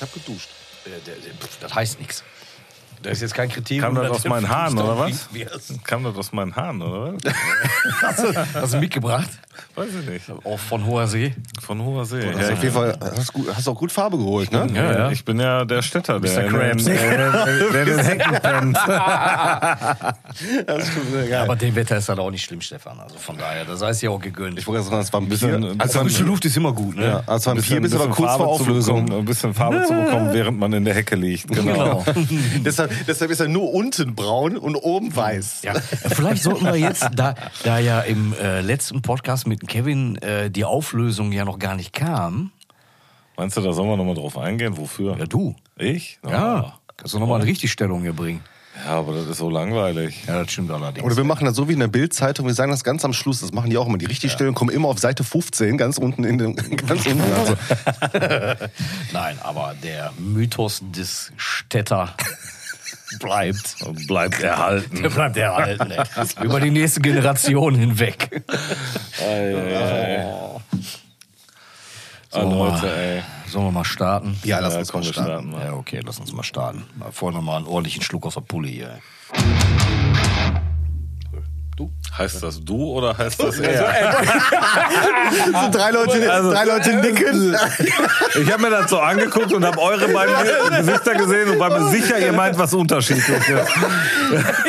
[0.00, 0.48] Ich habe geduscht.
[0.86, 0.90] Äh,
[1.60, 2.24] Das heißt nichts.
[3.02, 3.94] Das ist jetzt kein Kriterium.
[3.94, 5.28] Kam das aus meinen Haaren, oder was?
[5.84, 7.32] Kam das aus meinen Haaren, oder was?
[8.02, 9.28] Hast du, hast du mitgebracht?
[9.74, 10.24] Weiß ich nicht.
[10.44, 11.34] Auch von hoher See.
[11.60, 12.22] Von hoher See.
[12.26, 14.66] Hast Ja, du auf jeden Fall hast, gut, hast auch gut Farbe geholt, ne?
[14.74, 15.10] Ja, ja.
[15.10, 16.78] Ich bin ja der Städter, der äh, der in
[17.86, 18.78] den Hecken pennt.
[20.66, 21.42] Das ist schon sehr geil.
[21.42, 22.98] Aber dem Wetter ist das auch nicht schlimm, Stefan.
[23.00, 24.58] Also von daher, das heißt ja auch gegönnt.
[24.58, 25.80] ich wollte sagen, das war ein Bisschen- bisschen.
[25.80, 27.06] Also, frische Luft ist immer gut, ne?
[27.06, 29.04] Ja, als Vampir bist du aber kurz Farbe vor zu Auflösung.
[29.04, 31.46] bekommen, ein bisschen Farbe zu bekommen, während man in der Hecke liegt.
[31.70, 32.04] Genau.
[32.64, 35.62] deshalb, deshalb ist er nur unten braun und oben weiß.
[35.62, 40.50] Ja, vielleicht sollten wir jetzt, da, da ja im äh, letzten Podcast mit Kevin äh,
[40.50, 42.52] die Auflösung ja noch gar nicht kam.
[43.36, 44.76] Meinst du, da sollen wir nochmal drauf eingehen?
[44.76, 45.16] Wofür?
[45.18, 45.56] Ja, du.
[45.76, 46.18] Ich?
[46.28, 46.74] Ja.
[46.96, 48.42] Kannst du nochmal eine Richtigstellung hier bringen?
[48.84, 50.24] Ja, aber das ist so langweilig.
[50.26, 51.04] Ja, das stimmt allerdings.
[51.04, 53.40] Oder wir machen das so wie in der Bild-Zeitung, wir sagen das ganz am Schluss,
[53.40, 53.98] das machen die auch immer.
[53.98, 57.20] Die Richtigstellungen kommen immer auf Seite 15, ganz unten in dem, ganz unten.
[57.32, 57.56] Also,
[59.12, 62.14] Nein, aber der Mythos des Städter
[63.18, 63.76] bleibt.
[63.84, 65.02] Und bleibt erhalten.
[65.02, 65.90] Der bleibt erhalten.
[65.90, 66.04] ey.
[66.44, 68.42] Über die nächste Generation hinweg.
[68.48, 68.54] Ah,
[72.30, 73.22] Sollen wir Leute, mal- ey.
[73.48, 74.38] Sollen wir mal starten?
[74.44, 75.50] ja, lass Ja, uns mal starten.
[75.50, 75.66] starten.
[75.66, 76.84] Ja, okay, lass uns mal starten.
[76.96, 79.00] Mal Vorher noch mal einen ordentlichen Schluck aus der Pulle hier.
[79.32, 79.40] ey.
[82.18, 84.14] Heißt das du oder heißt das er?
[85.62, 87.56] So drei Leute, drei Leute nicken.
[88.42, 90.34] Ich habe mir das so angeguckt und habe eure beiden
[90.76, 93.40] Gesichter gesehen und war mir sicher, ihr meint was Unterschiedliches.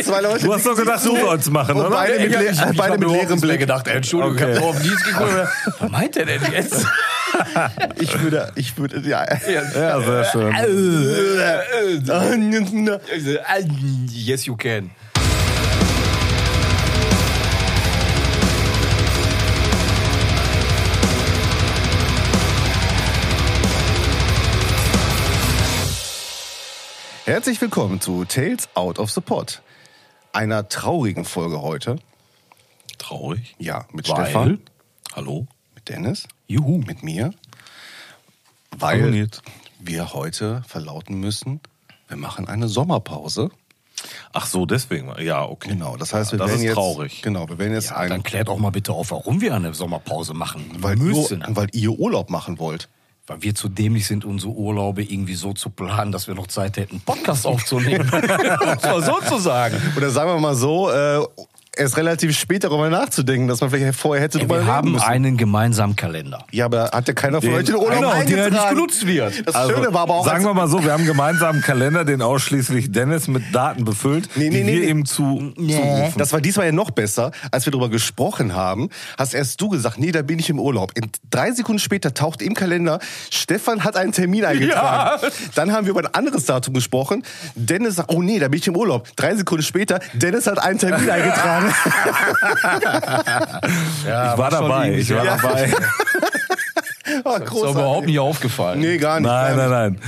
[0.04, 1.90] Zwei Leute Du hast doch gedacht, du sollst machen, oder?
[1.90, 3.60] beide mit, le Ich beide mit leerem überhaupt Blick.
[3.60, 4.52] gedacht, ey, Entschuldigung, Okay.
[4.52, 5.48] ich hab nur auf Nils geguckt.
[5.80, 6.86] Was meint der denn jetzt?
[8.00, 9.26] Ich würde, ich würde, ja.
[9.76, 10.56] Ja, sehr schön.
[14.14, 14.92] yes, you can.
[27.26, 29.62] Herzlich willkommen zu Tales Out of the Pot.
[30.34, 31.98] Einer traurigen Folge heute.
[32.98, 33.56] Traurig.
[33.60, 34.26] Ja, mit Weil?
[34.26, 34.60] Stefan,
[35.14, 35.48] Hallo?
[35.76, 36.78] mit Dennis, Juhu.
[36.80, 37.34] mit mir.
[38.78, 39.42] Weil Nils.
[39.80, 41.60] wir heute verlauten müssen,
[42.08, 43.50] wir machen eine Sommerpause.
[44.34, 45.14] Ach so, deswegen.
[45.22, 45.70] Ja, okay.
[45.70, 47.22] Genau, das heißt, wir das werden ist jetzt traurig.
[47.22, 49.74] Genau, wir werden jetzt Ja, ein, dann klärt auch mal bitte auf, warum wir eine
[49.74, 51.42] Sommerpause machen weil, müssen.
[51.42, 52.90] ihr, weil ihr Urlaub machen wollt.
[53.32, 56.76] Weil wir zu dämlich sind, unsere Urlaube irgendwie so zu planen, dass wir noch Zeit
[56.76, 58.06] hätten, einen Podcast aufzunehmen.
[58.12, 59.82] Man so zu sagen.
[59.96, 61.26] Oder sagen wir mal so, äh,
[61.78, 65.06] erst relativ spät darüber nachzudenken, dass man vielleicht vorher hätte drüber Wir haben müssen.
[65.06, 66.46] einen gemeinsamen Kalender.
[66.52, 69.48] Ja, aber hat ja keiner von euch den Urlaub Genau, der nicht genutzt wird.
[69.48, 72.22] Das Schöne war aber auch, Also, sagen wir mal so, wir haben einen Kalender, den
[72.22, 74.90] ausschließlich Dennis mit Daten befüllt, Nee, nee, die nee, wir nee.
[74.90, 76.14] ihm zu, zurufen.
[76.18, 78.90] Das war diesmal ja noch besser, als wir darüber gesprochen haben.
[79.18, 80.92] Hast erst du gesagt, nee, da bin ich im Urlaub.
[80.96, 83.00] In drei Sekunden später taucht im Kalender,
[83.30, 85.22] Stefan hat einen Termin eingetragen.
[85.56, 87.24] Dann haben wir über ein anderes Datum gesprochen.
[87.56, 89.08] Dennis sagt, oh nee, da bin ich im Urlaub.
[89.16, 91.61] Drei Sekunden später, Dennis hat einen Termin eingetragen.
[94.08, 95.38] Ja, ich war dabei, ich war Ja.
[95.38, 95.74] dabei.
[97.26, 98.80] Oh, Ist aber überhaupt nicht aufgefallen.
[98.80, 99.28] Nee, gar nicht.
[99.30, 100.00] Nein, nein, nein.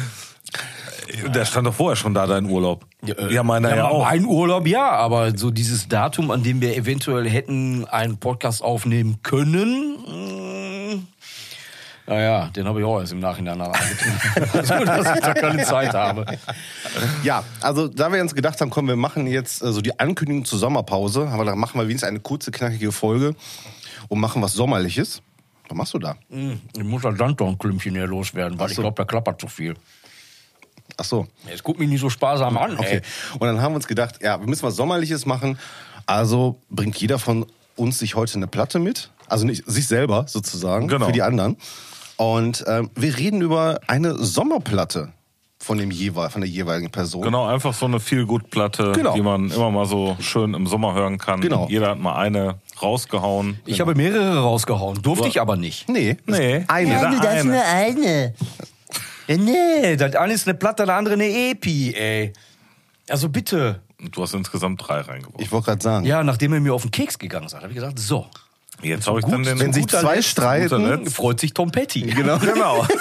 [1.33, 2.85] Der stand doch vorher schon da, dein Urlaub.
[3.29, 4.07] Ja, meiner ja, Ja, auch.
[4.07, 9.17] Ein Urlaub, ja, aber so dieses Datum, an dem wir eventuell hätten einen Podcast aufnehmen
[9.21, 9.97] können,
[10.95, 10.99] mh,
[12.07, 14.51] naja, den habe ich auch erst im Nachhinein so,
[14.85, 16.25] dass ich da keine Zeit habe.
[17.23, 20.59] Ja, also da wir uns gedacht haben, komm, wir machen jetzt so die Ankündigung zur
[20.59, 23.35] Sommerpause, haben wir gedacht, machen wir wenigstens eine kurze, knackige Folge
[24.09, 25.21] und machen was Sommerliches.
[25.69, 26.15] Was machst du da?
[26.29, 28.81] Ich muss das Sanddornklümpchen hier loswerden, weil Ach ich so.
[28.81, 29.75] glaube, da klappert zu viel.
[30.97, 31.25] Ach so.
[31.47, 32.77] Jetzt guck mich nicht so sparsam an.
[32.77, 32.95] Okay.
[32.97, 33.01] Ey.
[33.39, 35.57] Und dann haben wir uns gedacht, ja, wir müssen was Sommerliches machen.
[36.05, 37.45] Also bringt jeder von
[37.77, 39.09] uns sich heute eine Platte mit.
[39.27, 41.05] Also nicht sich selber sozusagen, Genau.
[41.07, 41.55] für die anderen.
[42.23, 45.11] Und ähm, wir reden über eine Sommerplatte
[45.59, 47.21] von, dem jeweil, von der jeweiligen Person.
[47.23, 49.13] Genau, einfach so eine Feel-Good-Platte, Genau.
[49.13, 51.41] die man immer mal so schön im Sommer hören kann.
[51.41, 51.67] Genau.
[51.69, 53.59] Jeder hat mal eine rausgehauen.
[53.65, 55.87] Ich habe mehrere rausgehauen, durfte ich aber nicht.
[55.89, 56.57] Nee, das Nee.
[56.59, 56.91] ist eine.
[56.91, 57.43] Ja, das ist eine.
[57.51, 58.33] nur eine.
[59.27, 62.33] Ja, nee, das eine ist eine Platte, der andere eine Epi, ey.
[63.09, 63.79] Also bitte.
[64.11, 65.39] Du hast insgesamt drei reingeworfen.
[65.41, 67.75] Ich wollte gerade sagen, Ja, nachdem er mir auf den Keks gegangen ist, habe ich
[67.75, 68.27] gesagt, so.
[68.81, 69.59] Jetzt habe ich dann den.
[69.59, 71.09] wenn sich zwei Letzt, streiten.
[71.09, 72.01] Freut sich Tom Petty.
[72.01, 72.37] Genau.
[72.39, 72.85] Genau.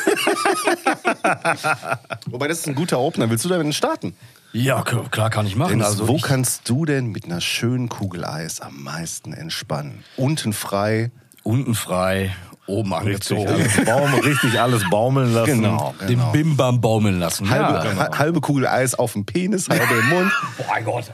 [2.26, 3.30] wobei das ist ein guter Opener.
[3.30, 4.14] Willst du damit starten?
[4.52, 5.70] Ja, klar kann ich machen.
[5.70, 10.04] Dennis, also wo ich, kannst du denn mit einer schönen Kugel Eis am meisten entspannen?
[10.16, 11.10] Unten frei.
[11.42, 12.34] unten frei,
[12.66, 13.48] oben Richtig, angezogen.
[13.48, 15.62] alles baumeln, richtig alles baumeln lassen.
[15.62, 15.94] Genau.
[16.06, 17.48] Den Bimbam baumeln lassen.
[17.48, 17.96] Halbe, ja.
[17.96, 20.32] ha- halbe Kugel Eis auf dem Penis, halbe im Mund.
[20.58, 21.04] Oh mein Gott.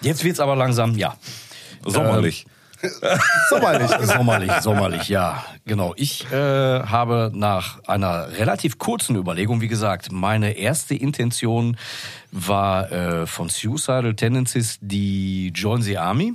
[0.00, 1.16] Jetzt wird's aber langsam, ja.
[1.84, 2.46] Sommerlich.
[3.48, 3.90] Sommerlich.
[4.02, 5.94] Sommerlich, sommerlich, ja, genau.
[5.96, 11.76] Ich äh, habe nach einer relativ kurzen Überlegung, wie gesagt, meine erste Intention
[12.32, 16.34] war äh, von Suicidal Tendencies die Join the Army.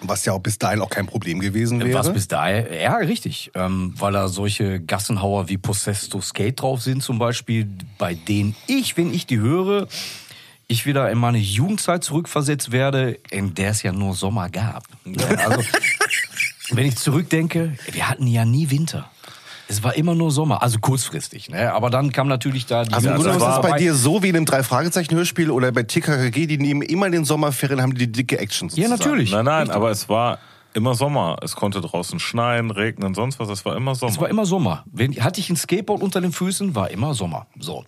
[0.00, 1.98] Was ja auch bis dahin auch kein Problem gewesen wäre.
[1.98, 3.50] Was bis dahin, ja, richtig.
[3.54, 7.68] Ähm, weil da solche Gassenhauer wie Possessed to Skate drauf sind, zum Beispiel,
[7.98, 9.88] bei denen ich, wenn ich die höre,
[10.68, 14.84] ich wieder in meine Jugendzeit zurückversetzt werde, in der es ja nur Sommer gab.
[15.04, 15.62] Ja, also,
[16.70, 19.10] wenn ich zurückdenke, wir hatten ja nie Winter.
[19.70, 21.50] Es war immer nur Sommer, also kurzfristig.
[21.50, 21.72] Ne?
[21.72, 24.22] Aber dann kam natürlich da die Also im Grunde genommen ist es bei dir so
[24.22, 28.10] wie in einem Drei-Fragezeichen-Hörspiel oder bei TKKG, die nehmen immer in den Sommerferien, haben die,
[28.10, 28.98] dicke Action Ja, sozusagen.
[28.98, 29.32] natürlich.
[29.32, 30.38] Nein, nein, aber es war
[30.72, 31.36] immer Sommer.
[31.42, 33.50] Es konnte draußen schneien, regnen, sonst was.
[33.50, 34.12] Es war immer Sommer.
[34.12, 34.84] Es war immer Sommer.
[34.90, 37.46] Wenn, hatte ich ein Skateboard unter den Füßen, war immer Sommer.
[37.58, 37.84] So.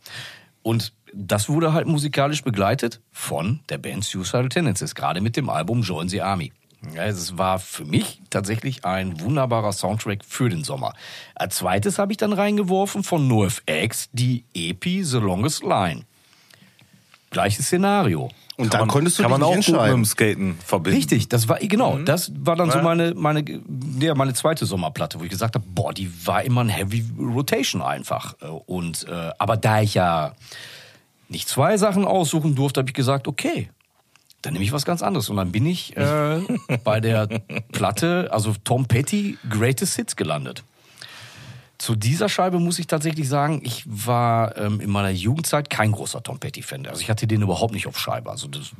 [0.62, 5.82] Und das wurde halt musikalisch begleitet von der Band Suicidal Tendencies, gerade mit dem Album
[5.82, 6.52] Join the Army.
[6.94, 10.94] Ja, es war für mich tatsächlich ein wunderbarer Soundtrack für den Sommer.
[11.34, 16.02] Als zweites habe ich dann reingeworfen von NoFX die EP The Longest Line.
[17.30, 18.30] Gleiches Szenario.
[18.56, 20.04] Und kann dann man, konntest du kann dich man auch nicht gut mit dem entscheiden.
[20.04, 20.96] Skaten verbinden.
[20.96, 22.82] Richtig, das war genau, das war dann so Ja.
[22.84, 23.44] meine meine
[24.00, 27.82] ja, meine zweite Sommerplatte, wo ich gesagt habe, boah, die war immer ein Heavy Rotation
[27.82, 30.32] einfach Äh, und äh, aber da ich ja
[31.30, 33.70] nicht zwei Sachen aussuchen durfte, habe ich gesagt, okay,
[34.42, 36.40] dann nehme ich was ganz anderes und dann bin ich äh,
[36.84, 37.26] bei der
[37.72, 40.64] Platte, also Tom Petty Greatest Hits gelandet.
[41.78, 46.22] Zu dieser Scheibe muss ich tatsächlich sagen, ich war ähm, in meiner Jugendzeit kein großer
[46.22, 46.86] Tom Petty-Fan.
[46.86, 48.30] Also ich hatte den überhaupt nicht auf Scheibe.
[48.30, 48.72] Also das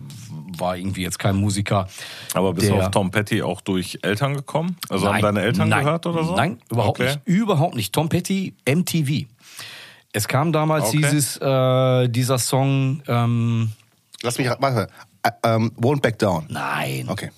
[0.58, 1.88] war irgendwie jetzt kein Musiker.
[2.35, 4.76] Aber bist du auf Tom Petty auch durch Eltern gekommen?
[4.91, 6.37] Also haben Nein, deine Eltern nein, gehört oder so?
[6.37, 7.14] Nein, überhaupt Okay.
[7.14, 7.20] nicht.
[7.25, 7.94] Überhaupt nicht.
[7.94, 9.25] Tom Petty, MTV.
[10.12, 10.99] Es kam damals Okay.
[10.99, 13.73] dieses, äh, dieser Song, ähm,
[14.23, 14.89] Lass mich, warte,
[15.23, 16.47] äh, ähm, Won't Back Down.
[16.49, 17.31] nein, Okay.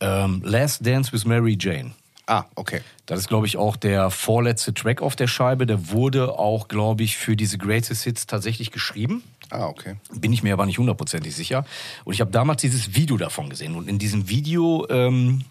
[0.00, 1.92] ähm, Last Dance with Mary Jane.
[2.26, 2.80] Ah, okay.
[3.06, 5.66] Das ist, glaube ich, auch der vorletzte Track auf der Scheibe.
[5.66, 9.22] Der wurde auch, glaube ich, für diese Greatest Hits tatsächlich geschrieben.
[9.50, 9.96] Ah, okay.
[10.10, 11.66] Bin ich mir aber nicht hundertprozentig sicher.
[12.04, 13.74] Und ich habe damals dieses Video davon gesehen.
[13.76, 15.44] Und in diesem Video ähm,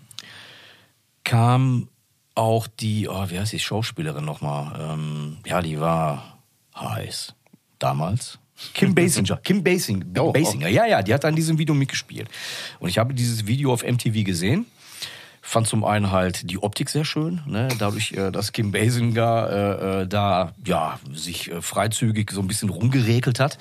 [1.24, 1.90] kam
[2.36, 4.94] auch die, oh, wie heißt die Schauspielerin nochmal?
[4.94, 6.33] Ähm, ja, die war
[6.76, 7.34] heiß
[7.80, 8.40] damals.
[8.74, 9.38] Kim Basinger.
[9.38, 10.68] Kim Basing, Oh, Basinger.
[10.70, 12.30] Ja, ja, die hat an diesem Video mitgespielt.
[12.80, 14.66] Und ich habe dieses Video auf MTV gesehen.
[15.42, 17.68] Fand zum einen halt die Optik sehr schön, ne?
[17.78, 22.70] dadurch, äh, dass Kim Basinger äh, äh, da ja sich äh, freizügig so ein bisschen
[22.70, 23.58] rumgeregelt hat.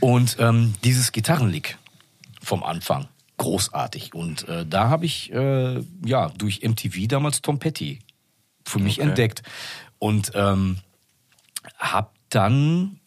[0.00, 1.78] Und ähm, dieses Gitarrenlick
[2.42, 3.06] vom Anfang,
[3.36, 4.14] großartig.
[4.14, 8.00] Und äh, da habe ich äh, ja durch MTV damals Tom Petty
[8.66, 9.08] für mich Okay.
[9.08, 9.42] entdeckt.
[10.00, 10.78] Und ähm,
[11.78, 13.00] hab dann,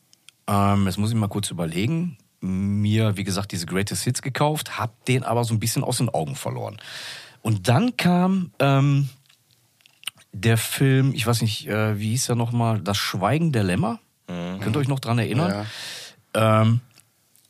[0.47, 5.05] ähm, jetzt muss ich mal kurz überlegen, mir, wie gesagt, diese Greatest Hits gekauft, hab
[5.05, 6.77] den aber so ein bisschen aus den Augen verloren.
[7.41, 9.09] Und dann kam ähm,
[10.33, 13.99] der Film, ich weiß nicht, äh, wie hieß er nochmal, Das Schweigen der Lämmer.
[14.59, 15.65] Könnt ihr euch noch dran erinnern?
[16.33, 16.81] Ähm,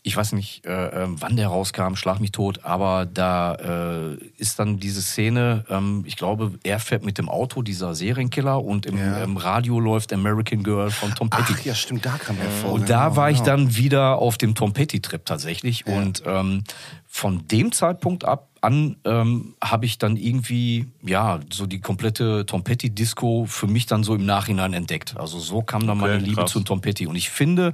[0.08, 4.58] ich weiß nicht, äh, ähm, wann der rauskam, schlag mich tot, aber da äh, ist
[4.58, 8.98] dann diese Szene, ähm, ich glaube, er fährt mit dem Auto, dieser Serienkiller, und im,
[8.98, 9.22] Ja.
[9.22, 11.54] im Radio läuft American Girl von Tom Petty.
[11.58, 12.72] Ach ja, stimmt, da kam er vor.
[12.72, 13.58] Und da genau, war ich genau.
[13.58, 15.86] dann wieder auf dem Tom Petty-Trip tatsächlich.
[15.86, 16.64] Und ähm,
[17.10, 22.64] von dem Zeitpunkt ab an ähm, habe ich dann irgendwie, ja, so die komplette Tom
[22.64, 25.16] Petty-Disco für mich dann so im Nachhinein entdeckt.
[25.18, 26.52] Also so kam dann Okay, meine Liebe krass.
[26.52, 27.08] zu Tom Petty.
[27.08, 27.74] Und ich finde,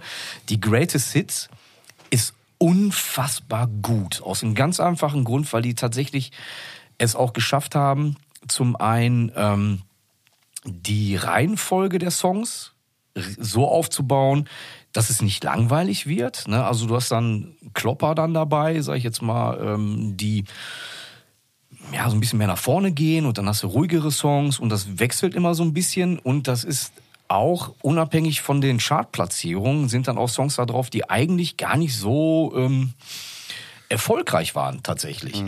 [0.50, 1.50] die Greatest Hits
[2.64, 4.22] unfassbar gut.
[4.22, 6.32] Aus einem ganz einfachen Grund, weil die tatsächlich
[6.98, 8.16] es auch geschafft haben,
[8.48, 9.82] zum einen ähm,
[10.64, 12.72] die Reihenfolge der Songs
[13.38, 14.48] so aufzubauen,
[14.94, 16.48] dass es nicht langweilig wird.
[16.48, 16.64] Ne?
[16.64, 20.46] Also du hast dann Klopper dann dabei, sag ich jetzt mal, ähm, die
[21.92, 24.70] ja so ein bisschen mehr nach vorne gehen und dann hast du ruhigere Songs und
[24.70, 26.94] das wechselt immer so ein bisschen und das ist
[27.34, 31.98] auch unabhängig von den Chartplatzierungen sind dann auch Songs da drauf, die eigentlich gar nicht
[31.98, 32.94] so ähm,
[33.90, 35.44] erfolgreich waren tatsächlich.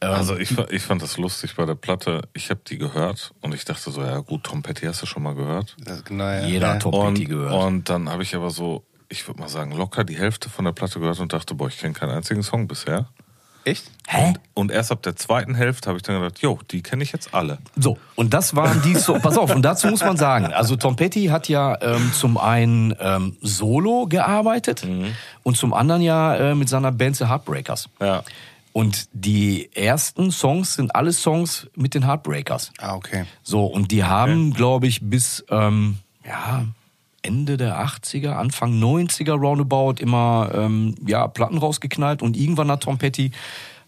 [0.00, 2.22] Also ich, ich fand das lustig bei der Platte.
[2.34, 5.22] Ich habe die gehört und ich dachte so, ja gut, Tom Petty hast du schon
[5.22, 5.76] mal gehört.
[5.78, 6.44] Das- genau, ja.
[6.44, 6.74] Jeder ja.
[6.74, 7.52] hat Tom und, Petty gehört.
[7.64, 10.72] Und dann habe ich aber so, ich würde mal sagen, locker die Hälfte von der
[10.72, 13.08] Platte gehört und dachte, boah, ich kenne keinen einzigen Song bisher.
[13.64, 13.90] Echt?
[14.06, 14.34] Hä?
[14.52, 17.32] Und erst ab der zweiten Hälfte habe ich dann gedacht, jo, die kenne ich jetzt
[17.32, 17.58] alle.
[17.76, 20.96] So, und das waren die so, pass auf, und dazu muss man sagen, also Tom
[20.96, 24.86] Petty hat ja ähm, zum einen ähm, solo gearbeitet
[25.42, 27.88] und zum anderen ja äh, mit seiner Band The Heartbreakers.
[28.00, 28.22] Ja.
[28.72, 32.72] Und die ersten Songs sind alle Songs mit den Heartbreakers.
[32.78, 33.24] Ah, okay.
[33.42, 36.64] So, und die haben, glaube ich, bis ähm, ja,
[37.24, 42.98] Ende der 80er, Anfang 90er roundabout immer ähm, ja, Platten rausgeknallt und irgendwann hat Tom
[42.98, 43.32] Petty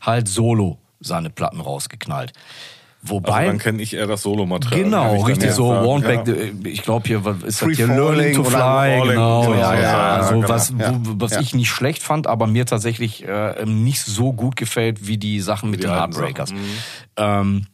[0.00, 2.32] halt solo seine Platten rausgeknallt.
[3.02, 4.84] Wobei, Also dann kenne ich eher das Solomaterial.
[4.84, 5.68] Genau, richtig so.
[5.68, 6.24] Want ja.
[6.64, 7.86] Ich glaube hier, was ist Free das hier?
[7.86, 9.44] Learning to Fly, genau.
[9.44, 11.00] so, Ja, ja, ja, ja, also genau, was, ja.
[11.02, 15.40] was ich nicht schlecht fand, aber mir tatsächlich äh, nicht so gut gefällt wie die
[15.40, 16.52] Sachen mit Die den Heartbreakers.
[16.52, 16.58] Mhm.
[17.16, 17.66] Ähm,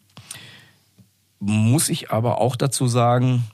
[1.39, 3.45] muss ich aber auch dazu sagen,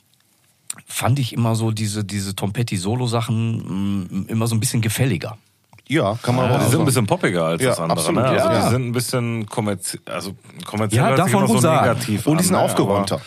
[0.89, 5.37] fand ich immer so diese, diese Tom Petty Solo-Sachen mh, immer so ein bisschen gefälliger.
[5.87, 7.99] Ja, kann man Ja, aber die auch sind ein bisschen poppiger als Ja, das andere.
[7.99, 8.29] absolut, ne?
[8.29, 8.65] Also ja.
[8.65, 10.35] die sind ein bisschen kommerziell, also
[10.67, 11.89] kommerziell Ja, immer gut so sagen.
[11.89, 12.63] negativ Und die an, sind ne?
[12.63, 13.21] aufgeräumter.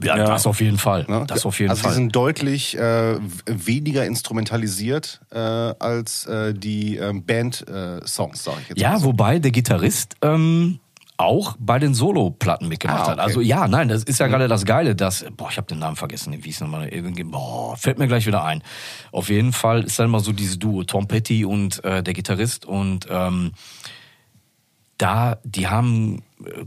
[0.00, 0.24] Ja, Ja.
[0.26, 1.04] das auf jeden Fall.
[1.08, 1.24] Ne?
[1.26, 1.90] Das auf jeden also Fall.
[1.90, 8.80] die sind deutlich äh, weniger instrumentalisiert äh, als äh, die ähm, Band-Songs, sage ich jetzt
[8.80, 9.06] Ja, mal so.
[9.06, 10.78] wobei der Gitarrist ähm,
[11.18, 13.10] auch bei den Solo-Platten mitgemacht Ah, okay.
[13.12, 13.18] hat.
[13.18, 15.96] Also ja, nein, das ist ja gerade das Geile, dass, boah, ich habe den Namen
[15.96, 18.62] vergessen, wie hieß nochmal, irgendwie, boah, fällt mir gleich wieder ein.
[19.10, 22.66] Auf jeden Fall ist dann immer so dieses Duo, Tom Petty und äh, der Gitarrist
[22.66, 23.52] und ähm,
[24.96, 26.64] da, die haben äh,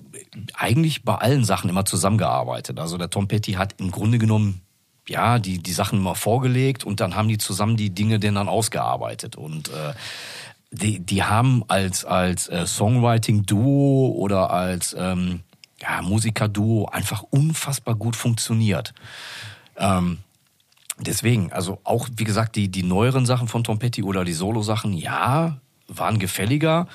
[0.54, 2.78] eigentlich bei allen Sachen immer zusammengearbeitet.
[2.80, 4.62] Also der Tom Petty hat im Grunde genommen
[5.08, 8.48] ja, die, die Sachen immer vorgelegt und dann haben die zusammen die Dinge denn dann
[8.48, 9.36] ausgearbeitet.
[9.36, 9.94] Und äh,
[10.72, 15.42] die, die haben als, als äh, Songwriting-Duo oder als ähm,
[15.80, 18.94] ja, Musiker-Duo einfach unfassbar gut funktioniert.
[19.78, 20.20] Ähm,
[20.98, 24.94] deswegen, also auch, wie gesagt, die, die neueren Sachen von Tom Petty oder die Solo-Sachen,
[24.94, 26.88] ja, waren gefälliger,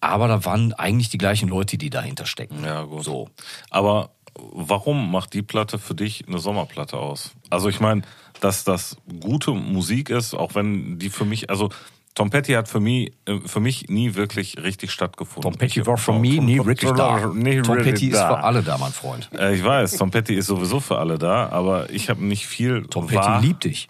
[0.00, 2.64] aber da waren eigentlich die gleichen Leute, die dahinter stecken.
[2.64, 3.04] Ja, gut.
[3.04, 3.30] So.
[3.70, 7.32] Aber warum macht die Platte für dich eine Sommerplatte aus?
[7.48, 8.02] Also ich meine,
[8.40, 11.70] dass das gute Musik ist, auch wenn die für mich, also
[12.16, 15.52] Tom Petty hat für mich, äh, für mich nie wirklich richtig stattgefunden.
[15.52, 17.20] Tom Petty war für mich nie wirklich da.
[17.20, 19.28] Tom Petty ist für alle da, mein Freund.
[19.38, 22.86] Äh, ich weiß, Tom Petty ist sowieso für alle da, aber ich habe nicht viel.
[22.86, 23.88] Tom Petty liebt dich.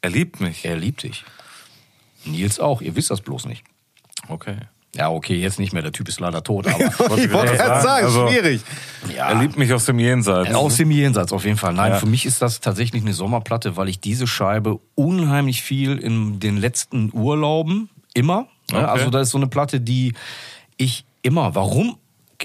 [0.00, 0.64] Er liebt mich.
[0.64, 1.24] Er liebt dich.
[2.24, 3.64] Nils auch, ihr wisst das bloß nicht.
[4.28, 4.58] Okay.
[4.96, 6.78] Ja, okay, jetzt nicht mehr, der Typ ist leider tot, aber
[7.18, 8.62] Ich wollte Ja, gerade sagen, also- schwierig.
[9.14, 9.28] ja.
[9.28, 10.54] Er liebt mich aus dem Jenseits.
[10.54, 11.72] Aus dem Jenseits auf jeden Fall.
[11.74, 11.98] Nein, Ja.
[11.98, 16.56] für mich ist das tatsächlich eine Sommerplatte, weil ich diese Scheibe unheimlich viel in den
[16.56, 18.46] letzten Urlauben immer.
[18.70, 18.80] Okay.
[18.80, 20.14] Ja, also das ist so eine Platte, die
[20.76, 21.96] ich immer, warum?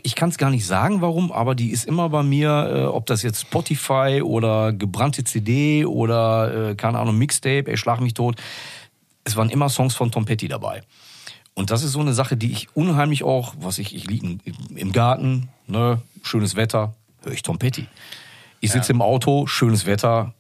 [0.04, 3.06] Ich kann es gar nicht sagen, warum, aber die ist immer bei mir, äh, ob
[3.08, 8.36] das jetzt Spotify oder gebrannte CD oder, äh, keine Ahnung, Mixtape, ey, schlag mich tot.
[9.26, 10.82] Es waren immer Songs von Tom Petty dabei.
[11.54, 14.38] Und das ist so eine Sache, die ich unheimlich auch, was ich, ich liege
[14.76, 16.94] im Garten, ne, schönes Wetter,
[17.24, 17.88] höre ich Tom Petty.
[18.60, 20.34] Ich sitze im Auto, schönes Wetter,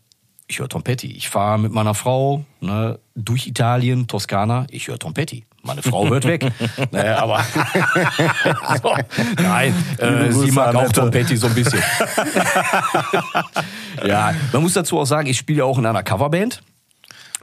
[0.47, 1.11] ich höre Tom Petty.
[1.13, 5.45] Ich fahre mit meiner Frau ne, durch Italien, Toskana, ich höre Tom Petty.
[5.63, 6.51] Meine Frau hört weg.
[6.91, 7.43] naja, aber
[8.81, 8.95] so,
[9.41, 10.91] nein, äh, sie mag auch.
[10.91, 11.81] Tom Petty so ein bisschen.
[14.05, 16.61] ja, man muss dazu auch sagen, ich spiele ja auch in einer Coverband.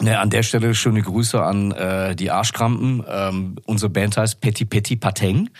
[0.01, 3.03] Ne, an der Stelle schöne Grüße an äh, die Arschkrampen.
[3.09, 5.51] Ähm, unsere Band heißt Petty Petty Pateng.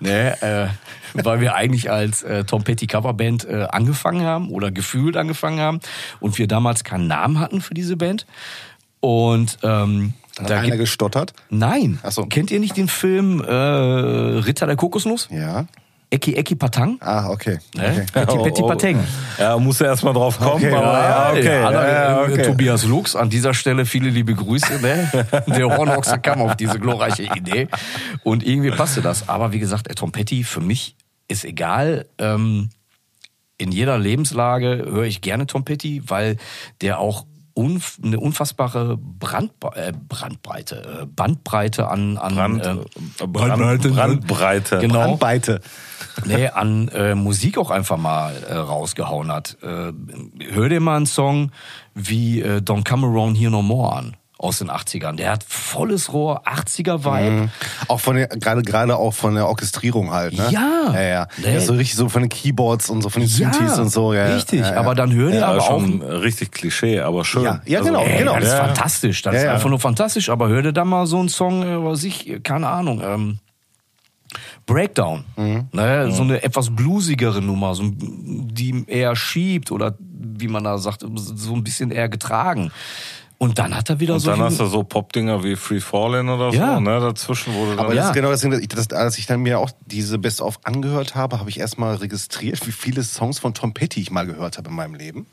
[0.00, 0.68] Ne, äh,
[1.24, 5.80] weil wir eigentlich als äh, Tom Petty Coverband äh, angefangen haben oder gefühlt angefangen haben
[6.20, 8.26] und wir damals keinen Namen hatten für diese Band.
[9.00, 11.32] Und ähm, Hat da einer gestottert?
[11.48, 12.26] nein, Ach so.
[12.26, 15.28] kennt ihr nicht den Film äh, Ritter der Kokosnuss?
[15.30, 15.66] Ja.
[16.16, 16.96] Eki Eki Patang?
[17.00, 17.58] Ah, okay.
[18.26, 18.66] Oh, oh.
[18.66, 18.98] Pateng.
[19.38, 20.64] Ja, muss er erstmal drauf kommen.
[20.64, 21.44] Okay, aber, ja, okay.
[21.44, 22.42] Ja, Ja, äh, okay.
[22.42, 24.80] Tobias Lux, an dieser Stelle viele liebe Grüße.
[24.80, 25.10] Ne?
[25.46, 27.68] Der Hornochse kam auf diese glorreiche Idee.
[28.22, 29.28] Und irgendwie passte das.
[29.28, 30.96] Aber wie gesagt, Petty, für mich
[31.28, 32.06] ist egal.
[32.18, 32.70] Ähm,
[33.58, 36.36] in jeder Lebenslage höre ich gerne Tom Petty, weil
[36.80, 43.82] der auch unf eine unfassbare Brandbe äh, Brandbreite, äh, Bandbreite an, an Brand, äh, Brand,
[43.82, 44.78] Brandbreite.
[44.80, 44.94] Genau.
[44.94, 45.60] Brandweite.
[46.24, 49.56] Nee, an äh, Musik auch einfach mal äh, rausgehauen hat.
[49.62, 49.92] Äh,
[50.52, 51.52] hör dir mal einen Song
[51.94, 55.16] wie äh, Don't Come Around Here No More an aus den 80ern.
[55.16, 57.48] Der hat volles Rohr, 80er-Vibe.
[57.88, 60.48] Auch von der, gerade, gerade auch von der Orchestrierung halt, ne?
[60.50, 60.92] Ja.
[60.92, 61.26] Ja, ja.
[61.38, 61.54] Nee.
[61.54, 64.26] ja so richtig so von den Keyboards und so von den Synthes und so, ja.
[64.26, 64.60] richtig.
[64.60, 64.80] Ja, ja.
[64.80, 65.82] Aber dann hör dir Ja, aber auch
[66.22, 67.44] richtig Klischee, aber schön.
[67.44, 68.34] Ja, ja, genau, Ey, genau.
[68.34, 68.64] Das ist Ja, ja.
[68.66, 69.22] fantastisch.
[69.22, 69.52] Das Ja, ist ja.
[69.54, 70.28] einfach nur fantastisch.
[70.28, 73.38] Aber hör dir da mal so einen Song, äh, was ich, keine Ahnung, ähm,
[74.66, 75.24] Breakdown.
[75.36, 75.68] Mhm.
[75.72, 76.10] Ne?
[76.12, 81.54] So eine etwas bluesigere Nummer, so, die eher schiebt oder wie man da sagt, so
[81.54, 82.70] ein bisschen eher getragen.
[83.38, 84.30] Und dann hat er wieder Und so.
[84.30, 86.80] dann hast du so Pop-Dinger wie Free Fallin' oder so, Ja.
[86.80, 88.00] ne, dazwischen, wo du dann Aber Ja.
[88.00, 90.58] das ist genau das Ding, dass ich, das, als ich dann mir auch diese Best-of
[90.64, 94.56] angehört habe, habe ich erstmal registriert, wie viele Songs von Tom Petty ich mal gehört
[94.56, 95.26] habe in meinem Leben.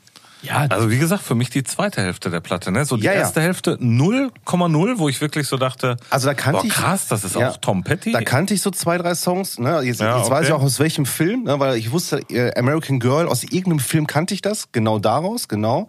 [0.44, 2.84] Ja, Also wie gesagt, für mich die zweite Hälfte der Platte, ne?
[2.84, 3.18] So die Ja, ja.
[3.20, 6.72] erste Hälfte 0,0, wo ich wirklich so dachte, Also da kannte boah, ich.
[6.72, 7.50] krass, das ist Ja.
[7.50, 8.12] auch Tom Petty.
[8.12, 9.58] Da kannte ich so zwei, drei Songs.
[9.58, 9.80] Ne?
[9.82, 10.46] Jetzt, Ja, jetzt weiß okay.
[10.48, 11.58] ich auch aus welchem Film, ne?
[11.58, 15.88] weil ich wusste, äh, American Girl, aus irgendeinem Film kannte ich das, genau daraus, genau.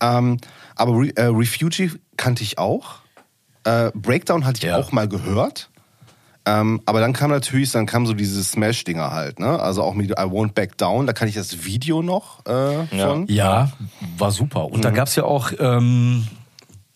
[0.00, 0.38] Ähm,
[0.76, 2.96] aber Re äh, Refugee kannte ich auch.
[3.64, 4.76] Äh, Breakdown hatte ich Ja.
[4.76, 5.70] auch mal gehört.
[6.46, 9.58] Ähm, aber dann kam natürlich, dann kam so diese Smash-Dinger halt, ne?
[9.58, 13.26] Also auch mit I Won't Back Down, da kann ich das Video noch äh, von.
[13.28, 13.72] Ja,
[14.18, 14.66] war super.
[14.66, 16.26] Und da gab's ja auch, ähm,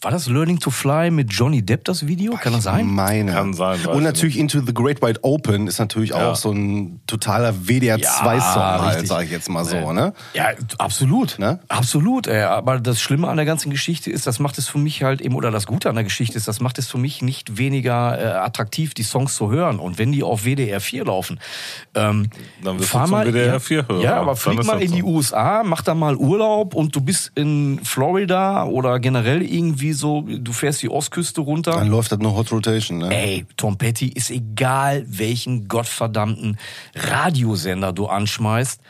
[0.01, 2.35] war das Learning to Fly mit Johnny Depp das Video?
[2.37, 2.87] Kann das sein?
[2.87, 3.33] Meine.
[3.33, 6.31] Kann sein, Und ich natürlich Into the Great Wide Open ist natürlich Ja.
[6.31, 8.01] auch so ein totaler WDR2-Song
[8.63, 9.09] Ja, halt, richtig.
[9.09, 10.13] sag ich jetzt mal so, ne?
[10.35, 11.41] Ja, absolut.
[11.41, 11.59] Ne?
[11.67, 12.29] Absolut.
[12.29, 12.43] Ey.
[12.43, 15.35] Aber das Schlimme an der ganzen Geschichte ist, das macht es für mich halt eben,
[15.35, 18.25] oder das Gute an der Geschichte ist, das macht es für mich nicht weniger äh,
[18.39, 19.81] attraktiv, die Songs zu hören.
[19.81, 21.41] Und wenn die auf WDR 4 laufen,
[21.97, 22.31] ähm,
[22.63, 24.01] Dann wirst fahr du zum mal, WDR ja, 4 Hörer.
[24.01, 25.07] Ja, aber flieg mal in die so.
[25.09, 30.53] USA, mach da mal Urlaub und du bist in Florida oder generell irgendwie so, du
[30.53, 31.73] fährst die Ostküste runter.
[31.73, 33.15] Dann läuft das nur Hot Rotation, ne?
[33.15, 36.59] Ey, Tom Petty ist egal, welchen gottverdammten
[36.95, 38.81] Radiosender du anschmeißt.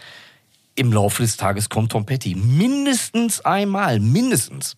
[0.75, 2.37] Im Laufe des Tages kommt Tom Petty.
[2.37, 4.77] Mindestens einmal, mindestens.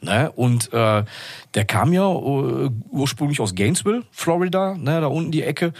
[0.00, 0.30] Ne?
[0.32, 1.04] Und äh,
[1.54, 5.00] der kam ja äh, ursprünglich aus Gainesville, Florida, ne?
[5.00, 5.72] da unten die Ecke.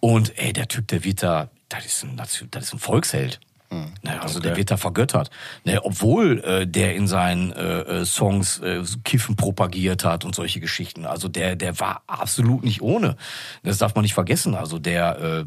[0.00, 3.40] Und ey, der Typ, der wird da, das ist ein, das ist ein Volksheld.
[3.70, 5.30] Ne, also der wird da vergöttert.
[5.64, 10.60] Ne, obwohl äh, der in seinen äh, äh, Songs äh, Kiffen propagiert hat und solche
[10.60, 11.04] Geschichten.
[11.04, 13.16] Also der, der war absolut nicht ohne.
[13.62, 14.54] Das darf man nicht vergessen.
[14.54, 15.44] Also der,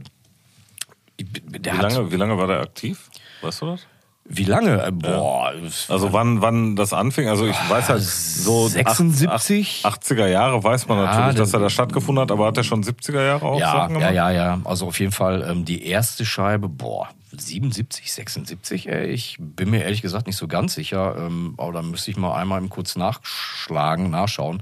[1.19, 1.91] äh, der Wie hat.
[1.91, 3.09] lange, wie lange war der aktiv?
[3.41, 3.87] Weißt du das?
[4.33, 4.83] Wie lange?
[4.83, 5.51] Äh, boah.
[5.89, 7.27] Also wann, wann das anfing?
[7.27, 9.83] Also ich weiß halt so 76?
[9.85, 12.83] 80er Jahre weiß man Ja, natürlich, dass er da stattgefunden hat, aber hat er schon
[12.83, 14.13] 70er Jahre auch ja, Sachen ja, gemacht?
[14.13, 14.61] ja, ja.
[14.63, 19.07] Also auf jeden Fall ähm, die erste Scheibe, boah, 77, 76, ey.
[19.07, 21.15] Ich bin mir ehrlich gesagt nicht so ganz sicher.
[21.17, 24.61] Ähm, aber da müsste ich mal einmal kurz nachschlagen, nachschauen.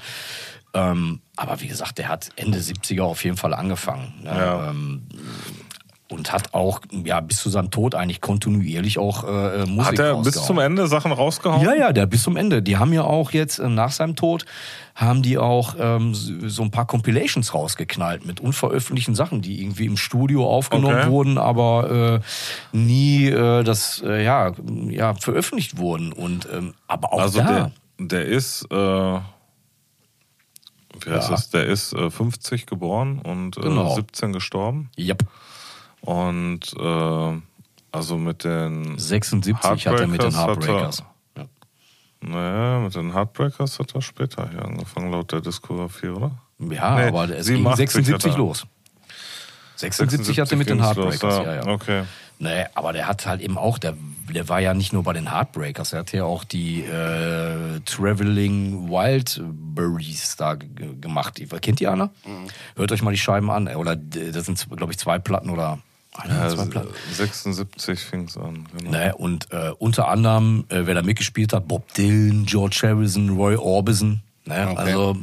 [0.73, 4.13] Ähm, aber wie gesagt, der hat Ende 70er auf jeden Fall angefangen.
[4.23, 4.29] Ne?
[4.29, 4.69] Ja.
[4.69, 5.07] Ähm,
[6.11, 10.21] und hat auch ja bis zu seinem Tod eigentlich kontinuierlich auch äh, Musik Hat er
[10.21, 11.61] bis zum Ende Sachen rausgehauen?
[11.63, 12.63] Ja, ja, der bis zum Ende.
[12.63, 14.45] Die haben ja auch jetzt äh, nach seinem Tod
[14.95, 19.85] haben die auch ähm, so so ein paar Compilations rausgeknallt mit unveröffentlichten Sachen, die irgendwie
[19.85, 21.09] im Studio aufgenommen Okay.
[21.09, 22.21] wurden, aber
[22.73, 24.51] äh, nie äh, das äh, ja
[24.89, 27.47] ja veröffentlicht wurden und ähm, aber auch Also da.
[27.47, 29.21] der, der ist, äh, wie
[31.11, 31.35] heißt Ja.
[31.35, 31.49] das?
[31.51, 33.93] Der ist äh, 50 geboren und äh, Genau.
[33.95, 34.89] 17 gestorben.
[34.97, 35.23] Yep.
[36.01, 37.41] Und äh,
[37.91, 41.03] also mit den 76 hat er mit den Heartbreakers Heartbreakers.
[41.37, 41.45] Ja.
[42.21, 46.31] Naja, mit den Heartbreakers hat er später hier angefangen, laut der Diskografie, oder?
[46.59, 48.37] Ja, Nee, aber es 87 ging hat 76 er.
[48.37, 48.65] los.
[49.77, 51.67] 76, hat er mit den ging's los, Heartbreakers, ja, ja.
[51.67, 52.03] Okay.
[52.41, 53.95] Nee, aber der hat halt eben auch, der,
[54.33, 58.89] der war ja nicht nur bei den Heartbreakers, er hat ja auch die äh, Traveling
[58.89, 61.37] Wildberries da gemacht.
[61.37, 62.11] Die- Kennt ihr einer?
[62.75, 63.67] Hört euch mal die Scheiben an.
[63.75, 65.79] Oder das sind, glaube ich, zwei Platten oder
[66.27, 66.93] Ja, zwei Platten.
[67.13, 68.67] 76 fing es an.
[68.77, 68.91] Genau.
[68.91, 73.55] Ne, und äh, unter anderem, äh, wer da mitgespielt hat, Bob Dylan, George Harrison, Roy
[73.55, 74.21] Orbison.
[74.49, 74.67] Ne?
[74.71, 74.81] Okay.
[74.81, 75.15] Also,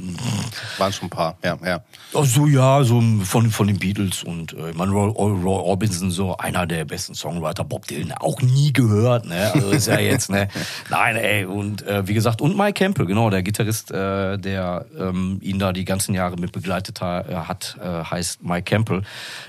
[0.79, 1.81] Waren schon ein paar, ja, ja.
[2.15, 6.13] Ach so, ja, so von, von den Beatles und äh, ich meine, Roy, Roy Orbison,
[6.13, 9.51] so einer der besten Songwriter, Bob Dylan, auch nie gehört, ne?
[9.53, 10.47] Also ist ja jetzt, ne?
[10.91, 15.39] Nein, ey, und äh, wie gesagt, und Mike Campbell, genau, der Gitarrist, äh, der ähm,
[15.43, 19.03] ihn da die ganzen Jahre mit begleitet ha hat, äh, heißt Mike Campbell.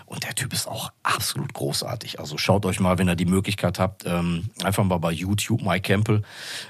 [0.08, 2.22] Und der Typ ist auch absolut großartig.
[2.22, 5.82] Also schaut euch mal, wenn ihr die Möglichkeit habt, ähm, einfach mal bei YouTube Mike
[5.82, 6.22] Campbell.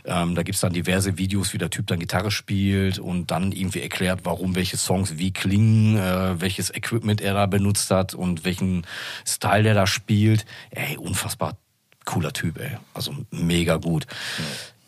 [0.06, 3.82] Ähm, da gibt's dann diverse Videos, wie der Typ dann Gitarre spielt und dann irgendwie
[3.82, 8.88] erklärt, warum welche Songs wie klingen, äh, welches Equipment er da benutzt hat und welchen
[9.24, 10.46] Style der da spielt.
[10.72, 11.58] Ey, unfassbar
[12.06, 12.72] cooler Typ, ey.
[12.96, 14.08] Also mega gut.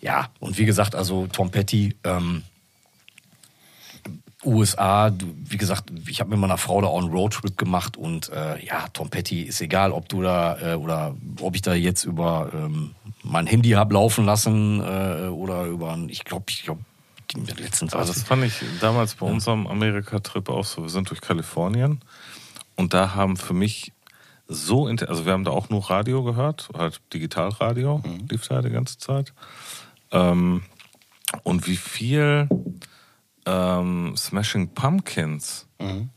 [0.01, 2.43] Ja, und wie gesagt, also Tom Petty, ähm,
[4.45, 8.63] USA, wie gesagt, ich habe mit meiner Frau da auch einen Roadtrip gemacht und äh,
[8.65, 12.49] ja, Tom Petty ist egal, ob du da äh, oder ob ich da jetzt über
[12.53, 16.81] ähm, mein Handy hab laufen lassen äh, oder über, ein- ich glaube, ich glaube,
[17.57, 20.83] letztens Aber das fand ich damals bei unserem Amerika-Trip auch so.
[20.83, 21.99] Wir sind durch Kalifornien
[22.77, 23.91] und da haben für mich
[24.47, 28.97] so, also wir haben da auch nur Radio gehört, halt Digitalradio, lief da die ganze
[28.97, 29.33] Zeit.
[30.11, 30.63] Ähm,
[31.43, 32.47] und wie viel
[33.45, 35.65] ähm, Smashing Pumpkins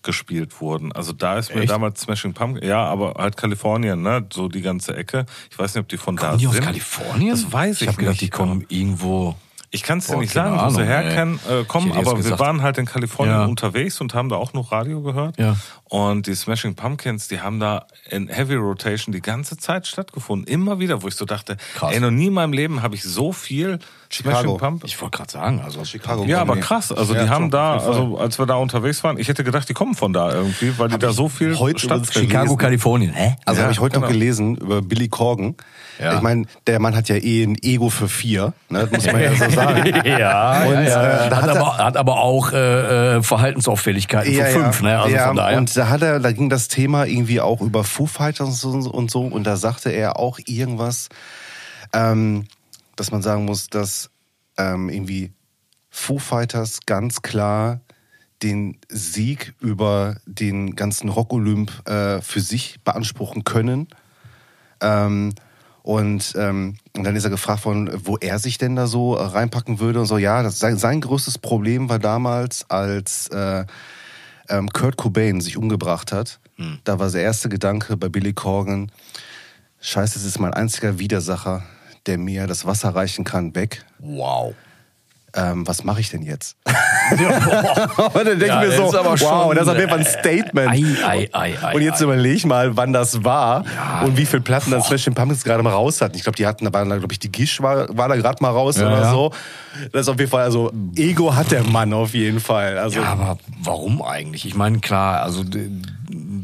[0.03, 0.91] gespielt wurden.
[0.91, 1.71] Also da ist mir Echt?
[1.71, 5.25] damals Smashing Pumpkins, ja, aber halt Kalifornien, ne, so die ganze Ecke.
[5.53, 6.65] Ich weiß nicht, ob die von da Kommen die aus sind.
[6.65, 7.31] Kalifornien?
[7.31, 8.23] Das weiß ich Ich habe gedacht, nicht.
[8.23, 9.37] die kommen irgendwo.
[9.75, 12.61] Ich kann es dir nicht sagen, wo sie Ahnung, herkommen, äh, aber wir gesagt- waren
[12.63, 13.45] halt in Kalifornien Ja.
[13.47, 15.39] unterwegs und haben da auch noch Radio gehört.
[15.39, 15.57] Ja.
[15.89, 20.47] Und die Smashing Pumpkins, die haben da in Heavy Rotation die ganze Zeit stattgefunden.
[20.47, 21.93] Immer wieder, wo ich so dachte, Krass.
[21.95, 23.79] ey, noch nie in meinem Leben habe ich so viel
[24.11, 24.41] Chicago.
[24.41, 24.93] Smashing Pumpkins.
[24.93, 26.25] Ich wollte gerade sagen, also Chicago.
[26.25, 26.93] Ja, aber krass.
[26.93, 29.75] Also Ja, die haben da, also als wir da unterwegs waren, ich hätte gedacht, die
[29.75, 32.13] kommen von da irgendwie, weil die da so viel heute gelesen.
[32.13, 33.13] Chicago, Kalifornien.
[33.15, 33.37] Hä?
[33.47, 34.19] Also Ja, habe ich heute noch genau.
[34.19, 35.55] gelesen über Billy Corgan.
[35.99, 36.17] Ja.
[36.17, 38.81] Ich meine, der Mann hat ja eh ein Ego für vier, ne?
[38.87, 39.57] das muss man ja so sagen.
[40.05, 41.27] ja, Und, ja, ja.
[41.27, 45.01] äh, hat, hat er- aber, hat aber auch äh, äh, Verhaltensauffälligkeiten Ja, für fünf, ne?
[45.01, 45.59] Also von daher.
[45.59, 48.91] Und da hat er, da ging das Thema irgendwie auch über Foo Fighters und so,
[48.91, 49.21] und so.
[49.23, 51.09] Und da sagte er auch irgendwas,
[51.93, 52.47] ähm,
[52.97, 54.11] dass man sagen muss, dass
[54.59, 55.33] ähm, irgendwie
[55.91, 57.81] Foo Fighters ganz klar
[58.43, 63.89] den Sieg über den ganzen Rock-Olymp äh, für sich beanspruchen können.
[64.81, 65.35] Ähm,
[65.83, 69.23] und, ähm, und dann ist er gefragt worden, wo er sich denn da so äh,
[69.23, 70.19] reinpacken würde und so.
[70.19, 73.65] Ja, das, sein, sein größtes Problem war damals, als äh,
[74.49, 76.39] ähm, Kurt Cobain sich umgebracht hat.
[76.85, 78.93] Da war der erste Gedanke bei Billy Corgan,
[79.81, 81.65] scheiße, es ist mein einziger Widersacher,
[82.07, 83.85] der mir das Wasser reichen kann, weg.
[83.99, 84.55] wow.
[85.35, 86.57] Ähm, was mache ich denn jetzt?
[87.11, 87.19] Und
[88.15, 90.19] dann denke Ja, ich mir so, wow, schon, das ist auf jeden Fall ein äh,
[90.19, 90.71] Statement.
[91.05, 92.05] ei, ei, ei, und jetzt ei.
[92.05, 94.03] überleg mal, wann das war Ja.
[94.03, 96.17] und wie viele Platten dann Smashing Pumpkins gerade mal raus hatten.
[96.17, 98.51] Ich glaube, die hatten, da war, glaube ich, die Gish war, war da gerade mal
[98.51, 99.11] raus Ja, oder ja.
[99.11, 99.33] so.
[99.93, 102.77] Das ist auf jeden Fall, also Ego hat der Mann auf jeden Fall.
[102.79, 104.45] Also Ja, aber warum eigentlich?
[104.47, 105.45] Ich meine, klar, also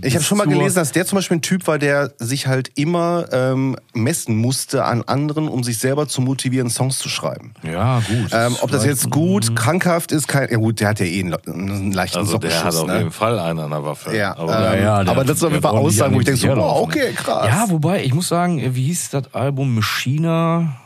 [0.01, 2.71] ich habe schon mal gelesen, dass der zum Beispiel ein Typ war, der sich halt
[2.77, 7.53] immer ähm, messen musste an anderen, um sich selber zu motivieren, Songs zu schreiben.
[7.63, 8.31] Ja, gut.
[8.33, 9.55] Ähm, ob das jetzt gut, Mhm.
[9.55, 12.75] krankhaft ist, kein, ja gut, der hat ja eh einen, einen leichten Also der hat
[12.75, 12.99] auf ne?
[12.99, 14.17] jeden Fall einen an der Waffe.
[14.17, 16.25] Ja, aber ähm, Ja, ja, der- aber das ist auf jeden Fall Aussagen, wo ich
[16.27, 16.85] denke so, herlaufen.
[16.85, 17.47] okay, krass.
[17.47, 20.77] Ja, wobei, ich muss sagen, wie hieß das Album Machina?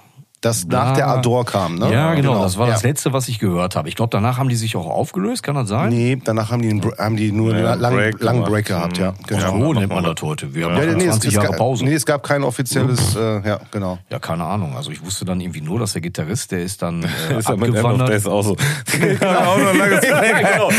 [0.43, 0.95] Das nach Ja.
[0.95, 1.91] der Adore kam, ne?
[1.93, 2.89] Ja, genau, das war das ja.
[2.89, 3.89] letzte, was ich gehört habe.
[3.89, 5.89] Ich glaube, danach haben die sich auch aufgelöst, kann das sein?
[5.89, 8.51] Nee, danach haben die, einen, haben die nur Ja, einen langen Break langen gemacht.
[8.53, 9.13] Break gehabt, ja.
[9.13, 9.17] Mhm.
[9.27, 9.41] Genau.
[9.59, 10.55] so Ja, nennt man das heute.
[10.55, 11.85] Wir haben Ja, nee, es, 20 es, Jahre gab- Pause.
[11.85, 13.99] nee, es gab kein offizielles, äh, ja, genau.
[14.11, 14.77] Ja, keine Ahnung.
[14.77, 18.27] Also ich wusste dann irgendwie nur, dass der Gitarrist, der ist dann äh, ist abgewandert.
[18.27, 18.53] Auch so.
[19.21, 20.71] auch noch lange genau.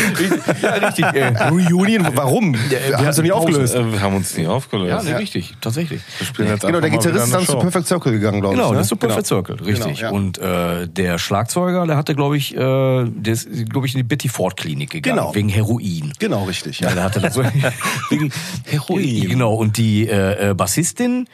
[0.62, 1.06] Ja, richtig.
[1.06, 2.54] Äh, Reunion, warum?
[2.70, 3.76] wir Hast du nicht aufgelöst?
[3.76, 4.90] Äh, Wir haben uns nie aufgelöst.
[4.90, 6.02] ja, nee, richtig, tatsächlich.
[6.36, 7.58] Genau, der Gitarrist ist dann zu.
[7.58, 8.72] Perfect Circle gegangen, glaube Genau, ich.
[8.72, 8.78] ne?
[8.78, 10.00] das ist so Perfect Circle, richtig.
[10.00, 10.10] Genau, ja.
[10.12, 14.04] Und äh, der Schlagzeuger, der hatte, glaube ich, äh, der ist, glaube ich, in die
[14.04, 15.36] Betty Ford Klinik gegangen, Genau.
[15.36, 16.14] wegen Heroin.
[16.20, 16.80] Genau, richtig.
[16.80, 16.96] Ja, Ja.
[16.96, 17.44] der hatte das so
[18.10, 18.32] wegen
[18.66, 19.30] Heroin.
[19.30, 19.54] Genau.
[19.56, 21.28] Und die äh, äh, Bassistin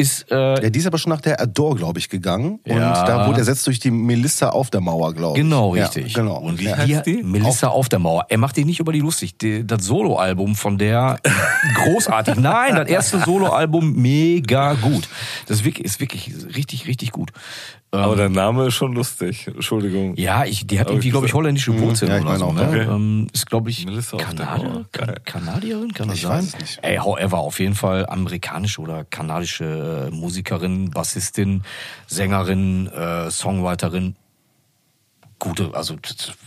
[0.00, 2.60] ist äh, Ja, die ist aber schon nach der Adore, glaube ich, gegangen.
[2.64, 3.04] Und Ja.
[3.04, 5.42] da wurde ersetzt durch die Melissa auf der Mauer, glaube ich.
[5.44, 6.14] Genau, Ja, richtig.
[6.14, 6.38] genau.
[6.38, 7.22] Und wie die, heißt die?
[7.22, 8.26] Melissa auf, der Mauer.
[8.28, 9.38] Er macht die nicht über die lustig.
[9.38, 11.18] Die, das Soloalbum von der
[11.74, 12.36] großartig.
[12.36, 15.08] Nein, das erste Soloalbum mega gut.
[15.46, 17.30] Das ist wirklich, ist wirklich richtig, richtig gut.
[17.92, 19.48] Ähm, Aber der Name ist schon lustig.
[19.48, 20.14] Entschuldigung.
[20.16, 22.46] ja, ich, die hat Aber irgendwie, glaube ich, holländische Wurzeln ja, ich oder so.
[22.52, 22.66] meine Ne?
[22.66, 22.94] auch, okay.
[22.94, 24.84] Ähm, ist, glaube ich, Melissa auf der Kanadier.
[25.24, 26.38] Kanadierin, kann das Ich sein?
[26.38, 26.78] weiß es nicht.
[26.82, 31.62] Ey, however, auf jeden Fall amerikanische oder kanadische äh, Musikerin, Bassistin,
[32.06, 34.16] Sängerin, äh, Songwriterin.
[35.38, 35.96] Gute, also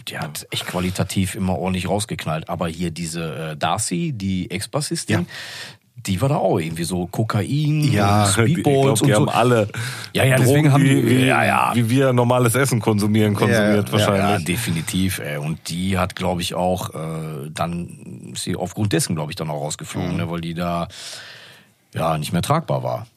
[0.08, 2.48] die hat echt qualitativ immer ordentlich rausgeknallt.
[2.48, 5.26] Aber hier diese äh, Darcy, die Ex-Bassistin, Ja.
[6.06, 9.16] die war da auch irgendwie so Kokain, Ja, und ich Speedballs die und so.
[9.16, 9.68] haben alle
[10.14, 11.72] Ja, ja, deswegen haben die- wie, ja, ja.
[11.74, 14.46] wie wir normales Essen konsumieren, konsumiert Ja, ja, Ja, wahrscheinlich.
[14.46, 15.18] definitiv.
[15.18, 15.38] Ey.
[15.38, 19.50] Und die hat, glaube ich, auch äh, dann ist sie aufgrund dessen, glaube ich, dann
[19.50, 20.18] auch rausgeflogen, Mhm.
[20.18, 20.88] ne, weil die da
[21.96, 23.08] ja nicht mehr tragbar war.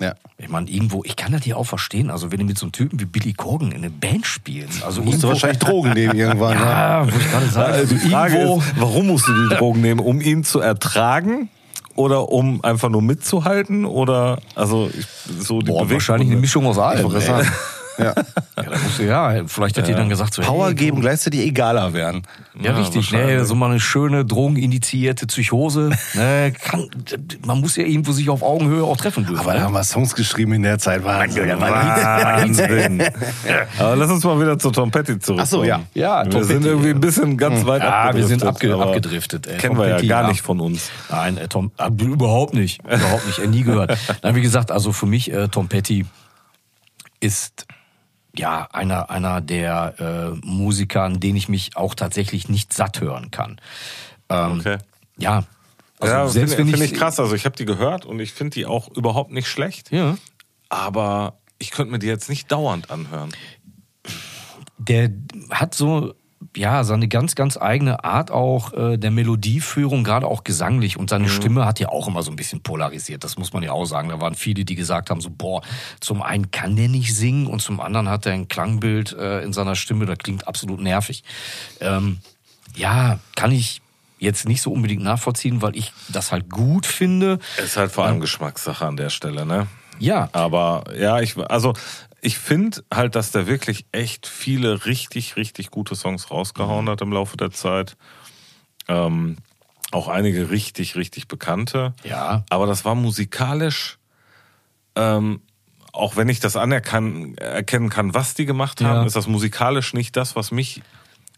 [0.00, 0.14] Ja.
[0.38, 2.10] Ich meine, irgendwo, ich kann das hier auch verstehen.
[2.10, 5.02] Also, wenn du mit so einem Typen wie Billy Corgan in eine Band spielst, also
[5.02, 6.56] Musst du wahrscheinlich Drogen nehmen irgendwann.
[6.56, 6.64] ne?
[6.64, 9.80] ja, wo ich gerade sage, also die Frage irgendwo, ist, warum musst du die Drogen
[9.82, 10.00] nehmen?
[10.00, 11.48] Um ihn zu ertragen?
[11.96, 13.84] Oder um einfach nur mitzuhalten?
[13.84, 15.06] Oder, also, ich,
[15.40, 17.12] so die boah, wahrscheinlich eine Mischung aus allem.
[18.00, 18.14] Ja.
[18.56, 18.64] Ja,
[18.98, 22.22] du, ja, vielleicht hat die dann gesagt, so, Power hey, geben, gleichzeitig egaler werden.
[22.60, 23.12] Ja, Ja, richtig.
[23.12, 25.90] Ne, so mal eine schöne drogeninitiierte Psychose.
[26.14, 26.88] Ne, kann,
[27.46, 29.40] man muss ja irgendwo sich auf Augenhöhe auch treffen dürfen.
[29.40, 29.64] Aber da ne?
[29.64, 31.04] haben wir Songs geschrieben in der Zeit.
[31.04, 31.48] Wahnsinn.
[31.60, 33.02] Wahnsinn.
[33.78, 35.40] Aber lass uns mal wieder zu Tom Petty zurückkommen.
[35.40, 35.80] Ach so, ja.
[35.94, 38.96] Ja, wir Tom sind Petty, irgendwie ein bisschen ganz weit Ja, wir sind abgedriftet, abge
[38.96, 39.46] abgedriftet.
[39.46, 39.58] ey.
[39.58, 40.28] Kennen Tom wir ja Petty, gar ja.
[40.28, 40.90] nicht von uns.
[41.10, 42.82] Nein, äh, Tom, äh, überhaupt nicht.
[42.84, 43.38] Überhaupt nicht.
[43.38, 43.96] Äh, nie gehört.
[44.22, 46.06] Nein, wie gesagt, also für mich, äh, Tom Petty
[47.20, 47.66] ist
[48.36, 53.30] ja einer, einer der äh, Musiker, an denen ich mich auch tatsächlich nicht satt hören
[53.30, 53.60] kann.
[54.28, 54.78] Ähm, Okay.
[55.18, 55.44] Ja.
[55.98, 57.20] Also ja, selbst finde find ich, ich krass.
[57.20, 59.92] Also ich habe die gehört und ich finde die auch überhaupt nicht schlecht.
[59.92, 60.16] Ja.
[60.70, 63.30] Aber ich könnte mir die jetzt nicht dauernd anhören.
[64.78, 65.10] der
[65.50, 66.14] hat so
[66.56, 70.96] ja seine ganz ganz eigene Art auch äh, der Melodieführung gerade auch gesanglich.
[70.96, 73.72] Und seine Stimme hat ja auch immer so ein bisschen polarisiert das muss man ja
[73.72, 74.08] auch sagen.
[74.08, 75.62] Da waren viele die gesagt haben so boah
[76.00, 79.52] zum einen kann der nicht singen und zum anderen hat er ein Klangbild äh, in
[79.52, 81.24] seiner Stimme das klingt absolut nervig.
[81.80, 82.18] Ähm,
[82.74, 83.82] ja kann ich
[84.18, 87.38] jetzt nicht so unbedingt nachvollziehen weil ich das halt gut finde.
[87.62, 89.66] Ist halt vor allem Geschmackssache an der Stelle, ne?
[90.00, 90.28] ja.
[90.32, 91.74] Aber ja, ich also
[92.22, 97.12] ich finde halt, dass der wirklich echt viele richtig, richtig gute Songs rausgehauen hat im
[97.12, 97.96] Laufe der Zeit.
[98.88, 99.36] Ähm,
[99.92, 101.94] auch einige richtig, richtig bekannte.
[102.04, 102.44] Ja.
[102.50, 103.98] Aber das war musikalisch
[104.96, 105.40] ähm,
[105.92, 109.06] auch wenn ich das anerkennen erkennen kann, was die gemacht haben, Ja.
[109.06, 110.82] ist das musikalisch nicht das, was mich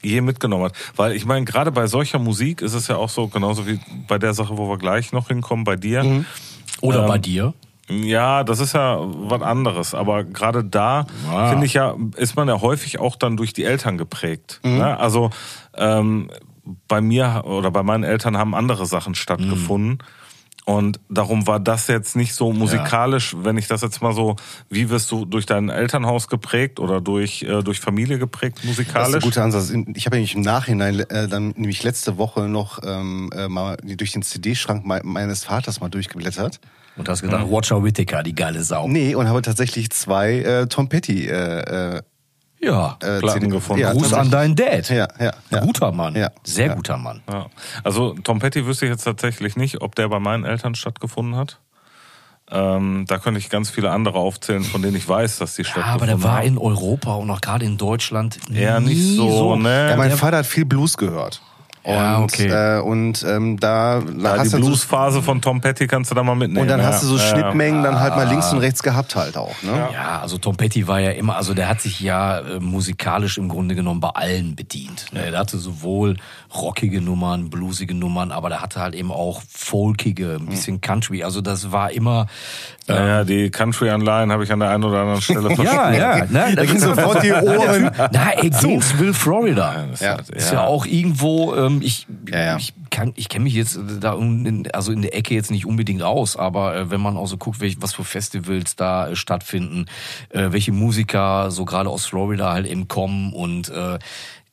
[0.03, 0.75] je mitgenommen hat.
[0.97, 4.19] Weil ich meine, gerade bei solcher Musik ist es ja auch so, genauso wie bei
[4.19, 6.03] der Sache, wo wir gleich noch hinkommen, bei dir.
[6.05, 6.27] Mhm.
[6.81, 7.55] Oder Ähm, bei dir?
[7.91, 9.95] Ja, das ist ja was anderes.
[9.95, 11.51] Aber gerade da Ah.
[11.51, 14.61] finde ich ja, ist man ja häufig auch dann durch die Eltern geprägt.
[14.63, 14.79] Mhm.
[14.79, 14.99] Ne?
[14.99, 15.31] Also
[15.77, 16.31] ähm,
[16.89, 19.99] bei mir oder bei meinen Eltern haben andere Sachen stattgefunden.
[20.65, 24.37] Und darum war das jetzt nicht so musikalisch, wenn ich das jetzt mal so,
[24.71, 28.69] wie wirst du durch dein Elternhaus geprägt oder durch, äh, durch Familie geprägt Das ist
[28.69, 29.25] ein musikalisch?
[29.25, 29.71] guter Ansatz.
[29.95, 34.13] Ich habe nämlich im Nachhinein, äh, dann nämlich letzte Woche noch ähm, äh, mal durch
[34.13, 36.61] den CD-Schrank me meines Vaters mal durchgeblättert.
[36.97, 38.87] Und hast gedacht, Roger Whittaker, die geile Sau.
[38.89, 42.03] Nee, und habe tatsächlich zwei äh, Tom Petty äh, äh,
[42.61, 42.99] Ja.
[43.03, 43.81] äh, gefunden.
[43.83, 44.91] Ja, Gruß an deinen Dad.
[44.91, 45.61] Ja, ja, ja.
[45.61, 46.15] Guter Mann.
[46.15, 46.31] Ja.
[46.45, 46.75] Sehr Ja.
[46.75, 47.23] guter Mann.
[47.31, 47.47] Ja.
[47.83, 51.59] Also Tom Petty wüsste ich jetzt tatsächlich nicht, ob der bei meinen Eltern stattgefunden hat.
[52.51, 55.69] Ähm, da könnte ich ganz viele andere aufzählen, von denen ich weiß, dass die Ja,
[55.69, 56.47] stattgefunden aber der war haben.
[56.49, 59.91] in Europa und auch gerade in Deutschland Eher nie nicht so, ne?
[59.91, 61.41] Ja, mein Der- Vater hat viel Blues gehört.
[61.85, 62.47] Und, Ja, okay.
[62.79, 66.11] äh, und ähm, da, da Ja, die hast du so, Bluesphase von Tom Petty kannst
[66.13, 66.63] du da mal mitnehmen.
[66.63, 66.87] und dann ja.
[66.87, 69.61] hast du so Ja, Schnittmengen dann halt mal links und rechts gehabt halt auch.
[69.63, 69.89] Ne?
[69.93, 73.49] Ja, also Tom Petty war ja immer, also der hat sich ja äh, musikalisch im
[73.49, 75.07] Grunde genommen bei allen bedient.
[75.13, 76.17] Ne, Der hatte sowohl
[76.55, 81.23] rockige Nummern, bluesige Nummern, aber der hatte halt eben auch folkige, ein bisschen Country.
[81.25, 82.27] Also das war immer.
[82.89, 85.99] Ja, ja, die Country-Anleihen habe ich an der einen oder anderen Stelle Ja, verstanden.
[85.99, 86.25] ja.
[86.27, 87.91] Ne, Da ging sofort die Ohren.
[88.13, 89.87] Na, ey, Gainesville, Florida.
[89.91, 90.19] Das Ja.
[90.19, 92.57] hat- Ist ja auch irgendwo, ähm, ich, Ja, ja.
[92.57, 96.03] ich kann, ich kenne mich jetzt da in, also in der Ecke jetzt nicht unbedingt
[96.03, 99.87] aus, aber äh, wenn man auch so guckt, welch, was für Festivals da äh, stattfinden,
[100.31, 103.99] äh, welche Musiker so gerade aus Florida halt eben kommen und äh,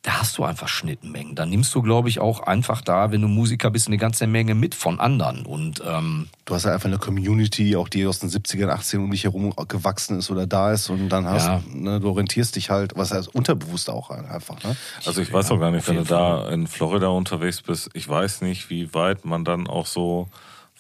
[0.02, 1.36] da hast du einfach Schnittmengen.
[1.36, 4.56] Da nimmst du, glaube ich, auch einfach da, wenn du Musiker bist, eine ganze Menge
[4.56, 5.46] mit von anderen.
[5.46, 9.12] Und ähm, Du hast ja einfach eine Community, auch die aus den 70ern, 80ern um
[9.12, 11.62] dich herum gewachsen ist oder da ist und dann hast Ja.
[11.72, 14.64] ne, du orientierst dich halt, was heißt unterbewusst auch einfach.
[14.64, 14.76] Ne?
[15.06, 18.42] Also ich weiß auch gar nicht, wenn du da in Florida unterwegs bist, ich weiß
[18.42, 20.30] nicht, wie weit man dann auch so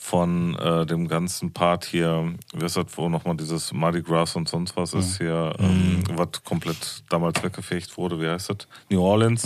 [0.01, 4.47] von äh, dem ganzen Part hier, wie ist das, wo nochmal dieses Mardi Gras und
[4.47, 8.67] sonst was ist hier, ähm, was komplett damals weggefegt wurde, wie heißt das?
[8.89, 9.45] New Orleans,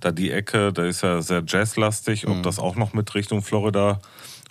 [0.00, 4.00] da die Ecke, da ist ja sehr jazzlastig, ob das auch noch mit Richtung Florida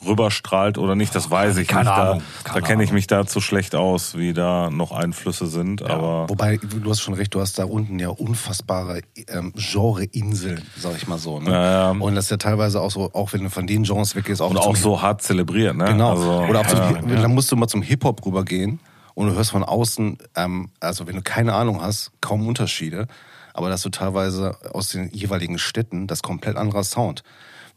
[0.05, 1.99] rüberstrahlt oder nicht, das weiß ich keine nicht.
[1.99, 5.81] Ahnung, Da, da kenne ich mich da zu schlecht aus, wie da noch Einflüsse sind,
[5.81, 10.95] aber Wobei, du hast schon recht, du hast da unten ja unfassbare ähm, Genre-Inseln, sag
[10.97, 11.39] ich mal so.
[11.39, 11.51] Ne?
[11.51, 11.89] Ja, ja.
[11.91, 14.51] Und das ist ja teilweise auch so, auch wenn du von den Genres weggehst, auch
[14.51, 15.85] und auch so hart zelebriert, ne?
[15.85, 16.11] Genau.
[16.11, 18.79] Also, Oder auch zum, ja, dann musst du mal zum Hip-Hop rübergehen
[19.15, 23.07] und du hörst von außen, ähm, also wenn du keine Ahnung hast, kaum Unterschiede.
[23.53, 27.23] Aber dass du teilweise aus den jeweiligen Städten das komplett anderer Sound.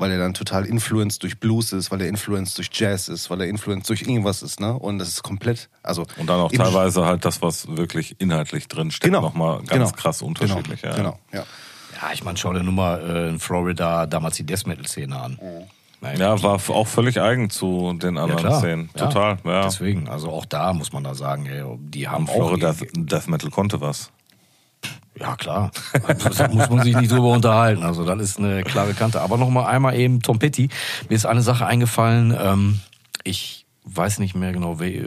[0.01, 3.43] Weil er dann total influenced durch Blues ist, weil er influenced durch Jazz ist, weil
[3.43, 4.73] er influenced durch irgendwas ist, ne?
[4.73, 6.07] Und das ist komplett, also.
[6.17, 9.21] Und dann auch teilweise halt das, was wirklich inhaltlich drin steckt, Genau.
[9.21, 10.81] nochmal ganz genau, krass unterschiedlich.
[10.81, 10.97] Genau, ja.
[11.03, 11.45] genau, ja.
[12.01, 15.39] ja, ich meine, schau dir nur mal äh, in Florida damals die Death Metal-Szene an.
[16.01, 18.59] Nein, Ja, war auch völlig eigen zu den Ja, anderen klar.
[18.61, 18.89] Szenen.
[18.97, 19.07] Ja.
[19.07, 19.63] Total, ja.
[19.65, 23.29] Deswegen, also auch da muss man da sagen, ey, die haben auch Florida irgendwie- Death
[23.29, 24.11] Metal konnte was.
[25.19, 25.71] Ja, klar.
[25.93, 27.83] Da muss man sich nicht drüber unterhalten.
[27.83, 29.21] Also, das ist eine klare Kante.
[29.21, 30.71] Aber noch mal einmal eben Tom Petty.
[31.09, 32.35] Mir ist eine Sache eingefallen.
[32.41, 32.81] Ähm,
[33.23, 35.05] ich weiß nicht mehr genau, äh,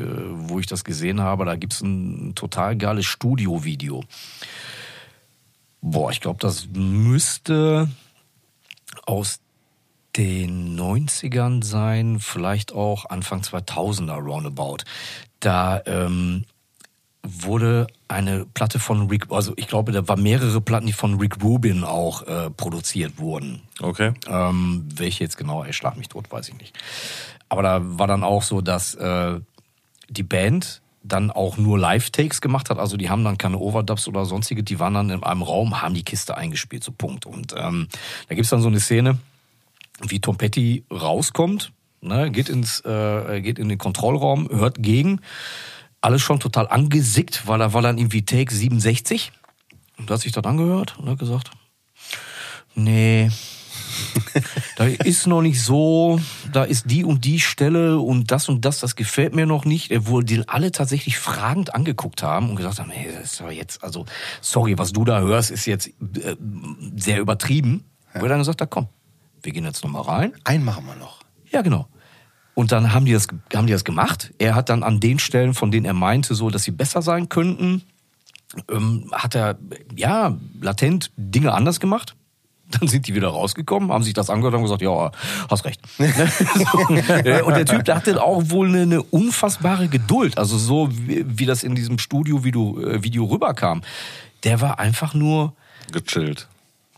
[0.49, 1.45] wo ich das gesehen habe.
[1.45, 4.03] Da gibt's ein total geiles Studio-Video.
[5.81, 7.89] Boah, ich glaube, das müsste
[9.05, 9.39] aus
[10.15, 14.77] den 90ern sein, vielleicht auch Anfang 2000er roundabout.
[15.39, 16.45] Da ähm,
[17.25, 21.41] wurde eine Platte von Rick, also ich glaube, da waren mehrere Platten, die von Rick
[21.41, 23.61] Rubin auch äh, produziert wurden.
[23.81, 24.13] Okay.
[24.27, 26.77] Ähm, welche jetzt genau, ey, schlag mich tot, weiß ich nicht.
[27.47, 29.39] Aber da war dann auch so, dass äh,
[30.09, 32.77] die Band dann auch nur Live-Takes gemacht hat.
[32.79, 35.93] Also die haben dann keine Overdubs oder sonstige, die waren dann in einem Raum, haben
[35.93, 37.25] die Kiste eingespielt, so Punkt.
[37.25, 37.87] Und ähm,
[38.29, 39.17] da gibt's dann so eine Szene,
[40.01, 45.19] wie Tom Petty rauskommt, ne, geht ins, äh, geht in den Kontrollraum, hört gegen,
[46.03, 49.31] alles schon total angesickt, weil da war dann irgendwie Take 67
[49.97, 51.51] und hat sich das angehört und hat gesagt,
[52.75, 53.29] nee,
[54.75, 56.19] da ist noch nicht so,
[56.51, 59.91] da ist die und die Stelle und das und das, das gefällt mir noch nicht,
[60.07, 63.83] wo die alle tatsächlich fragend angeguckt haben und gesagt haben, hey, das ist aber jetzt,
[63.83, 64.05] also,
[64.41, 66.35] sorry, was du da hörst, ist jetzt äh,
[66.95, 67.85] sehr übertrieben.
[68.13, 68.87] Wo er dann gesagt hat, komm,
[69.41, 70.33] wir gehen jetzt nochmal rein.
[70.43, 71.21] Einen machen wir noch.
[71.49, 71.87] Ja, genau.
[72.55, 74.31] Und dann haben die, das, haben die das gemacht.
[74.37, 77.29] Er hat dann an den Stellen, von denen er meinte, so, dass sie besser sein
[77.29, 77.83] könnten,
[78.69, 79.57] ähm, hat er,
[79.95, 82.15] ja, latent Dinge anders gemacht.
[82.79, 85.11] Dann sind die wieder rausgekommen, haben sich das angehört und gesagt, ja,
[85.49, 85.81] hast recht.
[85.97, 86.03] so.
[87.45, 90.37] Und der Typ, der hatte auch wohl eine, eine unfassbare Geduld.
[90.37, 93.81] Also so wie, wie das in diesem Studio-Video äh, Video rüberkam.
[94.43, 95.53] Der war einfach nur
[95.91, 96.47] Gechillt.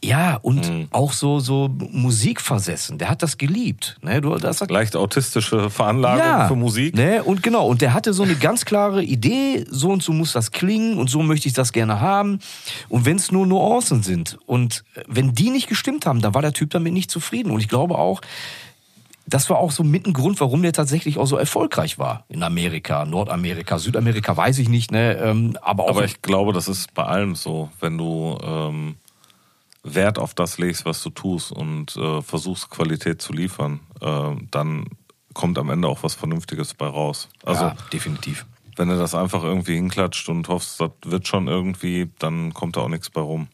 [0.03, 2.97] Ja, und auch so, so musikversessen.
[2.97, 3.97] Der hat das geliebt.
[4.01, 4.21] Ne?
[4.21, 6.95] Du, das hat, Leicht autistische Veranlagung für Musik.
[6.95, 7.23] Ne?
[7.23, 10.51] Und genau, und der hatte so eine ganz klare Idee, so und so muss das
[10.51, 12.39] klingen und so möchte ich das gerne haben.
[12.88, 16.41] Und wenn es nur Nuancen sind und äh, wenn die nicht gestimmt haben, dann war
[16.41, 17.51] der Typ damit nicht zufrieden.
[17.51, 18.21] Und ich glaube auch,
[19.25, 22.43] das war auch so mit ein Grund, warum der tatsächlich auch so erfolgreich war in
[22.43, 25.17] Amerika, Nordamerika, Südamerika, weiß ich nicht, ne?
[25.17, 27.69] Ähm, aber auch Aber ich glaube, das ist bei allem so.
[27.79, 28.95] Wenn du ähm,
[29.86, 34.88] Wert auf das legst, was du tust und äh, versuchst, Qualität zu liefern, äh, dann
[35.34, 37.30] kommt am Ende auch was Vernünftiges bei raus.
[37.43, 38.45] Also, ja, definitiv.
[38.78, 42.82] wenn du das einfach irgendwie hinklatscht und hoffst, das wird schon irgendwie, dann kommt da
[42.82, 43.48] auch nichts bei rum.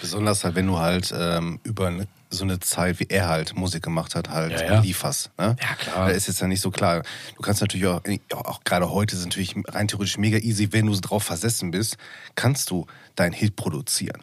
[0.00, 3.84] Besonders halt, wenn du halt ähm, über eine, so eine Zeit, wie er halt Musik
[3.84, 4.80] gemacht hat, halt Ja, ja.
[4.80, 5.30] lieferst.
[5.38, 5.56] Ne?
[5.60, 6.08] Ja, klar.
[6.08, 7.02] Da ist jetzt ja nicht so klar.
[7.36, 8.02] Du kannst natürlich auch,
[8.34, 11.70] auch, auch gerade heute ist es natürlich rein theoretisch mega easy, wenn du drauf versessen
[11.70, 11.96] bist,
[12.34, 14.22] kannst du deinen Hit produzieren.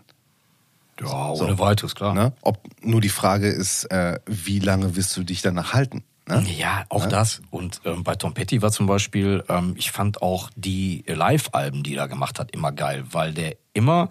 [1.02, 2.14] Ja, ohne weiteres, klar.
[2.14, 2.34] Ne?
[2.42, 6.04] Ob nur die Frage ist, äh, wie lange wirst du dich danach halten?
[6.28, 6.46] Ne?
[6.58, 7.42] Ja, auch das.
[7.52, 11.96] Und ähm, bei Tom Petty war zum Beispiel, ähm, ich fand auch die Live-Alben, die
[11.96, 14.10] er gemacht hat, immer geil, weil der immer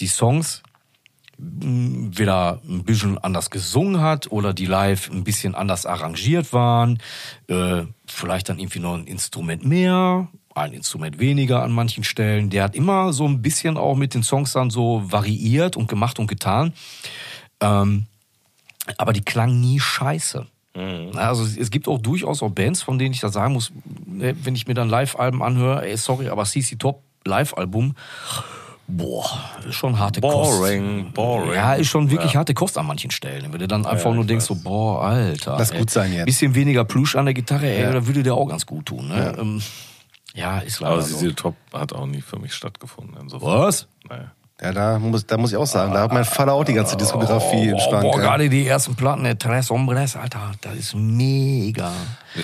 [0.00, 0.62] die Songs
[1.38, 6.98] mh, wieder ein bisschen anders gesungen hat oder die live ein bisschen anders arrangiert waren.
[7.46, 12.48] Äh, vielleicht dann irgendwie noch ein Instrument mehr, ein Instrument weniger an manchen Stellen.
[12.50, 16.18] Der hat immer so ein bisschen auch mit den Songs dann so variiert und gemacht
[16.18, 16.72] und getan.
[17.60, 18.06] Ähm,
[18.98, 20.46] aber die klangen nie scheiße.
[20.76, 23.72] Na, Also es gibt auch durchaus auch Bands, von denen ich da sagen muss,
[24.06, 27.94] ne, wenn ich mir dann Live-Alben anhöre, ey, sorry, aber CC Top Live-Album,
[28.88, 29.24] boah,
[29.68, 31.14] ist schon harte Boring, Kost.
[31.14, 31.54] boring.
[31.54, 32.40] Ja, ist schon wirklich Ja.
[32.40, 33.52] harte Kost an manchen Stellen.
[33.52, 34.58] Wenn du dann einfach ja, nur denkst, weiß.
[34.58, 35.56] so, boah, Alter.
[35.58, 36.26] Lass ey, gut sein jetzt.
[36.26, 39.08] Bisschen weniger Plush an der Gitarre, ey, da würde der auch ganz gut tun.
[39.08, 39.14] Ne?
[39.16, 39.62] Ja, ähm,
[40.34, 41.18] ja ist leider Aber so.
[41.18, 43.16] diese Top hat auch nie für mich stattgefunden.
[43.20, 43.48] Insofern.
[43.60, 43.86] Was?
[44.08, 44.32] Naja.
[44.62, 46.96] Ja, da muss, da muss ich auch sagen, da hat mein Vater auch die ganze
[46.96, 48.02] Diskografie im Oh, Schrank.
[48.02, 48.22] boah, ja.
[48.22, 51.90] gerade die ersten Platten, der Tres Hombres, Alter, das ist mega.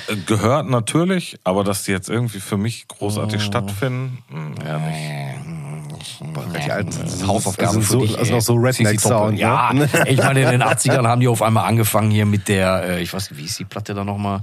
[0.08, 6.66] Äh, Gehört natürlich, aber dass die jetzt irgendwie für mich großartig stattfinden, mh, ja nicht.
[6.66, 8.54] Die alten sind- Hausaufgaben für dich, also noch so.
[8.54, 9.38] Redneck-Sound.
[9.38, 9.88] Ja, ne?
[10.06, 13.12] ich meine, in den 80ern haben die auf einmal angefangen hier mit der, äh, ich
[13.14, 14.42] weiß nicht, wie ist die Platte da nochmal?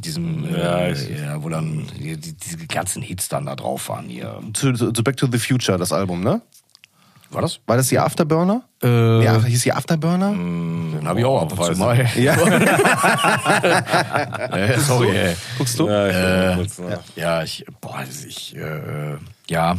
[0.00, 3.54] Mit diesem, Ja, äh, ich- ja, wo dann die, die, diese ganzen Hits dann da
[3.54, 4.40] drauf waren hier.
[4.54, 6.40] Zu, zu, zu Back to the Future, das Album, ne?
[7.28, 7.60] War das?
[7.66, 8.62] War das die Afterburner?
[8.82, 10.30] Äh, Ja, hieß die Afterburner?
[10.32, 12.06] Den habe ich auch ab und zu mal.
[12.16, 12.34] Ja.
[14.56, 15.36] Äh, sorry, ey.
[15.58, 15.86] Guckst du?
[15.86, 16.66] Ja, ich Äh, äh.
[17.16, 19.16] Ja, ich, boah, ich, äh,
[19.50, 19.76] ja,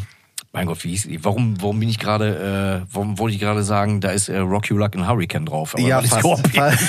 [0.54, 1.24] mein Gott, wie hieß die?
[1.24, 4.70] Warum, warum bin ich gerade, äh, warum wollte ich gerade sagen, da ist äh, Rock
[4.70, 5.74] You Like and Hurricane drauf?
[5.74, 6.48] Aber Ja, fast.
[6.50, 6.84] Fast.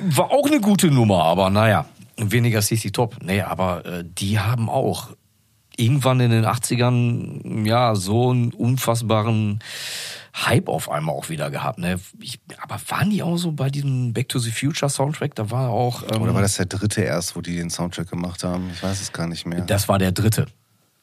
[0.00, 1.84] War auch eine gute Nummer, aber naja,
[2.16, 3.16] weniger CC Top.
[3.22, 5.10] Nee, aber äh, die haben auch
[5.76, 9.60] irgendwann in den 80ern ja so einen unfassbaren
[10.44, 11.78] Hype auf einmal auch wieder gehabt.
[11.78, 11.98] Ne?
[12.20, 15.34] Ich, aber waren die auch so bei diesem Back to the Future Soundtrack?
[15.34, 16.02] Da war auch.
[16.12, 18.70] Ähm, Oder war das der dritte erst, wo die den Soundtrack gemacht haben?
[18.74, 19.62] Ich weiß es gar nicht mehr.
[19.62, 20.46] Das war der dritte.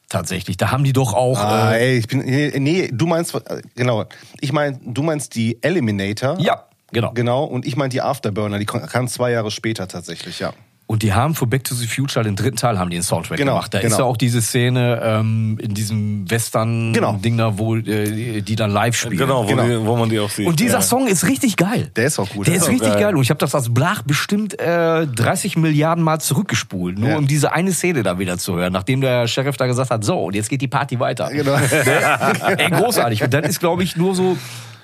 [0.09, 0.57] Tatsächlich.
[0.57, 1.39] Da haben die doch auch.
[1.39, 2.19] Ah, äh, ey, ich bin.
[2.19, 3.33] Nee, du meinst.
[3.33, 4.05] äh, Genau.
[4.39, 6.39] Ich meine, du meinst die Eliminator.
[6.39, 7.11] ja, genau.
[7.13, 7.43] Genau.
[7.45, 8.59] Und ich meine die Afterburner.
[8.59, 10.53] Die kam zwei Jahre später tatsächlich, ja.
[10.93, 13.39] Und die haben für Back to the Future, den dritten Teil, haben die den Soundtrack
[13.39, 13.73] Genau, gemacht.
[13.73, 13.97] Da ist genau.
[13.97, 17.49] ja auch diese Szene ähm, in diesem Western-Ding Genau.
[17.51, 19.17] da, wo äh, die dann live spielen.
[19.17, 19.63] Genau, wo, Genau.
[19.67, 20.45] Die, wo man die auch sieht.
[20.45, 20.81] Und dieser ja.
[20.83, 21.89] Song ist richtig geil.
[21.95, 22.45] Der ist auch gut.
[22.45, 23.01] Der Der ist ist richtig geil.
[23.01, 23.15] geil.
[23.15, 27.17] Und ich habe das als Blach bestimmt äh, 30 Milliarden Mal zurückgespult, nur Ja.
[27.17, 30.19] um diese eine Szene da wieder zu hören, nachdem der Sheriff da gesagt hat, so,
[30.25, 31.31] und jetzt geht die Party weiter.
[31.31, 31.55] Genau.
[31.55, 33.23] Ey, großartig.
[33.23, 34.37] Und dann ist, glaube ich, nur so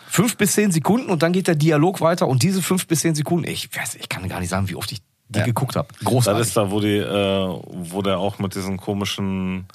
[0.07, 3.13] fünf bis zehn Sekunden und dann geht der Dialog weiter und diese fünf bis zehn
[3.13, 5.45] Sekunden, ich weiß, ich kann gar nicht sagen, wie oft ich die Ja.
[5.45, 5.87] geguckt habe.
[5.93, 6.41] Das Großartig.
[6.47, 9.65] ist da, wo die, äh, wo der auch mit diesen komischen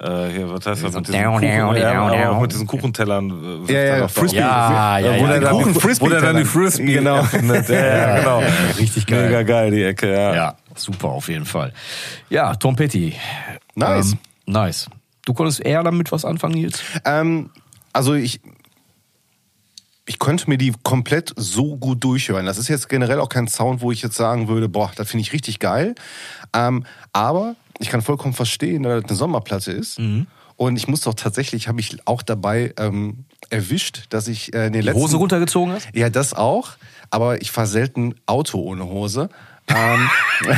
[0.00, 0.92] äh, hier, was heißt das?
[0.92, 2.42] So Mit diesen, down, Kuchen, down, ja, down, aber auch down.
[2.42, 3.64] mit diesen Kuchentellern.
[3.68, 4.38] äh, Ja, ja, Frisbee.
[4.38, 6.44] Ja, ja, wo ja, der dann die, Kuchen- Frisbee wo der dann die.
[6.44, 7.18] Frisbee Genau.
[7.20, 7.68] öffnet.
[7.68, 8.42] Ja, ja, genau.
[8.78, 9.26] Richtig geil.
[9.26, 10.34] Mega geil, die Ecke, ja.
[10.34, 11.72] Ja, super auf jeden Fall.
[12.30, 13.14] Ja, Tom Petty.
[13.76, 14.12] Nice.
[14.12, 14.86] Ähm, nice.
[15.24, 16.82] Du konntest eher damit was anfangen, Nils?
[17.04, 17.50] Ähm,
[17.92, 18.40] also ich,
[20.12, 22.44] ich könnte mir die komplett so gut durchhören.
[22.44, 25.22] Das ist jetzt generell auch kein Sound, wo ich jetzt sagen würde, boah, das finde
[25.22, 25.94] ich richtig geil.
[26.52, 26.84] Ähm,
[27.14, 29.98] aber ich kann vollkommen verstehen, dass das eine Sommerplatte ist.
[29.98, 30.26] Mhm.
[30.56, 34.74] Und ich muss doch tatsächlich, habe ich auch dabei ähm, erwischt, dass ich äh, in
[34.74, 35.00] den Die letzten...
[35.00, 35.88] Hose runtergezogen hast?
[35.94, 36.72] Ja, das auch.
[37.08, 39.30] Aber ich fahre selten Auto ohne Hose.
[39.68, 40.10] Ähm,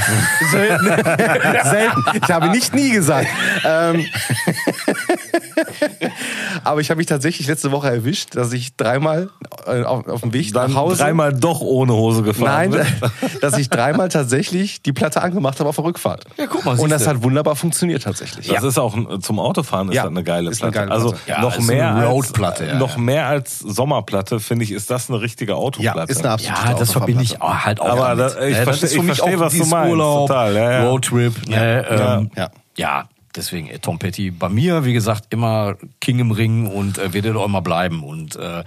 [0.50, 0.84] selten.
[1.70, 2.02] selten.
[2.20, 3.28] Ich habe nicht nie gesagt.
[3.64, 4.04] Ähm,
[6.64, 9.30] Aber ich habe mich tatsächlich letzte Woche erwischt, dass ich dreimal
[9.66, 10.98] äh, auf, auf dem Weg Dann nach Hause.
[10.98, 12.70] dreimal doch ohne Hose gefahren.
[12.70, 12.86] Nein, bin.
[13.40, 16.24] dass ich dreimal tatsächlich die Platte angemacht habe auf der Rückfahrt.
[16.36, 18.48] Ja, guck mal, Und das hat wunderbar funktioniert tatsächlich.
[18.48, 20.88] Das ist auch ein- zum Autofahren ist Ja, das eine geile ist eine Platte.
[20.88, 21.30] geile also Platte.
[21.30, 22.98] Ja, noch ist mehr eine als Roadplatte, ja, noch ja.
[22.98, 26.12] mehr als Sommerplatte finde ich ist das eine richtige Ja, Autoplatte.
[26.12, 28.12] ist eine absolute Ja, das verbinde ich auch halt auch Aber
[28.48, 30.88] ich Ne, das ich mich versteh, auch was du meinst, Urlaub, total, ja, ja.
[30.88, 31.48] Roadtrip.
[31.48, 32.48] Ne, ähm, Ja.
[32.76, 33.04] ja,
[33.36, 37.26] deswegen äh, Tom Petty bei mir, wie gesagt, immer King im Ring und äh, wird
[37.26, 38.02] er auch immer bleiben.
[38.02, 38.64] Und äh,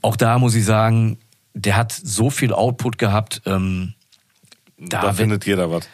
[0.00, 1.18] auch da muss ich sagen,
[1.54, 3.42] der hat so viel Output gehabt.
[3.46, 3.94] Ähm,
[4.78, 5.88] da da findet jeder was.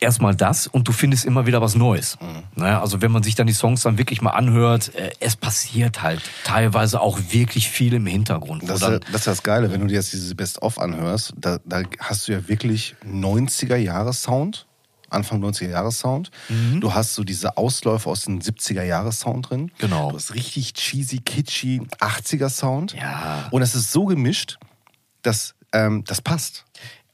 [0.00, 2.18] erstmal das und du findest immer wieder was Neues.
[2.20, 2.42] Mhm.
[2.56, 6.02] Naja, also wenn man sich dann die Songs dann wirklich mal anhört, äh, es passiert
[6.02, 8.62] halt teilweise auch wirklich viel im Hintergrund.
[8.64, 11.58] Das ist, dann, das ist das Geile, wenn du dir jetzt diese Best-of anhörst, da,
[11.64, 14.66] da hast du ja wirklich 90er-Jahre-Sound,
[15.10, 16.30] Anfang 90er-Jahre-Sound.
[16.48, 16.80] Mhm.
[16.80, 19.70] Du hast so diese Ausläufe aus dem 70er-Jahre-Sound drin.
[19.78, 20.10] Genau.
[20.10, 22.94] Du hast richtig cheesy, kitschy 80er-Sound.
[22.94, 23.48] Ja.
[23.50, 24.58] Und es ist so gemischt,
[25.22, 26.64] dass ähm, das passt.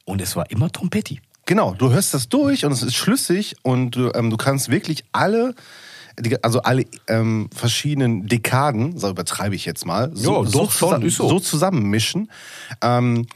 [0.05, 1.21] und es war immer Tom Petty.
[1.45, 5.03] Genau, du hörst das durch und es ist schlüssig und du, ähm, du kannst wirklich
[5.11, 5.53] alle,
[6.41, 10.89] also alle ähm, verschiedenen Dekaden, so übertreibe ich jetzt mal, so, Ja, so, doch, schon,
[10.89, 11.27] zusammen, so.
[11.29, 12.31] so zusammenmischen,
[12.81, 13.27] ähm,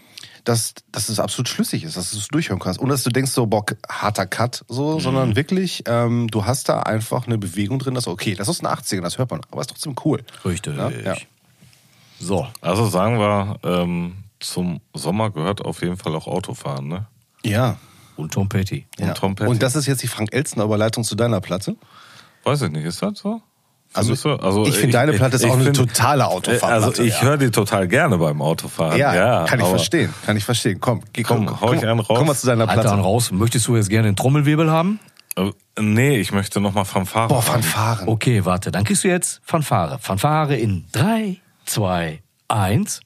[0.48, 2.80] dass, dass es absolut schlüssig ist, dass du es durchhören kannst.
[2.80, 5.00] Und dass du denkst, so, boah, harter Cut, so, Mhm.
[5.02, 8.68] sondern wirklich, ähm, du hast da einfach eine Bewegung drin, dass, okay, das ist ein
[8.68, 10.24] 80er, das hört man, aber ist trotzdem cool.
[10.46, 10.78] Richtig.
[10.78, 11.16] Ja, ja.
[12.20, 12.48] So.
[12.62, 17.08] Also sagen wir, ähm, zum Sommer gehört auf jeden Fall auch Autofahren, ne?
[17.44, 17.78] Ja.
[18.16, 18.88] Und Tom Petty.
[19.00, 19.50] Und Tom Petty.
[19.50, 21.76] Und das ist jetzt die Frank Elstner Überleitung zu deiner Platte.
[22.44, 23.42] Weiß ich nicht, ist das so?
[23.98, 27.22] Also, also ich finde, deine Platte ist auch eine find- totale Autofahrplatte, Also ich ja.
[27.22, 28.98] höre die total gerne beim Autofahren.
[28.98, 30.14] Ja, Ja, kann ich verstehen.
[30.26, 30.78] Kann ich verstehen.
[30.80, 32.18] Komm, geh, Komm, komm, hau ich einen raus.
[32.18, 32.90] Komm mal zu deiner Alter, Platte.
[32.90, 33.32] dann raus.
[33.32, 35.00] Möchtest du jetzt gerne den Trommelwirbel haben?
[35.36, 37.42] Äh, Nee, ich möchte nochmal Fanfare Boah.
[37.44, 38.08] Fanfaren.
[38.08, 38.72] Okay, warte.
[38.72, 40.00] Dann kriegst du jetzt Fanfare.
[40.02, 43.02] Fanfare in 3, 2, 1.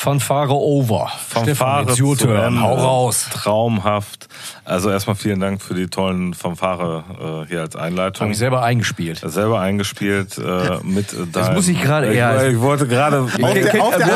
[0.00, 1.04] Fanfare over.
[1.18, 2.56] Stefan, Fanfare it's your turn.
[2.56, 3.28] Hau raus.
[3.34, 4.28] Traumhaft.
[4.64, 8.24] Also erstmal vielen Dank für die tollen Fanfare äh, hier als Einleitung.
[8.26, 9.20] Habe ich selber eingespielt.
[9.24, 13.36] selber eingespielt äh, mit äh, deinem, muss ich gerade ich, eher- ich wollte gerade Auf
[13.36, 14.14] der- auf der auf, der,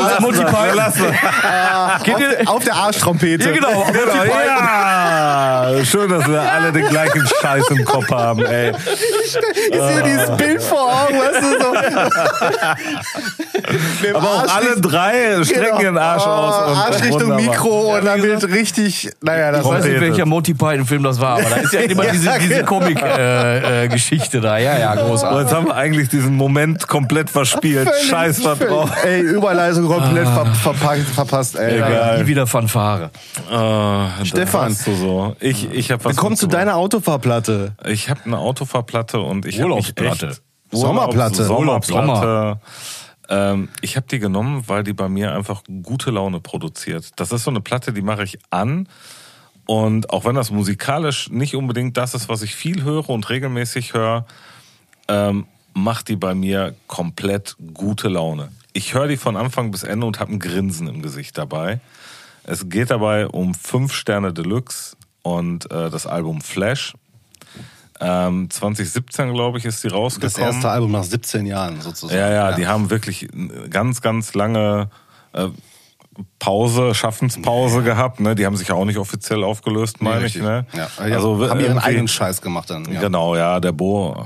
[2.50, 3.48] auf der Arschtrompete.
[3.48, 3.84] Ja, genau.
[3.92, 5.84] Genau, ja!
[5.84, 8.72] Schön, dass wir alle den gleichen Scheiß im Kopf haben, ey.
[8.74, 9.30] Ich
[9.80, 11.74] sehe dieses Bild vor Augen, weißt du, so.
[14.14, 15.80] Aber auch alle drei strecken genau.
[15.80, 16.70] ihren Arsch Oh, aus.
[16.70, 17.40] Und Arsch Richtung wunderbar.
[17.40, 20.16] Mikro und dann wird richtig, naja, das Ich weiß nicht, Trompete.
[20.24, 22.66] Welcher Monty Python-Film das war, aber da ist ja immer Ja, diese, diese genau.
[22.66, 24.58] Comic-Geschichte da.
[24.58, 25.40] Ja, ja, Und großartig.
[25.42, 27.88] jetzt haben wir eigentlich diesen Moment komplett verspielt.
[27.88, 28.90] Völlig- Scheiß da drauf.
[29.04, 31.76] Ey, Überleitung komplett ver verpackt, verpasst, ey.
[31.76, 32.22] Egal.
[32.22, 33.10] Nie wieder Fanfare.
[33.50, 34.68] Äh, Stefan.
[34.70, 35.36] das hast Du so.
[35.40, 36.16] Ich, ich habe was.
[36.16, 37.72] Komm zu deiner Autofahrplatte.
[37.86, 41.44] Ich habe eine Autofahrplatte und ich habe mich echt Sommerplatte.
[41.44, 42.60] Sommerplatte.
[43.28, 47.08] Ähm, ich habe die genommen, weil die bei mir einfach gute Laune produziert.
[47.16, 48.86] Das ist so eine Platte, die mache ich an.
[49.66, 53.94] Und auch wenn das musikalisch nicht unbedingt das ist, was ich viel höre und regelmäßig
[53.94, 54.26] höre,
[55.08, 58.50] ähm, macht die bei mir komplett gute Laune.
[58.72, 61.80] Ich höre die von Anfang bis Ende und habe ein Grinsen im Gesicht dabei.
[62.44, 66.94] Es geht dabei um fünf Sterne Deluxe und äh, das Album Flash.
[68.00, 70.52] Ähm, 2017, glaube ich, ist die Das rausgekommen.
[70.52, 72.18] erste Album nach 17 Jahren sozusagen.
[72.18, 73.28] Ja, ja, die haben wirklich
[73.70, 74.90] ganz, ganz lange
[75.32, 75.48] äh,
[76.38, 78.20] Pause, Schaffenspause gehabt.
[78.20, 78.34] Ne?
[78.34, 80.24] Die haben sich ja auch nicht offiziell aufgelöst, meine ich.
[80.24, 80.42] richtig.
[80.42, 80.66] Ne?
[80.72, 80.88] Ja.
[80.98, 82.90] Also haben ihren eigenen Scheiß gemacht dann.
[82.92, 83.00] Ja.
[83.00, 84.24] Genau, ja, der Bo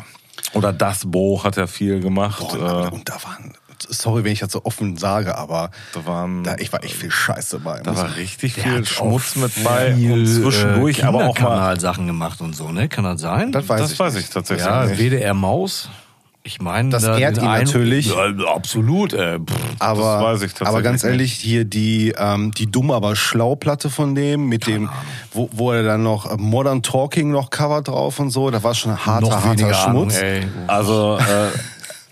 [0.55, 2.41] oder das Bo hat ja viel gemacht.
[2.41, 3.53] Boah, äh, und da waren,
[3.89, 7.11] sorry, wenn ich das so offen sage, aber da waren, da, ich war echt viel
[7.11, 7.80] Scheiße bei.
[7.80, 11.32] da war richtig viel Schmutz mit bei und zwischendurch, äh, aber auch mal.
[11.34, 12.89] Kinderkanal-Sachen gemacht und so, ne?
[12.89, 13.53] Kann das sein?
[13.53, 14.89] das weiß Das ich weiß ich tatsächlich ja.
[14.89, 15.91] WDR Maus.
[16.49, 18.07] Ich meine, Das da ehrt ihn einen- natürlich.
[18.09, 19.12] Ja, absolut.
[19.12, 19.55] Äh, pff.
[19.78, 21.11] Aber, Das weiß ich tatsächlich aber ganz nicht.
[21.12, 24.88] ehrlich, hier die, ähm, die dumm aber schlau Platte von dem, mit dem,
[25.32, 28.74] wo, wo er dann noch äh, Modern Talking noch Cover drauf und so, da war
[28.74, 30.16] schon harter, noch harter weniger Schmutz.
[30.18, 30.42] Ahnung, ey.
[30.66, 31.59] Also äh,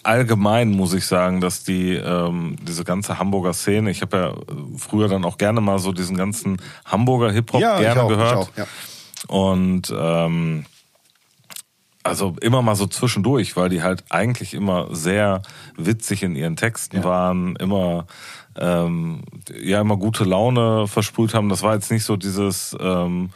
[0.03, 4.33] allgemein muss ich sagen, dass die ähm, diese ganze Hamburger Szene, ich habe ja
[4.79, 8.11] früher dann auch gerne mal so diesen ganzen Hamburger Hip Hop Ja, ich gerne auch,
[8.11, 8.67] ich gehört auch, ja.
[9.29, 10.67] und ähm,
[12.07, 15.43] also immer mal so zwischendurch, weil die halt eigentlich immer sehr
[15.77, 18.07] witzig in ihren Texten waren, immer
[18.59, 19.23] ähm,
[19.61, 21.49] ja immer gute Laune versprüht haben.
[21.49, 23.31] Das war jetzt nicht so dieses ähm,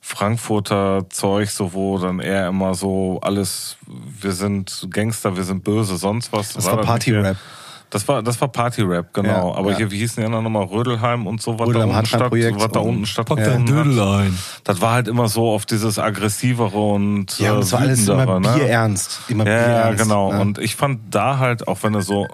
[0.00, 5.96] Frankfurter Zeug, so wo dann eher immer so alles, wir sind Gangster, wir sind böse,
[5.96, 6.54] sonst was.
[6.54, 7.36] Das war dann Party-Rap.
[7.90, 9.52] Das war, das war Party-Rap, genau.
[9.52, 9.78] Ja, Aber ja.
[9.78, 10.64] hier, wie hießen die anderen nochmal?
[10.64, 14.00] Rödelheim und so, was Rödelheim da unten statt, was da unten Pack stattgefunden dein Dödel
[14.02, 14.38] ein.
[14.64, 18.06] Das war halt immer so auf dieses aggressivere und Ja, äh, und das war alles
[18.06, 18.54] immer ne?
[18.56, 19.20] bierernst.
[19.28, 20.02] Immer Ja, ja, bierernst.
[20.02, 20.32] genau.
[20.32, 20.40] Ne?
[20.40, 22.26] Und ich fand da halt, auch wenn er so,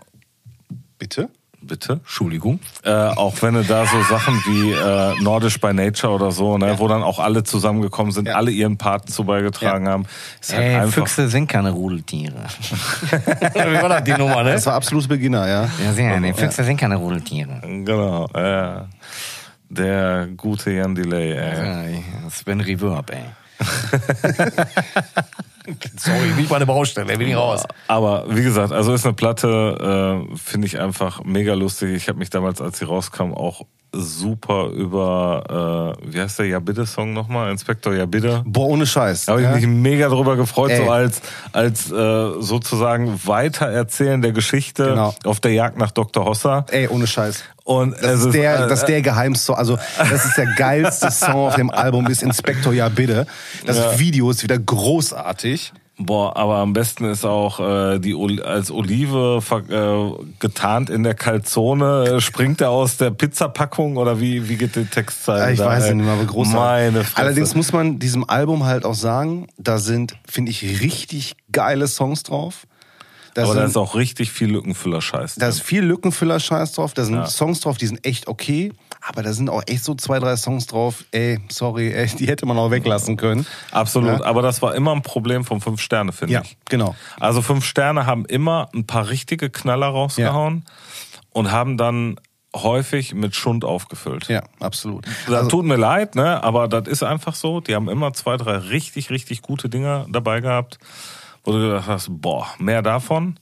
[0.98, 1.28] Bitte?
[1.66, 1.94] Bitte?
[1.94, 2.60] Entschuldigung.
[2.82, 6.68] Äh, auch wenn du da so Sachen wie äh, Nordisch by Nature oder so, ne,
[6.68, 6.78] Ja.
[6.78, 8.34] wo dann auch alle zusammengekommen sind, Ja.
[8.34, 9.92] alle ihren Part zu beigetragen Ja.
[9.92, 10.06] haben,
[10.40, 10.92] ist halt Ey, einfach.
[10.92, 12.34] Füchse sind keine Rudeltiere.
[13.10, 14.52] Wie war das die Nummer, ne?
[14.52, 15.68] Das war absolut Beginner, ja.
[15.84, 16.34] Ja, sehr, ne?
[16.34, 17.60] Füchse sind keine Rudeltiere.
[17.62, 18.82] Genau, äh,
[19.68, 21.94] der gute Jan Delay, ey.
[21.94, 23.24] Ja, Sven Reverb, ey.
[25.96, 27.64] Sorry, bin ich bei der Baustelle, bin ich raus.
[27.88, 31.94] Aber wie gesagt, also ist eine Platte, äh, finde ich einfach mega lustig.
[31.94, 33.62] Ich habe mich damals, als sie rauskam, auch
[33.96, 37.50] super über, äh, wie heißt der Ja bitte Song nochmal?
[37.52, 38.42] Inspektor Ja bitte.
[38.44, 39.26] Boah, ohne Scheiß.
[39.26, 39.54] Da habe ich ja?
[39.54, 40.84] mich mega drüber gefreut, Ey.
[40.84, 45.14] so als, als äh, sozusagen Weitererzählen der Geschichte Genau.
[45.24, 46.24] auf der Jagd nach Dr.
[46.24, 46.66] Hossa.
[46.70, 47.44] Ey, ohne Scheiß.
[47.64, 51.46] Und Das ist der, äh, das ist der Geheimsong, also das ist der geilste Song
[51.46, 53.26] auf dem Album, ist Inspector Ja bitte.
[53.66, 53.98] Das Ja.
[53.98, 55.72] Video ist wieder großartig.
[55.96, 59.40] Boah, aber am besten ist auch äh, die Ol als Olive
[59.70, 64.74] äh, getarnt in der Calzone äh, springt er aus der Pizzapackung oder wie wie geht
[64.74, 65.38] die Textzeile?
[65.44, 65.94] Ja, ich da, weiß ey?
[65.94, 67.06] nicht mehr, aber großartig.
[67.14, 72.24] Allerdings muss man diesem Album halt auch sagen, da sind, finde ich, richtig geile Songs
[72.24, 72.66] drauf.
[73.34, 75.34] Da aber sind, da ist auch richtig viel Lückenfüller-Scheiß.
[75.36, 77.26] da ist viel Lückenfüller-Scheiß drauf, da sind Ja.
[77.26, 80.66] Songs drauf, die sind echt okay, aber da sind auch echt so zwei, drei Songs
[80.66, 83.44] drauf, ey, sorry, ey, die hätte man auch weglassen können.
[83.72, 84.24] Absolut, Ja.
[84.24, 86.56] aber das war immer ein Problem von fünf Sterne, finde Ja, ich.
[86.68, 86.94] genau.
[87.18, 90.64] Also fünf Sterne haben immer ein paar richtige Knaller rausgehauen
[91.30, 92.16] und haben dann
[92.54, 94.28] häufig mit Schund aufgefüllt.
[94.28, 95.04] Ja, absolut.
[95.26, 96.40] Das Also, tut mir leid, ne?
[96.44, 97.60] Aber das ist einfach so.
[97.60, 100.78] Die haben immer zwei, drei richtig, richtig gute Dinger dabei gehabt,
[101.44, 103.38] wo du gedacht hast, boah, mehr davon.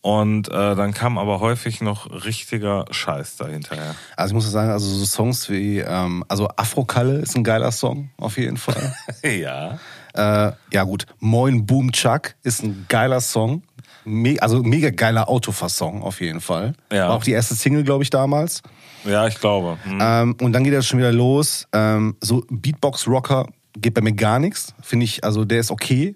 [0.00, 3.94] Und äh, dann kam aber häufig noch richtiger Scheiß dahinterher.
[4.16, 8.10] also ich muss sagen, also so Songs wie, ähm, also Afro-Kalle ist ein geiler Song,
[8.18, 8.94] auf jeden Fall.
[9.22, 9.78] ja.
[10.12, 13.62] Äh, ja gut, Moin Boom Chuck ist ein geiler Song.
[14.04, 16.74] Me also mega geiler Autofass-Song auf jeden Fall.
[16.92, 17.08] Ja.
[17.08, 18.62] War auch die erste Single, glaube ich, damals.
[19.04, 19.78] Ja, ich glaube.
[19.84, 19.98] Hm.
[20.02, 21.66] Ähm, und dann geht das schon wieder los.
[21.72, 23.46] Ähm, so Beatbox-Rocker
[23.78, 24.74] geht bei mir gar nichts.
[24.82, 26.14] Finde ich, also der ist okay.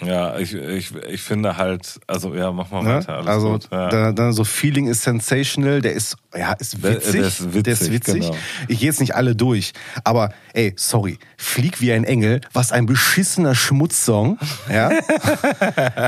[0.00, 2.94] Ja, ich, ich, ich finde halt, also ja, mach mal Ne?
[2.98, 3.16] weiter.
[3.16, 3.68] Alles also gut.
[3.72, 3.88] Ja.
[3.88, 7.12] dann, dann so Feeling is sensational, der ist, ja, ist Der- witzig.
[7.12, 8.20] der ist witzig, Der ist witzig.
[8.20, 8.36] genau.
[8.68, 9.72] Ich gehe jetzt nicht alle durch.
[10.04, 14.38] Aber ey, sorry, Flieg wie ein Engel, was ein beschissener Schmutzsong.
[14.72, 14.90] Ja.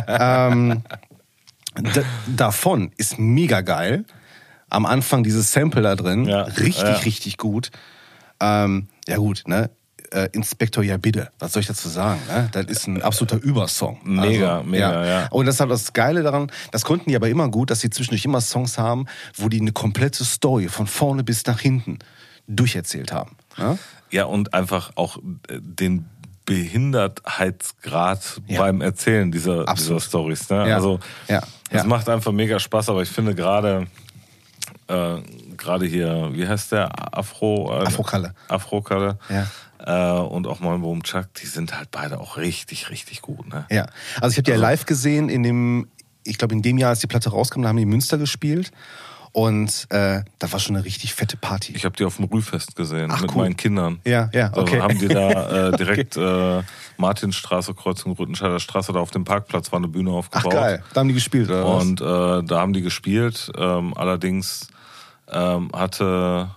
[0.53, 0.83] ähm,
[2.29, 4.05] davon ist mega geil.
[4.69, 6.93] Am Anfang dieses Sample da drin, Ja, richtig, ja.
[6.99, 7.71] richtig gut.
[8.41, 9.71] Ähm, ja gut, ne?
[10.13, 11.31] Äh, Inspektor, ja bitte.
[11.39, 12.21] Was soll ich dazu sagen?
[12.29, 12.49] Ne?
[12.53, 14.01] Das ist ein absoluter Übersong.
[14.03, 15.29] Mega, mega, ja.
[15.31, 17.91] Und das ist halt das Geile daran, das konnten die aber immer gut, dass sie
[17.91, 19.07] zwischendurch immer Songs haben,
[19.37, 21.99] wo die eine komplette Story von vorne bis nach hinten
[22.49, 23.37] durcherzählt haben.
[23.57, 23.79] Ja?
[24.11, 26.07] Ja, und einfach auch äh, den
[26.45, 28.61] Behindertheitsgrad Ja.
[28.63, 30.03] beim Erzählen dieser, dieser Absolut.
[30.03, 30.49] Stories.
[30.51, 30.69] Ne?
[30.69, 30.75] Ja.
[30.77, 31.41] Also Ja.
[31.71, 31.85] das Ja.
[31.85, 33.87] macht einfach mega Spaß, aber ich finde gerade
[34.89, 35.19] äh,
[35.57, 36.91] gerade hier, wie heißt der?
[37.17, 38.35] Afro äh, Afro-Kalle.
[38.49, 39.19] Afro-Kalle.
[39.29, 39.47] Ja.
[39.85, 43.49] Äh, und auch Moin Boom Chuck, die sind halt beide auch richtig, richtig gut.
[43.49, 43.67] Ne?
[43.71, 43.87] Ja.
[44.21, 45.89] Also ich habe die ja live gesehen in dem,
[46.25, 48.71] ich glaube in dem Jahr, als die Platte rauskam, da haben die in Münster gespielt.
[49.33, 51.73] Und äh, das war schon eine richtig fette Party.
[51.77, 53.43] Ich habe die auf dem Rühfest gesehen Ach, mit cool.
[53.45, 54.01] meinen Kindern.
[54.05, 54.81] Ja, ja, Da okay.
[54.81, 56.63] haben die da äh, direkt äh,
[56.97, 60.53] Martinstraße, Kreuzung Rüttenscheider Straße, da auf dem Parkplatz war eine Bühne Ach aufgebaut.
[60.53, 61.85] geil, da haben die gespielt, oder was?
[61.85, 62.05] Und äh,
[62.45, 63.53] da haben die gespielt.
[63.57, 64.67] Ähm, allerdings
[65.31, 66.51] ähm, hatte,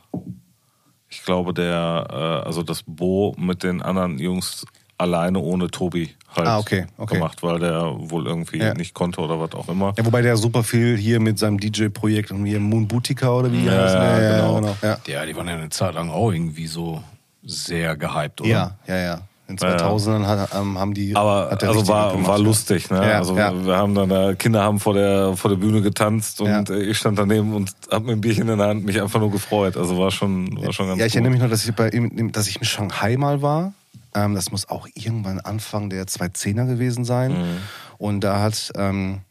[1.13, 4.65] ich glaube, der, äh, also das Bo mit den anderen Jungs
[4.97, 7.13] alleine ohne Tobi halt Ah, okay, okay.
[7.15, 8.73] gemacht, weil der wohl irgendwie Ja.
[8.73, 9.93] nicht konnte oder was auch immer.
[9.97, 13.57] Ja, wobei der super viel hier mit seinem DJ-Projekt und hier Moon Boutica oder wie
[13.61, 14.27] die Ja, heißen.
[14.27, 14.75] genau.
[14.81, 17.03] Ja, Ja, die waren ja eine Zeit lang auch irgendwie so
[17.43, 18.49] sehr gehypt, oder?
[18.49, 18.95] ja, ja.
[18.97, 19.21] ja.
[19.53, 21.15] In 2000ern hat, ähm, haben die.
[21.15, 22.43] Aber also war, gemacht, war ja.
[22.43, 22.97] lustig, ne?
[22.97, 23.53] Ja, also ja.
[23.65, 26.61] wir haben dann da, Kinder haben vor der vor der Bühne getanzt und Ja.
[26.75, 29.31] äh, ich stand daneben und hab mit ein Bierchen in der Hand mich einfach nur
[29.31, 29.77] gefreut.
[29.77, 31.15] Also war schon war schon ganz Ja, ich gut.
[31.21, 33.73] erinnere mich noch, dass ich, bei, ihm- dass ich in Shanghai mal war.
[34.15, 37.31] Ähm, das muss auch irgendwann Anfang der 2010er gewesen sein.
[37.31, 37.57] Mhm.
[37.97, 39.21] Und da hat ähm,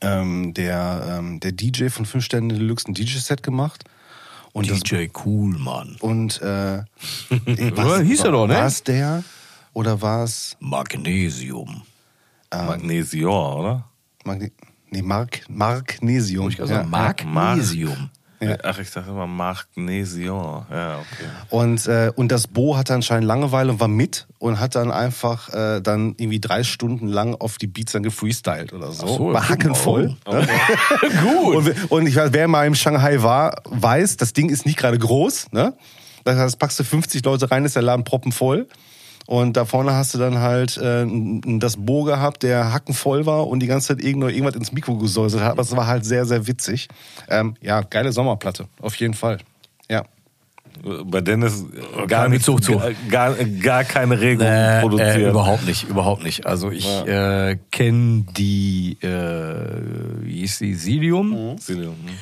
[0.00, 3.84] ähm, der, ähm, der DJ von Fünf Sterne Deluxe ein DJ-Set gemacht.
[4.52, 5.96] Und DJ Cool, Mann.
[6.00, 6.76] und äh,
[7.46, 8.54] Ja, hieß er doch, ne?
[8.54, 9.24] War es der
[9.72, 11.82] oder war es Magnesium.
[12.50, 13.84] Magnesior, oder?
[14.24, 14.52] Magne
[14.90, 16.48] nee, Mark, Magnesium?
[16.50, 18.10] Ich sagen, Magnesium.
[18.42, 18.56] Ja.
[18.62, 20.66] Ach, ich dachte immer Magnesion.
[20.70, 21.28] Ja, okay.
[21.50, 25.48] Und, äh, und das Bo hatte anscheinend Langeweile und war mit und hat dann einfach
[25.54, 29.06] äh, dann irgendwie drei Stunden lang auf die Beats dann gefreestylt oder so.
[29.06, 30.16] So, war hackenvoll.
[30.26, 30.32] oh.
[31.22, 31.56] Gut.
[31.56, 34.98] Und, und ich weiß, wer mal im Shanghai war, weiß, das Ding ist nicht gerade
[34.98, 35.52] groß.
[35.52, 35.74] Ne?
[36.24, 38.66] Das heißt, packst du 50 Leute rein, ist der Laden proppenvoll.
[39.32, 41.06] Und da vorne hast du dann halt äh,
[41.58, 45.42] das Bo gehabt, der hackenvoll war und die ganze Zeit irgendwo irgendwas ins Mikro gesäuselt
[45.42, 45.52] hat.
[45.52, 46.88] Aber es war halt sehr, sehr witzig.
[47.30, 49.38] Ähm, ja, geile Sommerplatte, auf jeden Fall.
[49.88, 50.02] Ja.
[51.04, 51.64] Bei Dennis
[52.08, 52.78] gar nicht, Bezug zu.
[53.08, 55.16] gar, gar keine Regung Äh, produziert.
[55.16, 56.44] äh, überhaupt nicht, überhaupt nicht.
[56.44, 59.08] Also ich äh, kenne die, äh,
[60.24, 62.12] wie hieß die, Silium, Silium, ne?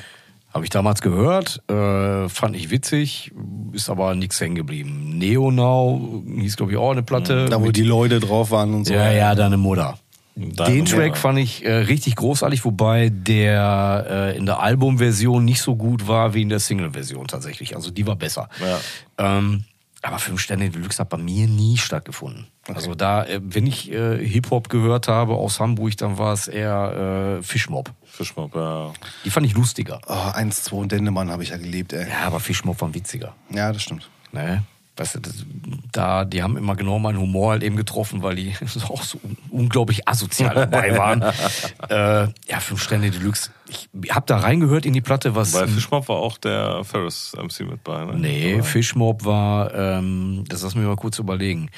[0.53, 3.31] Habe ich damals gehört, äh, fand ich witzig,
[3.71, 5.17] ist aber nichts hängen geblieben.
[5.17, 7.45] Neonau hieß glaube ich auch eine Platte.
[7.49, 8.93] Da, wo mit- die Leute drauf waren und so.
[8.93, 9.97] ja, ja, deine Mutter.
[10.35, 11.15] Deine Den Track Mutter.
[11.15, 16.33] fand ich äh, richtig großartig, wobei der äh, in der Albumversion nicht so gut war
[16.33, 17.75] wie in der Single-Version tatsächlich.
[17.75, 18.47] Also die war besser.
[18.59, 19.37] Ja.
[19.37, 19.65] Ähm,
[20.03, 22.47] aber Fünf Sterne Deluxe hat bei mir nie stattgefunden.
[22.73, 27.37] Also da, äh, wenn ich äh, Hip-Hop gehört habe aus Hamburg, dann war es eher
[27.39, 27.91] äh, Fischmob.
[28.25, 28.91] Fischmob, ja.
[29.25, 29.99] Die fand ich lustiger.
[30.07, 32.07] Oh, 1, 2 und Dendemann habe ich ja gelebt, ey.
[32.09, 33.33] Ja, aber Fischmob war witziger.
[33.49, 34.09] Ja, das stimmt.
[34.31, 34.63] Ne?
[34.97, 35.45] Weißt du, das,
[35.93, 38.53] da, die haben immer genau meinen Humor halt eben getroffen, weil die
[38.89, 41.21] auch so un- unglaublich asozial dabei waren.
[41.89, 43.51] äh, ja, Fünf Sterne Deluxe.
[43.69, 45.53] Ich hab da reingehört in die Platte, was.
[45.53, 48.13] Bei Fischmob war auch der Ferris MC mit bei, ne?
[48.15, 51.69] nee, Aber- Fischmob war, ähm, das lass mich mal kurz überlegen.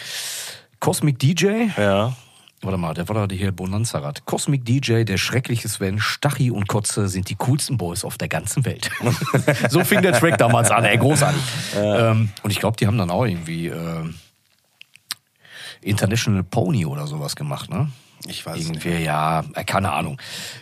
[0.79, 2.13] Cosmic DJ, Ja.
[2.64, 4.26] Warte mal, der war da hier Bonanza-Rad.
[4.26, 8.66] Cosmic DJ, der schreckliche Sven, Stachi und Kotze sind die coolsten Boys auf der ganzen
[8.66, 8.89] Welt.
[9.70, 11.41] so fing der Track damals an, ey, großartig.
[11.76, 14.16] Ähm, und ich glaube, die haben dann auch irgendwie ähm,
[15.82, 17.89] International Pony oder sowas gemacht, ne?
[18.28, 18.86] Ich weiß es nicht.
[18.86, 20.18] Irgendwie, ja, äh, keine Ahnung.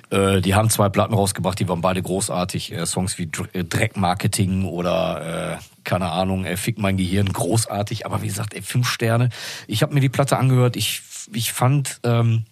[0.09, 2.71] Äh, die haben zwei Platten rausgebracht, die waren beide großartig.
[2.71, 8.05] Äh, Songs wie äh, Dreckmarketing oder, äh, keine Ahnung, äh, Fick mein Gehirn, großartig.
[8.05, 9.29] Aber wie gesagt, ey, fünf Sterne.
[9.67, 10.75] Ich habe mir die Platte angehört.
[10.75, 11.01] Ich,
[11.33, 12.45] ich fand ähm,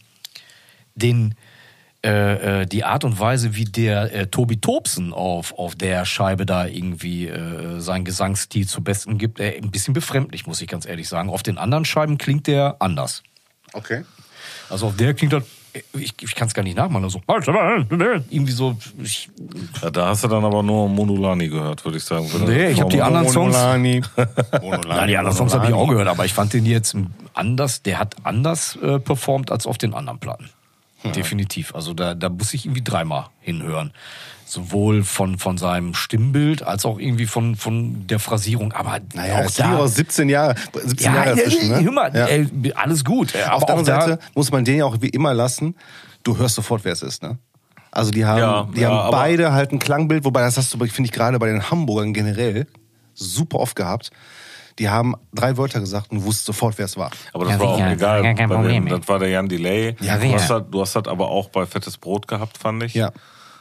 [0.96, 1.36] den,
[2.04, 6.46] äh, äh, die Art und Weise, wie der äh, Tobi Tobsen auf, auf der Scheibe
[6.46, 10.86] da irgendwie äh, seinen Gesangsstil zu besten gibt, äh, ein bisschen befremdlich, muss ich ganz
[10.86, 11.30] ehrlich sagen.
[11.30, 13.24] Auf den anderen Scheiben klingt der anders.
[13.74, 14.04] Okay.
[14.70, 15.44] Also auf der klingt das,
[15.94, 17.22] ich, ich kann es gar nicht nachmachen, also
[18.30, 19.30] irgendwie so, ich,
[19.82, 19.90] ja.
[19.90, 22.30] Da hast du dann aber nur Monolani gehört, würde ich sagen.
[22.46, 24.02] Nee, ich hab die anderen Songs- Monolani.
[24.88, 26.96] Nein, die anderen Songs habe ich auch gehört, aber ich fand den jetzt
[27.34, 30.50] anders, der hat anders äh, performt als auf den anderen Platten.
[31.16, 31.74] Definitiv.
[31.76, 33.92] Also da, da muss ich irgendwie dreimal hinhören.
[34.50, 38.72] Sowohl von, von seinem Stimmbild als auch irgendwie von, von der Phrasierung.
[38.74, 41.84] Aber Naja, auch liegen auch 17 Jahre, 17 ja, Jahre dazwischen, ne?
[41.84, 42.26] hör mal, Ja.
[42.26, 43.36] ey, alles gut.
[43.36, 45.76] äh, Auf Aber der anderen da, Seite muss man den ja auch wie immer lassen.
[46.24, 47.38] Du hörst sofort, wer es ist, ne?
[47.92, 50.74] Also die haben, Ja, die ja, haben aber- beide halt ein Klangbild, wobei das hast
[50.74, 52.66] du, finde ich, gerade bei den Hamburgern generell
[53.14, 54.10] super oft gehabt.
[54.80, 57.12] Die haben drei Wörter gesagt und du wusstest sofort, wer es war.
[57.34, 58.24] Aber das Ja, war auch egal.
[58.34, 59.96] Dem, das war der Jan Delay.
[60.00, 62.94] Ja, du, hast das, du hast das aber auch bei Fettes Brot gehabt, fand ich.
[62.96, 63.12] Ja.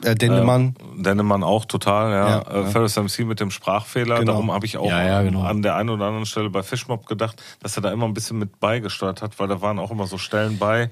[0.03, 0.77] Äh, Dendemann.
[0.97, 2.29] Dennemann auch total, ja.
[2.29, 2.67] Ja, äh, ja.
[2.67, 4.21] Ferris MC mit dem Sprachfehler.
[4.21, 4.33] Genau.
[4.33, 5.43] Darum habe ich auch Ja, ja, genau.
[5.43, 8.39] an der einen oder anderen Stelle bei Fishmob gedacht, dass er da immer ein bisschen
[8.39, 10.91] mit beigesteuert hat, weil da waren auch immer so Stellen bei,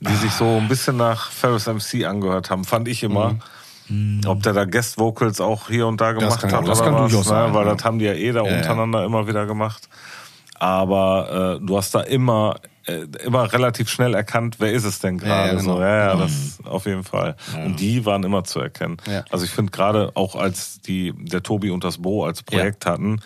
[0.00, 3.36] die sich so ein bisschen nach Ferris MC angehört haben, fand ich immer.
[4.24, 6.94] Ob der da Guest Vocals auch hier und da gemacht kann- hat das oder kann
[6.94, 7.36] was, durchaus ne?
[7.36, 7.74] sein, weil ja.
[7.74, 8.56] das haben die ja eh da ja.
[8.56, 9.88] untereinander immer wieder gemacht.
[10.58, 12.70] Aber äh, du hast da immer äh,
[13.24, 15.30] immer relativ schnell erkannt, wer ist es denn gerade.
[15.30, 15.76] Ja, ja, genau.
[15.76, 17.36] so, ja, ja, das auf jeden Fall.
[17.64, 18.96] Und die waren immer zu erkennen.
[19.06, 19.24] Ja.
[19.30, 23.20] Also ich finde gerade auch als die der Tobi und das Bo als Projekt hatten.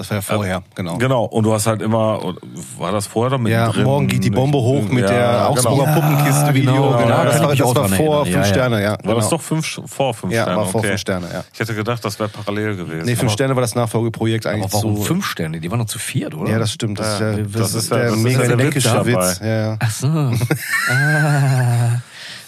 [0.00, 0.02] Ja.
[0.02, 0.96] Das war ja vorher, genau.
[0.98, 2.34] Genau, und du hast halt immer,
[2.78, 3.84] war das vorher damit Ja, drin?
[3.84, 6.00] morgen geht die Bombe hoch mit Ja, der Augsburger Genau.
[6.00, 6.72] Puppenkiste-Video.
[6.72, 7.24] genau, Genau, genau.
[7.24, 8.44] das war, das war vor fünf Ja, ja.
[8.44, 8.90] Sterne, ja.
[8.92, 9.14] War genau.
[9.16, 10.56] das doch fünf, vor fünf Ja, Sterne?
[10.58, 10.88] war vor okay.
[10.88, 11.44] fünf Sterne, ja.
[11.52, 13.04] Ich hätte gedacht, das wäre parallel gewesen.
[13.04, 15.02] Nee, fünf Sterne war das Nachfolgeprojekt eigentlich aber warum zu.
[15.02, 15.60] fünf Sterne?
[15.60, 16.50] Die waren noch zu viert, oder?
[16.50, 16.98] Ja, das stimmt.
[16.98, 19.06] Das, ist, ja, das das ist ist ja- der das ist mega ja der lenkische
[19.06, 19.40] Witz.
[19.42, 19.76] Ja, ja.
[19.80, 20.06] Ach so.
[20.90, 22.00] ah,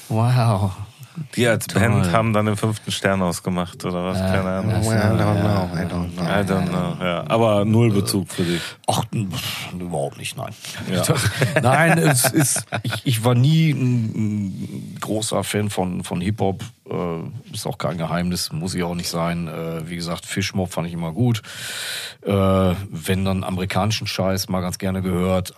[0.09, 0.71] wow.
[1.37, 1.83] Die als Toll.
[1.83, 4.19] Band haben dann den fünften Stern ausgemacht, oder was?
[4.19, 4.87] Keine Ahnung.
[4.87, 6.25] Well, I don't know, I don't know.
[6.25, 7.05] I don't know.
[7.05, 7.25] Ja.
[7.29, 8.63] Aber null Bezug für dich.
[8.87, 9.05] Ach,
[9.79, 10.53] überhaupt nicht, nein.
[10.91, 11.03] Ja.
[11.63, 16.63] nein, es ist, ich, ich war nie ein, großer Fan von, von Hip-Hop.
[16.89, 19.49] Äh, ist auch kein Geheimnis, muss ich auch nicht sein.
[19.49, 21.43] Äh, wie gesagt, Fischmob fand ich immer gut.
[22.23, 25.55] Äh, wenn dann amerikanischen Scheiß mal ganz gerne gehört.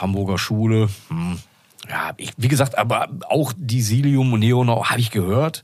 [0.00, 0.88] Hamburger Schule.
[1.08, 1.38] Hm.
[1.88, 5.62] Ja, ich, wie gesagt, aber auch die Silium und Neonau habe ich gehört.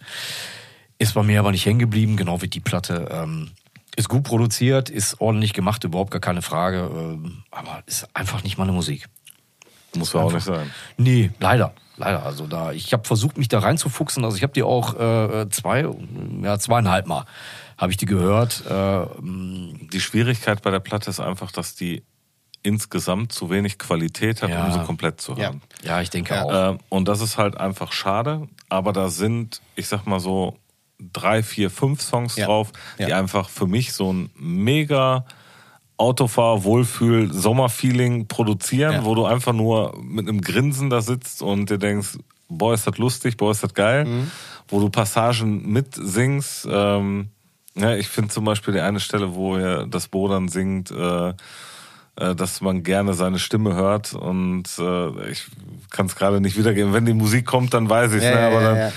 [0.98, 3.08] Ist bei mir aber nicht hängen geblieben, genau wie die Platte.
[3.10, 3.50] Ähm,
[3.96, 6.90] ist gut produziert, ist ordentlich gemacht, überhaupt gar keine Frage.
[6.92, 9.06] Ähm, aber ist einfach nicht meine Musik.
[9.94, 10.70] Muss ja auch nicht sein.
[10.96, 11.72] Nee, leider.
[11.98, 12.24] Leider.
[12.24, 14.24] Also da, ich habe versucht, mich da reinzufuchsen.
[14.24, 15.88] Also ich habe die auch äh, zwei,
[16.42, 17.24] ja, zweieinhalb Mal
[17.78, 18.64] habe ich die gehört.
[18.66, 22.02] Äh, Die Schwierigkeit bei der Platte ist einfach, dass die
[22.66, 24.64] insgesamt zu wenig Qualität hat, Ja.
[24.66, 25.38] um sie komplett zu Ja.
[25.46, 25.62] hören.
[25.82, 26.74] ja, ich denke auch.
[26.74, 30.56] Äh, und das ist halt einfach schade, aber da sind, ich sag mal so,
[31.12, 32.46] drei, vier, fünf Songs Ja.
[32.46, 33.18] drauf, die Ja.
[33.18, 35.24] einfach für mich so ein mega
[35.98, 39.04] Autofahr, Wohlfühl, Sommerfeeling produzieren, Ja.
[39.04, 42.98] wo du einfach nur mit einem Grinsen da sitzt und dir denkst, boah, ist das
[42.98, 44.30] lustig, boah, ist das geil, Mhm.
[44.68, 46.68] wo du Passagen mitsingst.
[46.70, 47.30] Ähm,
[47.74, 51.32] ja, ich finde zum Beispiel die eine Stelle, wo er das Bo dann singt, äh,
[52.34, 55.46] dass man gerne seine Stimme hört und äh, ich
[55.90, 56.92] kann es gerade nicht wiedergeben.
[56.92, 58.40] Wenn die Musik kommt, dann weiß ich es, Ja, ne?
[58.40, 58.92] ja, aber ja, dann,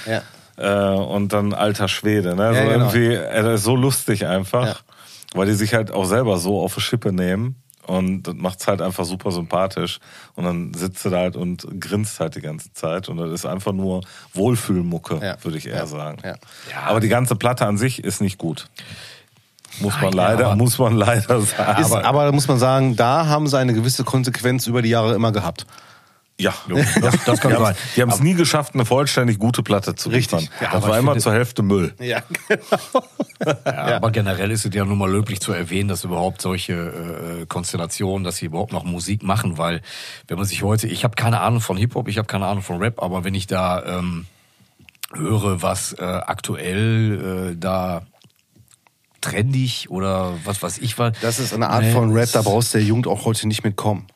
[0.58, 2.54] ja, Äh, und dann alter Schwede, ne?
[2.54, 2.72] So genau.
[2.72, 4.84] irgendwie, äh, so lustig einfach,
[5.34, 7.56] weil die sich halt auch selber so auf die Schippe nehmen.
[7.88, 10.00] Und das macht's halt einfach super sympathisch.
[10.36, 13.10] Und dann sitzt du da halt und grinst halt die ganze Zeit.
[13.10, 14.02] Und das ist einfach nur
[14.36, 16.20] Wohlfühlmucke, würde ich eher sagen.
[16.86, 18.68] Aber die ganze Platte an sich ist nicht gut.
[19.82, 21.82] Muss man Nein, leider, muss man leider sagen.
[21.82, 25.14] Ist, aber, da muss man sagen, da haben sie eine gewisse Konsequenz über die Jahre
[25.16, 25.66] immer gehabt.
[26.40, 26.54] Ja,
[27.02, 27.76] Das, das kann sein.
[27.98, 30.40] die haben es nie geschafft, eine vollständig gute Platte zu Richtig.
[30.40, 30.56] liefern.
[30.62, 31.94] Ja, das war immer zur Hälfte Müll.
[32.00, 32.22] Ja,
[33.66, 37.46] Ja, Aber generell ist es ja nun mal löblich zu erwähnen, dass überhaupt solche äh,
[37.46, 39.82] Konstellationen, dass sie überhaupt noch Musik machen, weil
[40.28, 42.78] wenn man sich heute, ich habe keine Ahnung von Hip-Hop, ich habe keine Ahnung von
[42.80, 44.26] Rap, aber wenn ich da ähm,
[45.14, 48.04] höre, was äh, aktuell äh, da
[49.22, 51.12] trendig oder was weiß ich war.
[51.22, 53.64] Das ist eine Art Nee, von Rap, da brauchst du der Jugend auch heute nicht
[53.64, 54.08] mitkommen.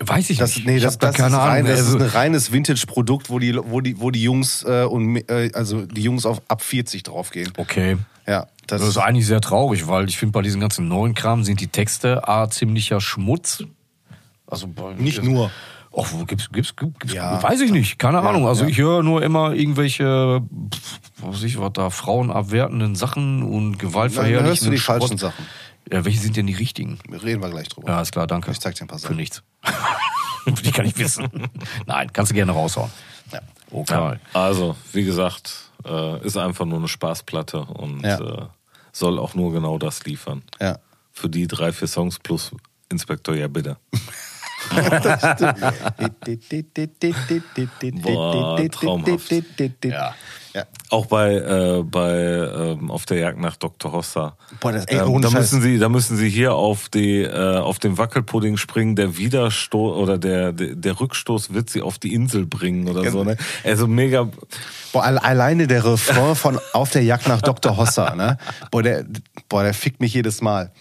[0.00, 0.66] Weiß ich Das, nicht.
[0.66, 3.56] nee, das, da das, keine ist, rein, das ist Also- ein reines Vintage-Produkt, wo die,
[3.56, 7.52] wo die, wo die Jungs äh, und äh, also die Jungs auf ab 40 draufgehen.
[7.56, 7.96] okay.
[8.26, 11.42] Ja, das, Das ist eigentlich sehr traurig, weil ich finde, bei diesem ganzen neuen Kram
[11.44, 13.64] sind die Texte A, ziemlicher Schmutz.
[14.46, 15.50] Also bei- Nicht nur.
[15.96, 17.42] Ach, wo gibt's, gibt's, gibt's, Ja.
[17.42, 18.46] weiß ich nicht, keine Ahnung.
[18.46, 18.68] Also ja.
[18.70, 20.42] ich höre nur immer irgendwelche,
[21.18, 24.98] was weiß ich, was da, frauenabwertenden Sachen und gewaltverherrlichenden Dann hörst du die Schrott.
[25.00, 25.46] falschen Sachen.
[25.90, 26.98] Ja, welche sind denn die richtigen?
[27.10, 27.88] Reden wir gleich drüber.
[27.88, 28.50] Ja, ist klar, danke.
[28.50, 29.16] Ich zeig dir ein paar Für Sachen.
[29.16, 29.42] nichts.
[30.46, 31.28] die kann ich wissen.
[31.86, 32.90] Nein, kannst du gerne raushauen.
[33.32, 33.40] Ja.
[33.70, 34.16] Okay.
[34.34, 38.18] Also, wie gesagt, äh, ist einfach nur eine Spaßplatte und Ja.
[38.20, 38.46] äh,
[38.92, 40.42] soll auch nur genau das liefern.
[40.60, 40.78] Ja.
[41.12, 42.52] Für die drei, vier Songs plus
[42.90, 43.76] Inspektor, ja bitte.
[48.02, 49.30] Boah, traumhaft.
[49.84, 50.14] Ja.
[50.54, 50.64] Ja.
[50.90, 53.92] Auch bei, äh, bei ähm, auf der Jagd nach Dr.
[53.92, 54.36] Hossa.
[54.60, 57.78] Boah, das- ey, ähm, da müssen sie, da müssen sie hier auf die, äh, auf
[57.78, 58.96] den Wackelpudding springen.
[58.96, 63.24] Der Widerstoß oder der, der, der Rückstoß wird sie auf die Insel bringen oder so.
[63.24, 63.36] Ne?
[63.62, 64.28] Also mega.
[64.92, 67.76] Boah, alle- alleine der Refrain von Auf der Jagd nach Dr.
[67.76, 68.38] Hossa, ne?
[68.70, 69.04] Boah, der,
[69.50, 70.72] boah, der fickt mich jedes Mal.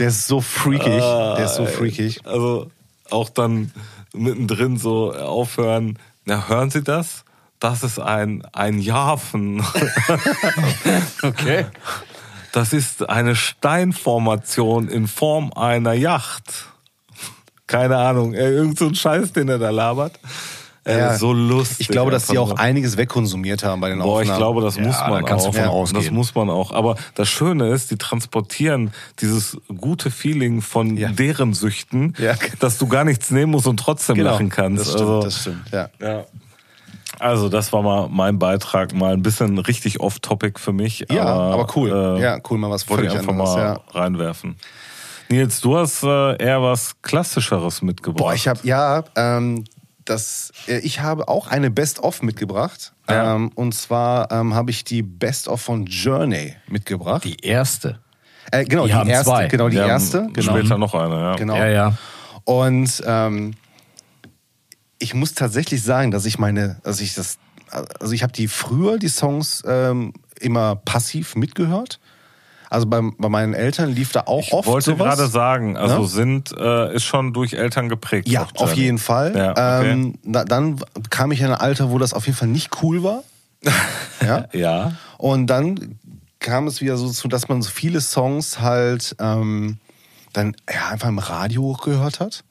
[0.00, 1.00] Der ist so freakig.
[1.00, 2.20] der ist so freakig.
[2.26, 2.68] Also
[3.10, 3.72] auch dann
[4.12, 5.98] mittendrin so aufhören.
[6.24, 7.24] Na, hören Sie das?
[7.60, 9.64] Das ist ein, ein Jafen.
[11.22, 11.66] Okay.
[12.52, 16.66] Das ist eine Steinformation in Form einer Yacht.
[17.66, 20.20] Keine Ahnung, irgend so ein Scheiß, den er da labert.
[20.86, 21.16] Ey, Ja.
[21.16, 21.80] so lustig.
[21.80, 24.30] Ich glaube, dass die auch einiges wegkonsumiert haben bei den Boah, Aufnahmen.
[24.30, 25.86] ich glaube, das Ja, muss da man kannst du auch.
[25.86, 26.72] von Das muss man auch.
[26.72, 31.08] Aber das Schöne ist, die transportieren dieses gute Feeling von Ja.
[31.08, 32.34] deren Süchten, Ja.
[32.60, 34.32] dass du gar nichts nehmen musst und trotzdem genau.
[34.32, 34.80] lachen kannst.
[34.82, 35.88] Das stimmt, also, das stimmt, ja.
[36.00, 36.24] ja.
[37.20, 41.06] Also, das war mal mein Beitrag, mal ein bisschen richtig off-topic für mich.
[41.10, 42.16] Ja, aber cool.
[42.18, 43.54] äh, ja, cool, mal was wollte ich einfach anderes.
[43.54, 43.80] mal Ja.
[44.00, 44.56] reinwerfen.
[45.30, 48.18] Nils, du hast äh, eher was Klassischeres mitgebracht.
[48.18, 49.64] Boah, ich habe ja, ähm,
[50.04, 52.92] das, äh, ich habe auch eine Best-of mitgebracht.
[53.08, 53.34] Ja.
[53.34, 57.24] Ähm, und zwar ähm, habe ich die Best-of von Journey mitgebracht.
[57.24, 58.00] Die erste.
[58.50, 59.46] äh, genau, die die, erste, zwei.
[59.48, 60.56] genau die haben erste, genau.
[60.58, 61.36] Später noch eine, ja.
[61.36, 61.56] Genau.
[61.56, 61.98] Ja, ja.
[62.44, 63.54] Und ähm,
[64.98, 67.38] ich muss tatsächlich sagen, dass ich meine, dass ich das,
[68.00, 72.00] also ich habe die früher die Songs ähm, immer passiv mitgehört.
[72.74, 75.16] Also bei, bei meinen Eltern lief da auch Ich oft wollte sowas.
[75.16, 76.06] gerade sagen, also Ne?
[76.08, 78.28] sind, äh, ist schon durch Eltern geprägt.
[78.28, 79.34] Ja, auf jeden Fall.
[79.36, 79.92] Ja, okay.
[79.92, 83.02] ähm, na, dann kam ich in ein Alter, wo das auf jeden Fall nicht cool
[83.04, 83.22] war.
[84.20, 84.46] ja.
[84.52, 84.92] ja.
[85.18, 85.98] Und dann
[86.40, 89.78] kam es wieder so zu, dass man so viele Songs halt ähm,
[90.32, 92.42] dann ja, einfach im Radio gehört hat.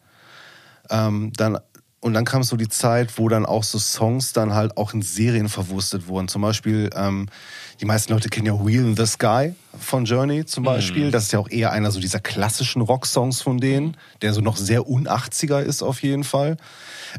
[0.90, 1.58] Ähm, dann,
[2.00, 5.02] und dann kam so die Zeit, wo dann auch so Songs dann halt auch in
[5.02, 6.28] Serien verwurstet wurden.
[6.28, 7.28] Zum Beispiel, ähm,
[7.84, 11.12] die meisten Leute kennen ja Wheel in the Sky von Journey zum Beispiel.
[11.12, 14.56] Das ist ja auch eher einer so dieser klassischen Rocksongs von denen, der so noch
[14.56, 16.56] sehr un-80er ist auf jeden Fall.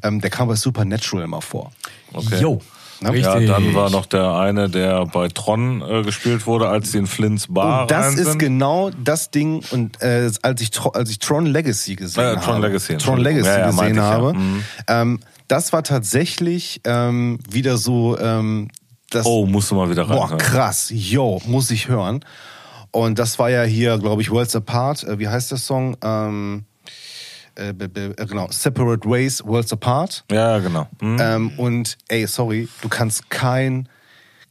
[0.02, 1.70] Ähm, der kam bei Supernatural immer vor.
[2.14, 2.40] Okay.
[2.40, 2.62] Jo.
[3.00, 3.14] Ne?
[3.18, 7.06] Ja, dann war noch der eine, der bei Tron äh, gespielt wurde, als sie in
[7.06, 8.38] Flints Bar Und das rein ist sind.
[8.38, 12.40] genau das Ding, und äh, als, ich, als ich Tron Legacy gesehen Äh, habe.
[12.40, 13.18] Tron Legacy, Tron.
[13.18, 14.02] Legacy Ja, ja, gesehen ich, ja.
[14.02, 14.32] habe.
[14.32, 14.64] Mhm.
[14.88, 18.70] Ähm, das war tatsächlich ähm, wieder so, ähm,
[19.14, 20.38] das, Oh, musst du mal wieder boah, reinhören.
[20.38, 22.24] krass, yo, muss ich hören.
[22.90, 25.02] Und das war ja hier, glaube ich, Worlds Apart.
[25.04, 25.96] Äh, wie heißt der Song?
[26.02, 26.64] Ähm,
[27.56, 30.24] äh, äh, genau, Separate Ways, Worlds Apart.
[30.30, 30.86] Ja, genau.
[31.00, 31.16] Hm?
[31.20, 33.88] Ähm, und ey, sorry, du kannst kein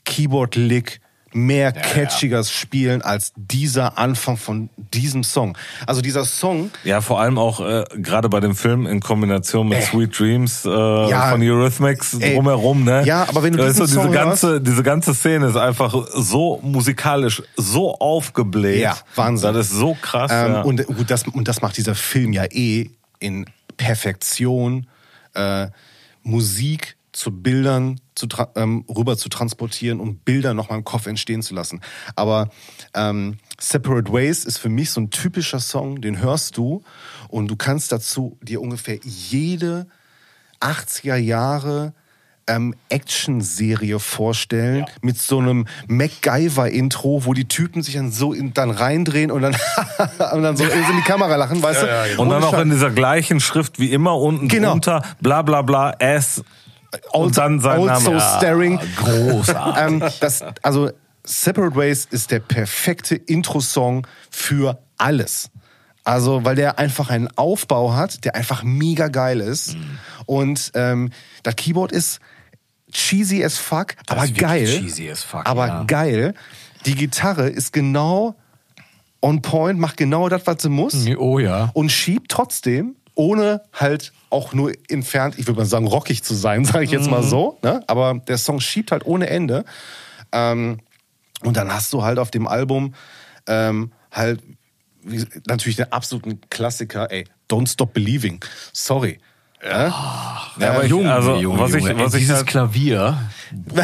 [0.05, 0.99] Keyboard-Lick
[1.33, 5.57] mehr catchiger spielen als dieser Anfang von diesem Song.
[5.87, 9.81] Also dieser Song, Ja, vor allem auch äh, gerade bei dem Film in Kombination mit
[9.83, 11.31] Sweet Dreams äh, Ja.
[11.31, 13.03] von Eurythmics drumherum, ne?
[13.05, 17.41] Ja, aber wenn du diesen diese Song ganze diese ganze Szene ist einfach so musikalisch
[17.57, 18.81] so aufgebläht.
[18.81, 19.53] Ja, Wahnsinn.
[19.53, 20.31] Das ist so krass.
[20.33, 20.61] Ähm, ja.
[20.61, 23.45] und, gut, das, und das macht dieser Film ja eh in
[23.77, 24.87] Perfektion,
[25.33, 25.67] äh,
[26.23, 31.41] Musik zu Bildern zu ähm, rüber zu transportieren und Bilder noch mal im Kopf entstehen
[31.41, 31.81] zu lassen.
[32.15, 32.49] Aber
[32.93, 36.83] ähm, Separate Ways ist für mich so ein typischer Song, den hörst du
[37.29, 39.87] und du kannst dazu dir ungefähr jede
[40.59, 41.93] 80er Jahre
[42.47, 48.69] ähm, Action-Serie vorstellen mit so einem MacGyver-Intro, wo die Typen sich dann so in, dann
[48.69, 49.53] reindrehen und dann,
[50.33, 52.21] und dann so in die Kamera lachen, weißt du?
[52.21, 54.71] und dann Ohne auch in dieser gleichen Schrift wie immer unten Genau.
[54.71, 56.43] drunter, bla bla bla, S.
[57.11, 58.21] Und dann sein also Name.
[58.37, 58.79] staring.
[58.97, 59.83] Großartig.
[59.83, 60.91] ähm, das, also
[61.23, 65.49] Separate Ways ist der perfekte Intro-Song für alles.
[66.03, 69.75] Also, weil der einfach einen Aufbau hat, der einfach mega geil ist.
[69.75, 69.99] Mhm.
[70.25, 71.11] Und ähm,
[71.43, 72.19] das Keyboard ist
[72.91, 74.65] cheesy as fuck, aber ist wirklich geil.
[74.65, 75.83] cheesy as fuck, aber ja.
[75.85, 76.33] geil.
[76.85, 78.35] Die Gitarre ist genau
[79.21, 81.69] on point, macht genau das, was sie muss Oh ja.
[81.73, 86.65] und schiebt trotzdem, ohne halt auch nur entfernt, ich würde mal sagen, rockig zu sein,
[86.71, 87.11] sage ich jetzt Mhm.
[87.11, 87.59] mal so.
[87.63, 87.81] Ne?
[87.87, 89.63] Aber der Song schiebt halt ohne Ende.
[90.31, 90.79] Ähm,
[91.43, 92.95] und dann hast du halt auf dem Album
[93.47, 94.41] ähm, halt
[95.03, 98.43] wie, natürlich den absoluten Klassiker, ey, Don't Stop Believing.
[98.71, 99.19] Sorry.
[99.63, 99.87] Ja?
[100.59, 103.17] Ja, aber ich, Junge, also, Junge, was ich, was Ey, ich dieses halt, Klavier.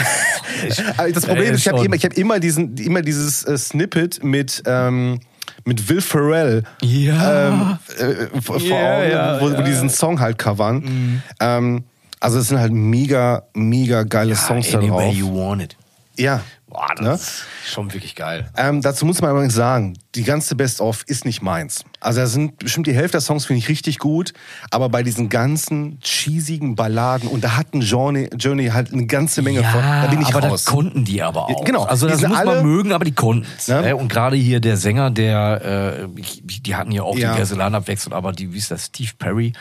[1.13, 4.63] Das Problem ist, ich habe immer, ich hab immer, diesen, immer dieses äh, Snippet mit,
[4.65, 5.21] ähm,
[5.69, 7.47] mit Will Ferrell Ja.
[7.49, 11.21] ähm, äh, vor Ja, Augen, ja, wo, die diesen Song halt covern.
[11.39, 11.83] Ähm,
[12.19, 15.13] also es sind halt mega, mega geile Songs da drauf.
[15.13, 15.77] you want it.
[16.17, 16.41] Ja.
[16.69, 17.13] Boah, das Ne?
[17.13, 17.43] ist
[17.73, 18.47] schon wirklich geil.
[18.55, 21.83] Ähm, dazu muss man übrigens sagen, die ganze Best-of ist nicht meins.
[21.99, 24.33] Also da sind bestimmt die Hälfte der Songs finde ich richtig gut,
[24.69, 29.63] aber bei diesen ganzen cheesigen Balladen und da hatten Journey, Journey halt eine ganze Menge
[29.63, 30.63] von, da bin ich aber raus.
[30.63, 31.65] das konnten die aber auch.
[31.65, 33.67] Genau, Also die das sind muss alle- man mögen, aber die konnten es.
[33.67, 33.81] Ne?
[33.81, 33.95] Ne?
[33.95, 36.21] Und gerade hier der Sänger, der, äh,
[36.61, 37.33] die hatten ja auch Ja.
[37.33, 39.53] diverse Line-Up-Wechsel, aber die, wie ist das, Steve Perry,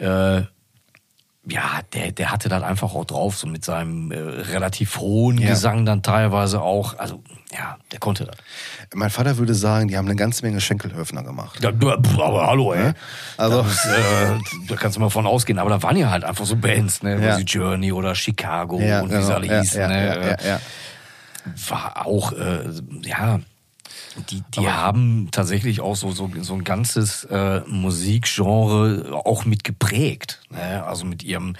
[0.00, 0.38] ja.
[0.38, 0.46] äh,
[1.46, 5.50] ja, der, der hatte das einfach auch drauf, so mit seinem äh, relativ hohen Ja.
[5.50, 6.98] Gesang dann teilweise auch.
[6.98, 7.22] Also,
[7.52, 8.36] ja, der konnte das.
[8.94, 11.62] Mein Vater würde sagen, die haben eine ganze Menge Schenkelhöfner gemacht.
[11.62, 12.92] Ja, aber hallo, ey.
[13.36, 14.38] Also- das, äh,
[14.68, 15.58] da kannst du mal von ausgehen.
[15.58, 17.20] Aber da waren ja halt einfach so Bands, ne?
[17.20, 17.36] Ja.
[17.36, 17.38] Ja.
[17.38, 19.34] Journey oder Chicago Ja, und wie sie genau.
[19.34, 19.80] alle Ja, hießen.
[19.80, 20.06] ja, ne?
[20.06, 20.60] ja, ja, ja.
[21.68, 22.70] War auch, äh,
[23.04, 23.38] ja,
[24.30, 30.40] die, die haben tatsächlich auch so, so, so ein ganzes äh, Musikgenre auch mit geprägt.
[30.50, 30.84] Ne?
[30.84, 31.54] Also mit ihrem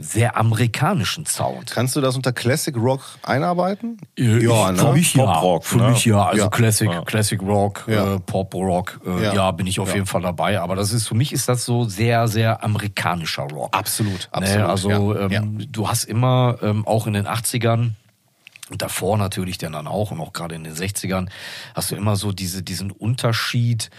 [0.00, 1.72] sehr amerikanischen Sound.
[1.72, 3.98] Kannst du das unter Classic Rock einarbeiten?
[4.16, 4.92] Äh, ja, Für ne?
[4.92, 5.24] mich ja.
[5.24, 5.90] Pop-Rock, Für ne?
[5.90, 6.24] mich ja.
[6.24, 6.48] Also Ja.
[6.50, 7.02] Classic, Ja.
[7.02, 8.14] Classic Rock, Ja.
[8.14, 9.00] äh, Pop Rock.
[9.04, 9.34] Äh, Ja.
[9.34, 9.50] ja.
[9.50, 9.94] bin ich auf Ja.
[9.94, 10.60] jeden Fall dabei.
[10.60, 13.76] Aber das ist für mich ist das so sehr, sehr amerikanischer Rock.
[13.76, 14.64] Absolut, Ne?
[14.64, 15.20] absolut, Also ja.
[15.26, 15.66] ähm, Ja.
[15.68, 17.90] du hast immer ähm, auch in den 80ern
[18.70, 21.28] und davor natürlich dann, dann auch und auch gerade in den 60ern
[21.74, 23.90] hast du immer so diese, diesen Unterschied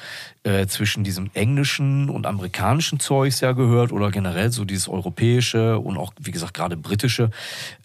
[0.44, 5.98] äh, zwischen diesem englischen und amerikanischen Zeugs ja gehört oder generell so dieses europäische und
[5.98, 7.32] auch, wie gesagt, gerade britische.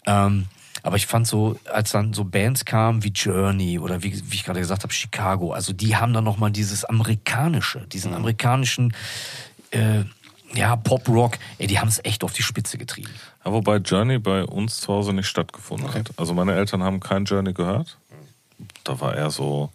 [0.05, 0.45] Ähm,
[0.83, 4.43] aber ich fand so, als dann so Bands kamen wie Journey oder wie, wie ich
[4.43, 8.17] gerade gesagt habe, Chicago, also die haben dann nochmal dieses amerikanische, diesen Mhm.
[8.17, 8.93] amerikanischen
[9.71, 10.03] äh,
[10.53, 13.09] ja, Pop-Rock, ey, die haben es echt auf die Spitze getrieben.
[13.45, 16.11] Ja, wobei Journey bei uns zu Hause nicht stattgefunden hat.
[16.17, 17.97] Also meine Eltern haben kein Journey gehört.
[18.83, 19.69] Da war eher so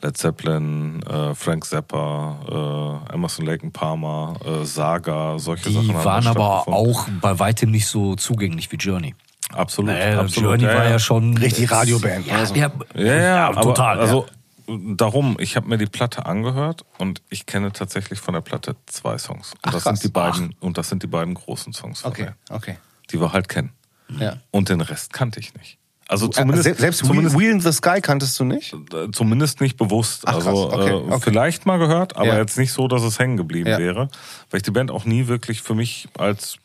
[0.00, 5.94] Led Zeppelin, äh, Frank Zappa, äh, Emerson Lake and Palmer, äh, Saga, solche Die Sachen
[5.94, 9.14] haben waren aber auch bei weitem nicht so zugänglich wie Journey.
[9.52, 10.60] absolut, Naja, absolut.
[10.60, 12.54] Journey war ja schon Richtig Radioband, Ja, also.
[12.54, 14.00] ja, Ja, ja, aber total.
[14.00, 14.26] Also
[14.66, 19.18] darum, ich habe mir die Platte angehört und ich kenne tatsächlich von der Platte zwei
[19.18, 19.52] Songs.
[19.52, 22.30] Und Ach, das sind die beiden und das sind die beiden großen Songs, von Okay,
[22.48, 22.76] der, okay.
[23.10, 23.70] Die wir halt kennen.
[24.18, 24.36] Ja.
[24.50, 25.78] Und den Rest kannte ich nicht.
[26.08, 28.74] Also Äh, zumindest se- selbst zumindest, Wheel in the Sky kanntest du nicht?
[28.92, 30.24] äh, zumindest nicht bewusst.
[30.26, 31.20] Ach, also Okay, äh, okay.
[31.22, 32.36] vielleicht mal gehört, aber Ja.
[32.38, 33.78] jetzt nicht so, dass es hängen geblieben Ja.
[33.78, 34.08] wäre,
[34.50, 36.56] weil ich die Band auch nie wirklich für mich als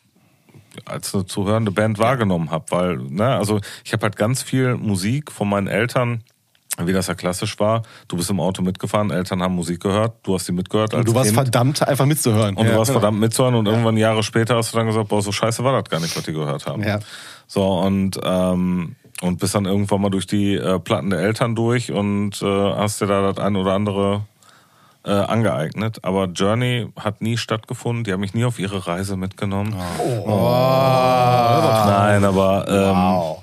[0.84, 5.32] als eine zuhörende Band wahrgenommen habe, weil ne, also ich habe halt ganz viel Musik
[5.32, 6.22] von meinen Eltern
[6.86, 10.34] wie das ja klassisch war, du bist im Auto mitgefahren, Eltern haben Musik gehört, du
[10.34, 11.36] hast die mitgehört als Und du warst kind.
[11.36, 12.54] verdammt, einfach mitzuhören.
[12.56, 13.00] Und Ja, du warst genau.
[13.00, 15.90] verdammt mitzuhören und irgendwann Jahre später hast du dann gesagt, boah, so scheiße war das
[15.90, 16.82] gar nicht, was die gehört haben.
[16.84, 17.00] Ja.
[17.46, 21.90] So, und ähm, und bist dann irgendwann mal durch die äh, Platten der Eltern durch
[21.90, 24.22] und äh, hast dir da das ein oder andere
[25.04, 25.98] äh, angeeignet.
[26.02, 28.04] Aber Journey hat nie stattgefunden.
[28.04, 29.74] Die haben mich nie auf ihre Reise mitgenommen.
[31.86, 33.42] Nein, aber ähm, Wow.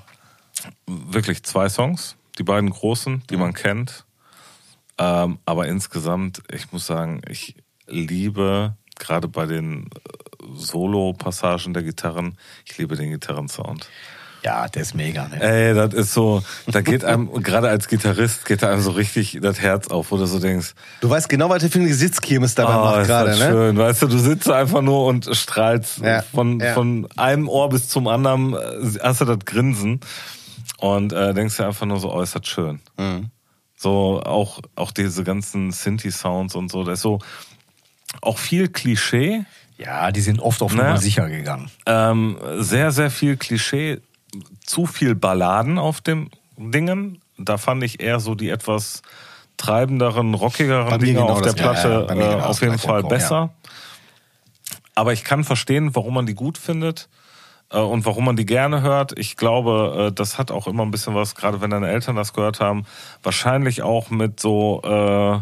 [0.86, 4.04] wirklich zwei Songs, die beiden großen, die man kennt.
[4.98, 7.56] Ähm, aber insgesamt, ich muss sagen, ich
[7.86, 9.88] liebe gerade bei den äh,
[10.54, 13.88] Solo-Passagen der Gitarren, ich liebe den Gitarrensound.
[14.42, 15.40] Ja, der ist mega, ne?
[15.40, 19.60] Ey, das ist so, da geht einem, gerade als Gitarrist, geht einem so richtig das
[19.60, 22.76] Herz auf, wo du so denkst, Du weißt genau, was der für eine Gesitzkirmes dabei
[22.76, 23.36] oh, macht ist gerade, ne?
[23.36, 23.76] schön.
[23.76, 26.74] Weißt du, du sitzt einfach nur und strahlst Ja, von, ja.
[26.74, 30.00] von einem Ohr bis zum anderen, äh, hast du das Grinsen
[30.78, 32.80] und äh, denkst dir einfach nur so, oh, ist das schön.
[32.98, 33.30] Mhm.
[33.76, 37.18] So auch, auch diese ganzen Synthi-Sounds und so, da ist so
[38.22, 39.44] auch viel Klischee,
[39.78, 40.82] Ja, die sind oft auf Ne?
[40.84, 41.70] Nummer sicher gegangen.
[41.84, 44.00] ähm, sehr, sehr viel Klischee,
[44.64, 47.20] zu viel Balladen auf dem Dingen.
[47.38, 49.02] Da fand ich eher so die etwas
[49.58, 51.60] treibenderen, rockigeren Dinge genau auf der das.
[51.60, 52.78] Platte Ja, mir äh, genau das auf jeden.
[52.78, 53.08] Fall Ja.
[53.08, 53.50] besser.
[54.94, 57.08] Aber ich kann verstehen, warum man die gut findet
[57.70, 59.18] und warum man die gerne hört.
[59.18, 62.32] Ich glaube, äh, das hat auch immer ein bisschen was, gerade wenn deine Eltern das
[62.32, 62.84] gehört haben,
[63.22, 65.38] wahrscheinlich auch mit so äh,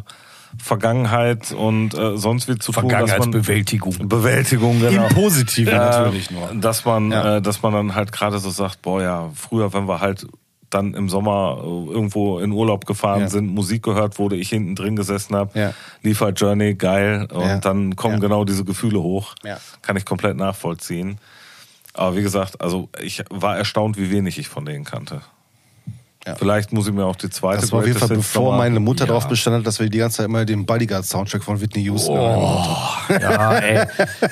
[0.62, 4.08] Vergangenheit und äh, sonst wie zu tun, Vergangenheitsbewältigung.
[4.08, 5.08] Bewältigung, genau.
[5.08, 6.48] Im Positiven Äh, natürlich nur.
[6.54, 7.36] Dass man, Ja.
[7.36, 10.26] äh, dass man dann halt gerade so sagt, boah ja, früher, wenn wir halt
[10.70, 13.28] dann im Sommer äh, irgendwo in Urlaub gefahren Ja.
[13.28, 15.72] sind, Musik gehört wurde, ich hinten drin gesessen habe, Ja.
[16.02, 17.28] lief halt Journey, geil.
[17.32, 17.58] Und Ja.
[17.58, 19.34] dann kommen genau diese Gefühle hoch.
[19.82, 21.18] Kann ich komplett nachvollziehen.
[21.94, 25.20] Aber wie gesagt, also ich war erstaunt, wie wenig ich von denen kannte.
[26.26, 26.34] Ja.
[26.36, 29.00] Vielleicht muss ich mir auch die zweite Das war auf jeden Fall, bevor meine Mutter
[29.04, 29.08] Ja.
[29.08, 32.38] darauf bestanden hat, dass wir die ganze Zeit immer den Bodyguard-Soundtrack von Whitney Houston hören.
[32.40, 33.78] Oh, ja, ey.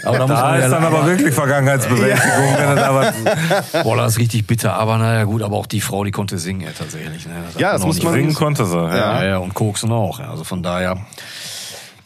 [0.04, 2.56] Aber da muss Da man ja ist dann aber wirklich Vergangenheitsbewältigung.
[2.56, 3.12] wenn das aber
[3.84, 4.72] Boah, das ist richtig bitter.
[4.72, 7.26] Aber naja, gut, aber auch die Frau, die konnte singen, ja, tatsächlich.
[7.26, 7.34] Ne?
[7.58, 8.74] Ja, hat das muss man- singen konnte sie.
[8.74, 8.96] Ja.
[8.96, 10.18] Ja, ja, und koksen auch.
[10.18, 10.30] Ja.
[10.30, 10.96] Also von daher,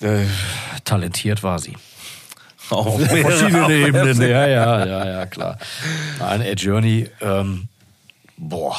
[0.01, 0.25] äh,
[0.85, 1.77] talentiert war sie.
[2.71, 5.59] Auf Verschiedene Ebenen, ja, ja, ja, ja, klar.
[6.19, 7.69] Nein, Ed Journey, ähm,
[8.37, 8.77] boah.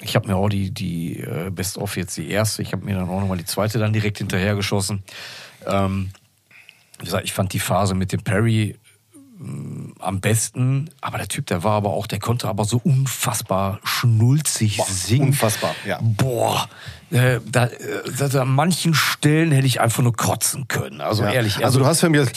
[0.00, 2.94] Ich habe mir auch die, die äh, Best of jetzt die erste, ich habe mir
[2.94, 5.02] dann auch nochmal die zweite dann direkt hinterher geschossen.
[5.66, 6.10] Ähm,
[6.98, 8.76] wie gesagt, ich fand die Phase mit dem Perry
[9.98, 14.80] am besten, aber der Typ, der war aber auch, der konnte aber so unfassbar schnulzig
[14.88, 15.28] singen.
[15.28, 15.98] unfassbar, ja.
[16.00, 16.68] Boah,
[17.10, 17.70] äh, da, äh,
[18.18, 21.00] da, an manchen Stellen hätte ich einfach nur kotzen können.
[21.02, 21.32] Also Ja.
[21.32, 21.64] ehrlich.
[21.64, 22.28] Also du hast für mich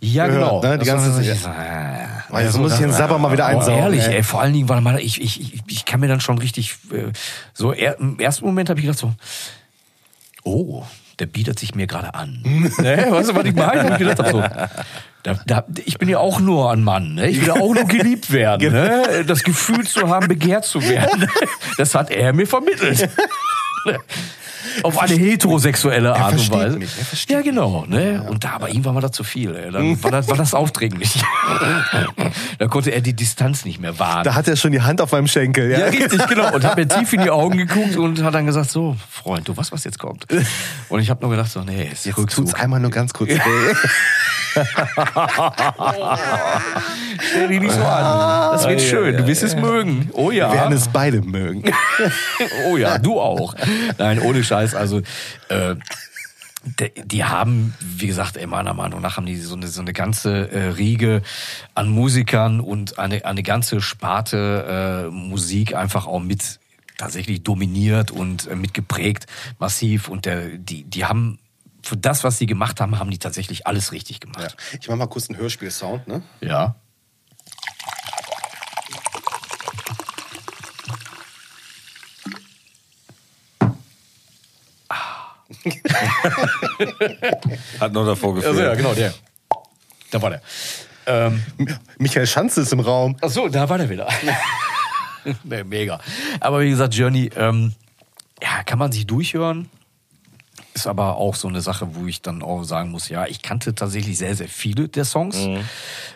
[0.00, 0.62] Ja, genau.
[0.62, 0.78] ne?
[0.78, 3.80] Die Das ganze Zeit- so- äh, Oh, jetzt muss ich den Sabber mal wieder einsaugen.
[3.80, 4.22] ehrlich, ey.
[4.22, 7.10] vor allen Dingen, weil man, ich, ich, ich, kann mir dann schon richtig, äh,
[7.52, 9.12] so im ersten Moment habe ich gedacht so,
[10.44, 10.84] oh,
[11.20, 12.40] der bietet sich mir gerade an.
[12.78, 13.06] ne?
[13.10, 13.86] Weißt du, was ich meine?
[13.86, 14.42] Und ich gedacht hab so,
[15.22, 17.28] da, da, ich bin ja auch nur ein Mann, ne?
[17.28, 18.72] ich will auch nur geliebt werden.
[18.72, 19.24] ne?
[19.26, 21.28] Das Gefühl zu haben, begehrt zu werden,
[21.76, 23.08] das hat er mir vermittelt.
[24.82, 26.78] Auf eine heterosexuelle Art und Weise.
[26.78, 26.90] mich,
[27.28, 27.84] ja, genau.
[27.86, 28.24] Ne?
[28.28, 29.54] Und da, aber ihm war mir das zu viel.
[29.54, 29.70] Ey.
[29.70, 31.14] Dann war das, war das aufdringlich.
[32.58, 34.24] da konnte er die Distanz nicht mehr wahren.
[34.24, 35.70] Da hat er schon die Hand auf meinem Schenkel.
[35.70, 36.52] Ja, Ja, richtig, genau.
[36.54, 39.56] Und hat mir tief in die Augen geguckt und hat dann gesagt, so, Freund, du
[39.56, 40.26] weißt, was jetzt kommt.
[40.88, 42.46] Und ich habe nur gedacht, so, nee, jetzt, Jetzt Rückzug.
[42.46, 43.74] tut's einmal nur ganz kurz weh.
[47.20, 48.52] Stell dich nicht so an.
[48.52, 50.10] Das wird schön, du wirst es mögen.
[50.12, 50.50] Oh ja.
[50.50, 51.62] Wir werden es beide mögen.
[52.68, 53.54] Oh ja, du auch.
[53.98, 54.74] Nein, ohne Scheiß.
[54.74, 55.02] Also,
[55.48, 55.76] äh,
[57.04, 60.50] die, haben, wie gesagt, ey, meiner Meinung nach haben die so eine, so eine ganze
[60.50, 61.22] äh, Riege
[61.74, 66.58] an Musikern und eine, eine ganze Sparte äh, Musik einfach auch mit
[66.98, 69.26] tatsächlich dominiert und äh, mitgeprägt,
[69.58, 70.08] massiv.
[70.08, 71.38] Und der, die, die haben
[71.82, 74.30] für das, was sie gemacht haben, haben die tatsächlich alles richtig Ja.
[74.32, 74.56] gemacht.
[74.78, 76.22] Ich mach mal kurz einen Hörspiel-Sound, ne?
[76.42, 76.74] Ja.
[87.80, 88.52] Hat nur davor gefehlt.
[88.52, 89.12] Also ja, genau, der.
[90.10, 90.42] Da war der.
[91.06, 91.42] Ähm,
[91.98, 93.16] Michael Schanze ist im Raum.
[93.20, 94.08] Ach so, da war der wieder.
[95.44, 96.00] nee, mega.
[96.40, 97.74] Aber wie gesagt, Journey, ähm,
[98.42, 99.68] ja, kann man sich durchhören.
[100.80, 103.74] Ist aber auch so eine Sache, wo ich dann auch sagen muss, ja, ich kannte
[103.74, 105.36] tatsächlich sehr, sehr viele der Songs.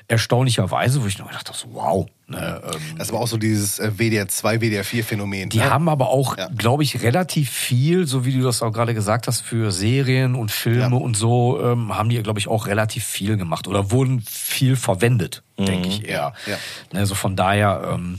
[0.08, 2.06] Erstaunlicherweise, wo ich noch gedacht habe, so, wow.
[2.26, 5.50] Ne, ähm, Das war auch so dieses äh, WDR 2, WDR 4 Phänomen.
[5.50, 5.68] die ne?
[5.70, 6.48] haben aber auch, Ja.
[6.56, 10.50] glaube ich, relativ viel, so wie du das auch gerade gesagt hast, für Serien und
[10.50, 11.02] Filme Ja.
[11.02, 15.42] und so, ähm, haben die, glaube ich, auch relativ viel gemacht oder wurden viel verwendet,
[15.58, 16.32] denke ich eher.
[16.46, 16.56] Ja.
[16.92, 18.18] Ne, Also von daher, ähm,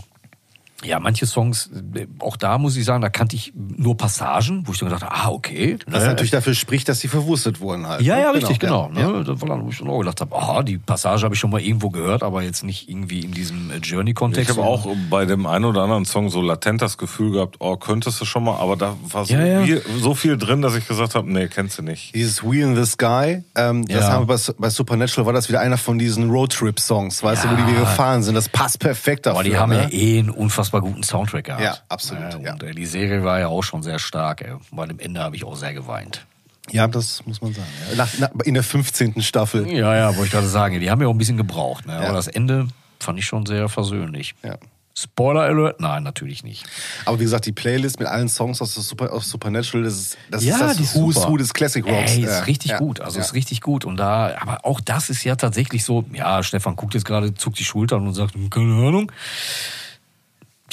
[0.86, 4.72] Ja, manche Songs, äh, auch da muss ich sagen, da kannte ich nur Passagen, wo
[4.72, 5.78] ich dann gedacht habe, ah, okay.
[5.88, 6.10] Was ne?
[6.10, 8.02] natürlich dafür spricht, dass sie verwurstet wurden halt.
[8.02, 8.22] Ja, ne?
[8.22, 8.92] ja, richtig, genau.
[8.96, 9.12] Ja.
[9.12, 9.24] Ne?
[9.24, 11.50] Da war dann, wo ich dann auch gedacht habe, aha, die Passage habe ich schon
[11.50, 14.50] mal irgendwo gehört, aber jetzt nicht irgendwie in diesem äh, Ich Journey-Kontext.
[14.52, 18.22] habe auch bei dem einen oder anderen Song so latent das Gefühl gehabt, oh, könntest
[18.22, 19.62] du schon mal, aber da war so, Ja, ja.
[19.64, 22.14] Viel, so viel drin, dass ich gesagt habe, nee, kennst du nicht.
[22.14, 24.12] Dieses We in the Sky, ähm, das Ja.
[24.12, 27.56] haben wir bei, bei Supernatural, war das wieder einer von diesen Roadtrip-Songs, weißt du, wo
[27.56, 28.36] die wir gefahren sind.
[28.36, 29.40] Das passt perfekt dafür.
[29.40, 29.84] Aber die haben ne?
[29.84, 31.64] ja eh einen unfassbar guten Soundtrack gehabt.
[31.64, 32.54] Ja, absolut, Äh, ja.
[32.54, 34.44] Und äh, die Serie war ja auch schon sehr stark.
[34.72, 36.26] Bei dem Ende habe ich auch sehr geweint.
[36.72, 37.68] Ja, das muss man sagen.
[37.92, 37.96] Ja.
[37.98, 39.22] Nach, nach, in der 15.
[39.22, 39.68] Staffel.
[39.72, 40.80] Ja, ja, wollte ich gerade sagen.
[40.80, 41.86] Die haben ja auch ein bisschen gebraucht.
[41.86, 41.94] Ne?
[41.94, 42.02] Ja.
[42.02, 42.68] Aber das Ende
[43.00, 44.34] fand ich schon sehr versöhnlich.
[44.44, 44.58] Ja.
[44.98, 45.82] Spoiler Alert?
[45.82, 46.66] Nein, natürlich nicht.
[47.04, 50.44] Aber wie gesagt, die Playlist mit allen Songs aus, Super, aus Supernatural, das ist das,
[50.46, 51.30] Ja, ist das Who's super.
[51.32, 52.14] Who des Classic Rocks.
[52.14, 52.40] Ey, ist Ja.
[52.40, 52.78] richtig ja.
[52.78, 53.02] gut.
[53.02, 53.26] Also ja.
[53.26, 53.84] ist richtig gut.
[53.84, 57.60] Und da, aber auch das ist ja tatsächlich so, ja, Stefan guckt jetzt gerade, zuckt
[57.60, 59.12] die Schultern und sagt, hm, keine Ahnung.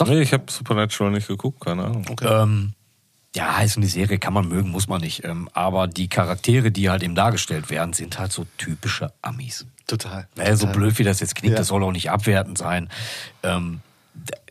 [0.07, 2.07] Nee, ich habe Supernatural nicht geguckt, keine Ahnung.
[2.23, 2.73] Ähm,
[3.35, 5.25] ja, ist eine Serie, kann man mögen, muss man nicht.
[5.25, 9.67] Ähm, aber die Charaktere, die halt eben dargestellt werden, sind halt so typische Amis.
[9.87, 10.29] Total.
[10.37, 10.81] Naja, so total.
[10.81, 11.59] blöd wie das jetzt klingt, Ja.
[11.59, 12.89] das soll auch nicht abwertend sein.
[13.43, 13.81] Ähm,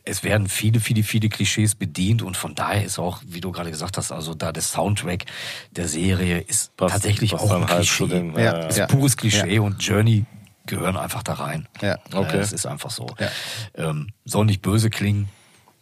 [0.04, 3.70] es werden viele, viele, viele Klischees bedient und von daher ist auch, wie du gerade
[3.70, 5.26] gesagt hast, also da der Soundtrack
[5.70, 7.96] der Serie ist Passt- tatsächlich passt auch ein halt Klischee.
[7.98, 8.86] zu den- Ja, ist ja.
[8.88, 10.24] pures Klischee und Journey
[10.66, 11.68] gehören einfach da rein.
[11.80, 11.98] Ja.
[12.12, 12.38] Okay.
[12.38, 13.06] Das ist einfach so.
[13.18, 13.28] Ja.
[13.74, 15.28] Ähm, soll nicht böse klingen,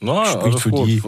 [0.01, 0.89] Na, spricht für gut.
[0.89, 1.03] die.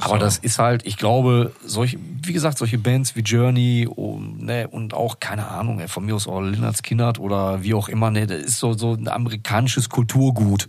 [0.00, 4.66] Aber das ist halt, ich glaube, solche, wie gesagt, solche Bands wie Journey um, ne,
[4.66, 8.10] und auch, keine Ahnung, ey, von mir aus auch Lynyrd Skynyrd oder wie auch immer,
[8.10, 10.66] ne, das ist so, so ein amerikanisches Kulturgut,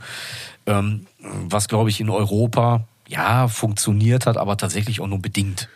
[0.68, 5.70] ähm, was, glaube ich, in Europa ja funktioniert hat, aber tatsächlich auch nur bedingt.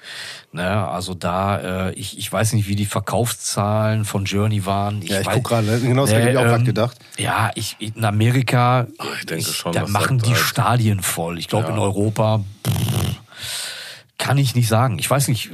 [0.52, 5.02] Ne, also da, äh, ich, ich weiß nicht, wie die Verkaufszahlen von Journey waren.
[5.04, 6.98] Ich Ja, ich weiß- guck gerade, genau das hab ich mir auch grad gedacht.
[7.20, 8.88] Ja, ich, in Amerika,
[9.20, 11.38] ich denke schon, da machen die halt- Stadien voll.
[11.38, 11.74] Ich glaube, Ja.
[11.74, 13.22] in Europa pff,
[14.18, 14.98] kann ich nicht sagen.
[14.98, 15.52] Ich weiß nicht,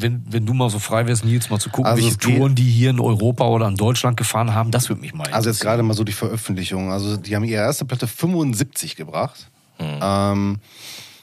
[0.00, 2.62] wenn, wenn du mal so frei wärst, Nils, mal zu gucken, Also welche Touren die
[2.70, 5.82] hier in Europa oder in Deutschland gefahren haben, das würde mich mal Also jetzt gerade
[5.82, 6.92] mal so die Veröffentlichung.
[6.92, 9.48] Also die haben ihre erste Platte 75 gebracht.
[9.78, 9.98] Hm.
[10.00, 10.58] Ähm,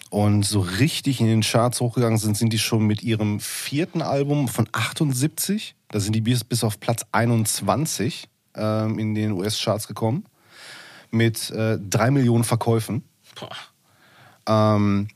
[0.10, 4.48] und so richtig in den Charts hochgegangen sind, sind die schon mit ihrem vierten Album
[4.48, 5.76] von 78.
[5.90, 10.26] Da sind die bis, bis auf Platz 21 ähm, in den US-Charts gekommen.
[11.12, 13.04] Mit äh, drei Millionen Verkäufen.
[14.48, 15.08] Ähm,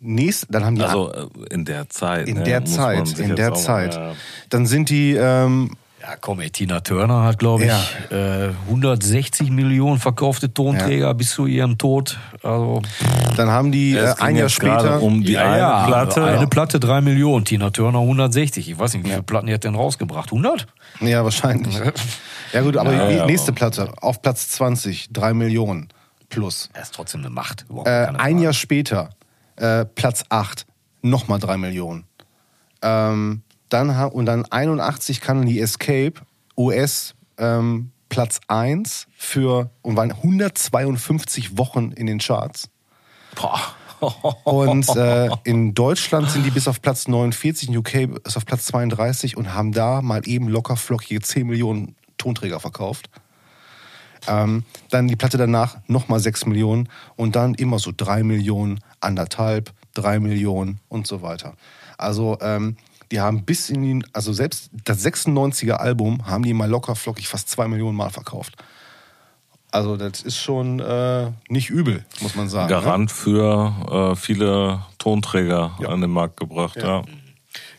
[0.00, 2.28] nächst, dann haben die Also äh, in der Zeit.
[2.28, 3.94] in ne, der Zeit, in der auch mal- Zeit.
[3.94, 4.14] ja.
[4.50, 5.72] Dann sind die ähm,
[6.08, 7.70] Ja, komm, ey, Tina Turner hat, glaube ich,
[8.10, 8.46] Ja.
[8.46, 12.16] äh, 160 Millionen verkaufte Tonträger bis zu ihrem Tod.
[12.44, 12.80] Also,
[13.36, 15.02] Dann haben die äh, ein Jahr später.
[15.02, 16.24] um die eine Platte.
[16.24, 17.44] Eine Platte, drei Millionen.
[17.44, 18.70] Tina Turner 160.
[18.70, 20.30] Ich weiß nicht, wie viele Platten die hat denn rausgebracht?
[20.30, 20.68] 100?
[21.00, 21.74] Ja, wahrscheinlich.
[22.52, 25.88] ja, gut, aber Ja, die ja, nächste Platte auf Platz 20, drei Millionen
[26.28, 26.70] plus.
[26.72, 27.64] Er ist trotzdem eine Macht.
[27.68, 28.42] Überhaupt Äh, ein Frage.
[28.44, 29.10] Jahr später,
[29.56, 30.66] äh, Platz 8,
[31.02, 32.04] nochmal drei Millionen.
[32.82, 36.14] Ähm, dann, und dann 81 kann die Escape
[36.56, 42.68] US ähm, Platz 1 für und waren 152 Wochen in den Charts.
[44.44, 47.94] Und äh, in Deutschland sind die bis auf Platz 49, in UK
[48.24, 53.10] ist auf Platz 32 und haben da mal eben locker flockige 10 Millionen Tonträger verkauft.
[54.28, 59.72] Ähm, dann die Platte danach nochmal 6 Millionen und dann immer so 3 Millionen, anderthalb,
[59.94, 61.54] 3 Millionen und so weiter.
[61.96, 62.76] Also ähm,
[63.10, 67.28] die haben bis in den, also selbst das 96er Album haben die mal locker flockig
[67.28, 68.54] fast 2 Millionen Mal verkauft.
[69.70, 72.72] Also das ist schon äh, nicht übel, muss man sagen.
[72.72, 72.80] ne?
[72.80, 76.76] Garant für äh, viele Tonträger an den Markt gebracht.
[76.76, 77.02] Ja.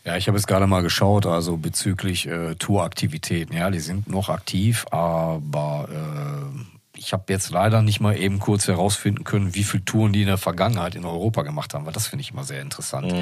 [0.04, 3.54] Ja, ich habe jetzt gerade mal geschaut, also bezüglich äh, Touraktivitäten.
[3.54, 8.68] Ja, die sind noch aktiv, aber äh, ich habe jetzt leider nicht mal eben kurz
[8.68, 12.08] herausfinden können, wie viele Touren die in der Vergangenheit in Europa gemacht haben, weil das
[12.08, 13.12] finde ich immer sehr interessant.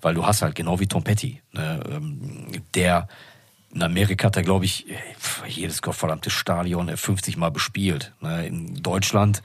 [0.00, 3.08] Weil du hast halt genau wie Tom Petty, ne, ähm, der
[3.74, 4.86] in Amerika hat er, glaube ich,
[5.46, 8.12] jedes gottverdammte Stadion äh, 50 Mal bespielt.
[8.20, 8.46] Ne?
[8.46, 9.42] In Deutschland,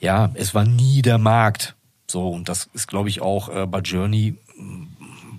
[0.00, 1.76] ja, es war nie der Markt.
[2.08, 4.36] So, und das ist, glaube ich, auch äh, bei Journey,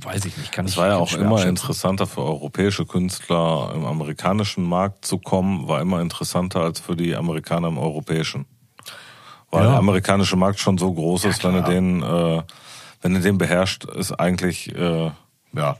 [0.05, 3.85] weiß ich nicht, kann Es ich war ja auch immer interessanter für europäische Künstler im
[3.85, 8.45] amerikanischen Markt zu kommen, war immer interessanter als für die Amerikaner im europäischen.
[9.51, 9.69] Weil Ja.
[9.69, 12.41] der amerikanische Markt schon so groß ist, wenn du den, äh,
[13.01, 15.11] wenn du den beherrscht, ist eigentlich äh,
[15.55, 15.77] Ja,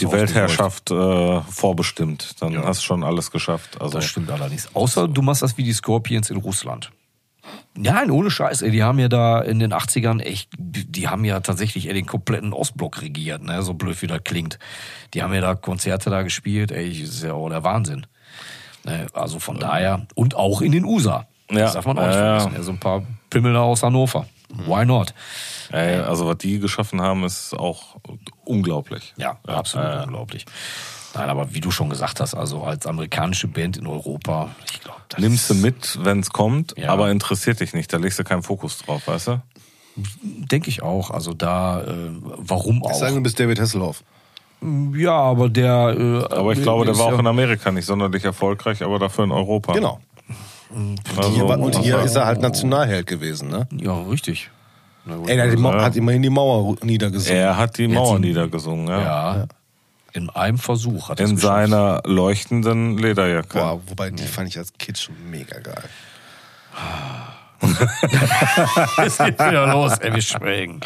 [0.00, 2.42] die Weltherrschaft äh, vorbestimmt.
[2.42, 2.64] Dann Ja.
[2.64, 3.80] hast du schon alles geschafft.
[3.80, 4.68] Also Das stimmt allerdings.
[4.74, 6.90] Außer du machst das wie die Scorpions in Russland.
[7.74, 11.40] Nein, ohne Scheiß, ey, die haben ja da in den 80ern echt, die haben ja
[11.40, 14.58] tatsächlich ey, den kompletten Ostblock regiert, ne, so blöd wie das klingt.
[15.14, 18.06] Die haben ja da Konzerte da gespielt, ey, das ist ja auch der Wahnsinn.
[18.84, 21.26] Ne, also von daher, und auch in den USA.
[21.50, 22.40] Ja, Das darf man auch nicht ja, ja.
[22.40, 22.56] vergessen.
[22.56, 24.26] Ja, so ein paar Pimmel da aus Hannover.
[24.66, 25.14] Why not?
[25.70, 27.96] Ey, also was die geschaffen haben, ist auch
[28.44, 29.14] unglaublich.
[29.16, 30.44] Ja, absolut unglaublich.
[31.14, 35.00] Nein, aber wie du schon gesagt hast, also als amerikanische Band in Europa, ich glaube,
[35.08, 36.88] das Nimmst du mit, wenn es kommt, Ja.
[36.90, 37.92] aber interessiert dich nicht.
[37.92, 39.42] Da legst du keinen Fokus drauf, weißt du?
[39.96, 41.10] denke ich auch.
[41.10, 41.86] Also da, äh,
[42.38, 42.94] warum auch?
[42.94, 44.02] Sagen, du bist David Hasselhoff.
[44.96, 45.94] Ja, aber der.
[45.98, 49.24] Äh, Aber ich glaube, der war auch ja- in Amerika nicht sonderlich erfolgreich, aber dafür
[49.24, 49.74] in Europa.
[49.74, 50.00] Genau.
[51.16, 53.68] Also, Hier war, und hier also- ist er halt Nationalheld gewesen, ne?
[53.78, 54.50] Ja, richtig.
[55.26, 57.36] Ey, der hat, die Mau- hat immerhin die Mauer niedergesungen.
[57.38, 59.00] Er hat die Mauer sie- niedergesungen, ja.
[59.36, 59.46] ja.
[60.12, 63.58] In einem Versuch hat er In seiner leuchtenden Lederjacke.
[63.58, 65.84] Boah, wobei, die fand ich als Kind schon mega geil.
[69.04, 70.80] Es geht wieder los, ey, wir schwelgen.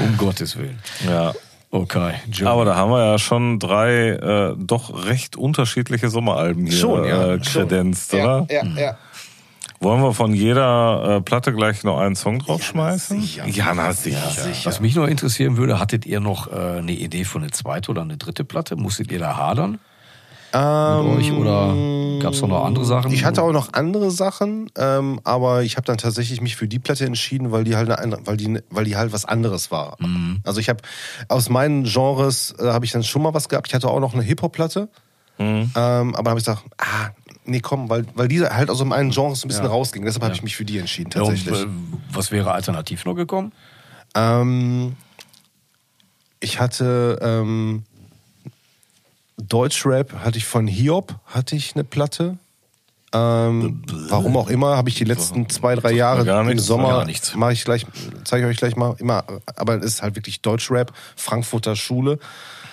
[0.00, 0.78] Um Gottes Willen.
[1.06, 1.32] Ja.
[1.70, 2.48] Okay, Joe.
[2.48, 7.34] Aber da haben wir ja schon drei äh, doch recht unterschiedliche Sommeralben hier Schon, ja,
[7.34, 8.46] äh, kredenzt, oder?
[8.50, 8.98] Ja, ja.
[9.80, 13.20] Wollen wir von jeder äh, Platte gleich noch einen Song draufschmeißen?
[13.20, 13.46] sicher.
[13.46, 14.32] Ja, na sicher.
[14.64, 18.02] Was mich noch interessieren würde, hattet ihr noch äh, eine Idee für eine zweite oder
[18.02, 18.76] eine dritte Platte?
[18.76, 19.78] Musstet ihr da hadern
[21.02, 21.74] mit euch oder
[22.20, 23.10] gab es noch andere Sachen?
[23.10, 26.66] Ähm, Ich hatte auch noch andere Sachen, ähm, aber ich habe dann tatsächlich mich für
[26.68, 29.70] die Platte entschieden, weil die halt eine andere, weil die, weil die halt was anderes
[29.70, 29.96] war.
[30.44, 30.80] Also ich habe
[31.28, 33.68] aus meinen Genres äh, habe ich dann schon mal was gehabt.
[33.68, 34.88] Ich hatte auch noch eine Hip Hop Platte,
[35.38, 37.10] ähm, aber habe ich gesagt, ah
[37.46, 40.04] nee komm, weil weil die halt aus meinen Genres ein bisschen rausging.
[40.04, 41.66] Deshalb habe ich mich für die entschieden Ja, und, tatsächlich.
[42.12, 43.52] was wäre alternativ noch gekommen?
[44.14, 44.96] Ähm,
[46.40, 47.84] ich hatte ähm,
[49.38, 52.38] Deutschrap, hatte ich von Hiob, hatte ich eine Platte.
[53.12, 56.88] Ähm, warum auch immer, habe ich die letzten zwei, drei Jahre gar im nichts, Sommer,
[56.88, 57.34] gar nichts.
[57.34, 57.86] mache ich gleich,
[58.24, 59.24] zeige ich euch gleich mal, immer,
[59.56, 62.18] aber es ist halt wirklich Deutschrap, Frankfurter Schule.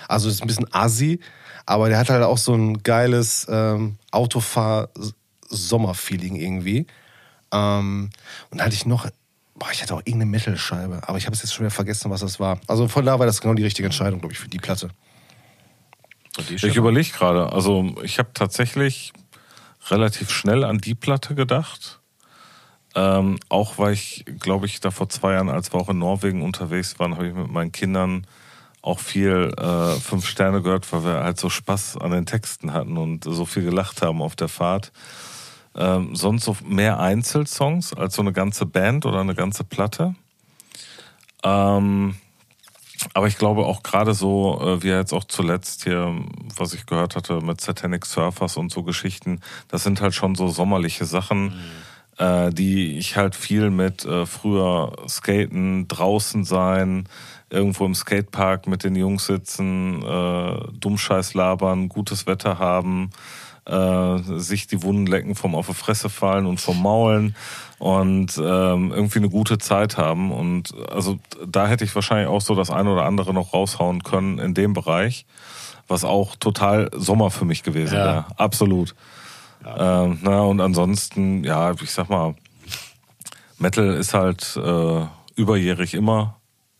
[0.07, 1.19] Also es ist ein bisschen assi,
[1.65, 6.85] aber der hat halt auch so ein geiles ähm, Autofahr-Sommerfeeling irgendwie.
[7.51, 8.11] Ähm,
[8.49, 9.07] und dann hatte ich noch,
[9.55, 12.21] boah, ich hatte auch irgendeine Metal-Scheibe, aber ich habe es jetzt schon wieder vergessen, was
[12.21, 12.59] das war.
[12.67, 14.89] Also von da war das genau die richtige Entscheidung, glaube ich, für die Platte.
[16.49, 17.51] Ich überlege gerade.
[17.51, 19.13] Also ich habe tatsächlich
[19.89, 21.99] relativ schnell an die Platte gedacht.
[22.95, 26.43] Ähm, auch weil ich, glaube ich, da vor zwei Jahren, als wir auch in Norwegen
[26.43, 28.27] unterwegs waren, habe ich mit meinen Kindern
[28.83, 32.97] auch viel äh, Fünf Sterne gehört, weil wir halt so Spaß an den Texten hatten
[32.97, 34.91] und so viel gelacht haben auf der Fahrt.
[35.75, 40.15] Ähm, sonst so mehr Einzelsongs als so eine ganze Band oder eine ganze Platte.
[41.43, 42.15] Ähm,
[43.13, 46.13] aber ich glaube auch gerade so, äh, wie jetzt auch zuletzt hier,
[46.55, 49.39] was ich gehört hatte mit Satanic Surfers und so Geschichten,
[49.69, 51.53] das sind halt schon so sommerliche Sachen,
[52.17, 57.07] äh, die ich halt viel mit äh, früher Skaten, draußen sein,
[57.53, 63.11] irgendwo im Skatepark mit den Jungs sitzen, äh, Dummscheiß labern, gutes Wetter haben,
[63.65, 67.35] äh, sich die Wunden lecken, vom auf die Fresse fallen und vom Maulen
[67.79, 70.31] und ähm, irgendwie eine gute Zeit haben.
[70.31, 74.39] Und also da hätte ich wahrscheinlich auch so das eine oder andere noch raushauen können
[74.39, 75.25] in dem Bereich,
[75.87, 78.03] was auch total Sommer für mich gewesen Ja.
[78.05, 78.25] wäre.
[78.37, 78.95] Absolut.
[79.65, 82.35] Ähm, na, und ansonsten, ja, ich sag mal,
[83.59, 85.05] Metal ist halt äh,
[85.35, 86.35] überjährig immer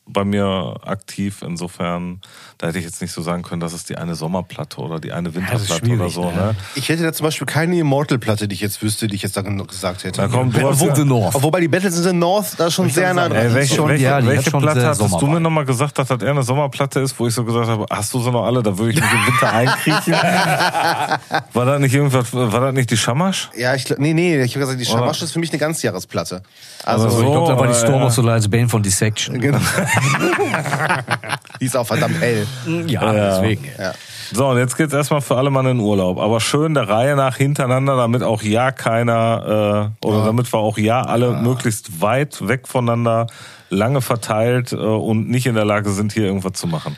[0.06, 1.42] bei mir aktiv.
[1.46, 2.20] Insofern,
[2.58, 5.12] da hätte ich jetzt nicht so sagen können, das ist die eine Sommerplatte oder die
[5.14, 6.26] eine ist Winterplatte oder schwierig, so.
[6.26, 6.36] ne?
[6.36, 6.56] Ne?
[6.76, 9.66] Ich hätte da zum Beispiel keine Immortal-Platte, die ich jetzt wüsste, die ich jetzt dann
[9.66, 10.22] gesagt hätte.
[10.22, 11.42] Na komm, du hast Wo ja, the North.
[11.42, 13.56] Wobei die Battles in the North da schon sehr nah dran sind.
[13.56, 16.22] welche, schon- welche, ja, welche schon Platte sehr hattest du mir nochmal gesagt, dass das
[16.22, 18.78] eher eine Sommerplatte ist, wo ich so gesagt habe, hast du sie noch alle, da
[18.78, 20.14] würde ich mich im Winter einkriechen?
[21.54, 23.50] War das nicht irgendwas, war das nicht die Schamasch?
[23.56, 26.42] Ja, ich glaub, nee, nee, ich habe gesagt, die Shamash ist für mich eine Ganzjahresplatte.
[26.84, 28.06] Also, Aber ich glaube, da war die äh, Storm ja.
[28.08, 29.40] of the Lights Bane von Dissection.
[29.40, 29.60] genau.
[31.62, 32.46] die ist auch verdammt hell.
[32.88, 33.66] Ja, deswegen.
[33.78, 33.94] Ja.
[34.32, 36.18] So, und jetzt geht's erstmal für alle Mann in Urlaub.
[36.20, 40.78] Aber schön der Reihe nach hintereinander, damit auch ja keiner, äh, oder damit wir auch
[40.78, 43.28] ja alle möglichst weit weg voneinander,
[43.70, 46.98] lange verteilt äh, und nicht in der Lage sind, hier irgendwas zu machen.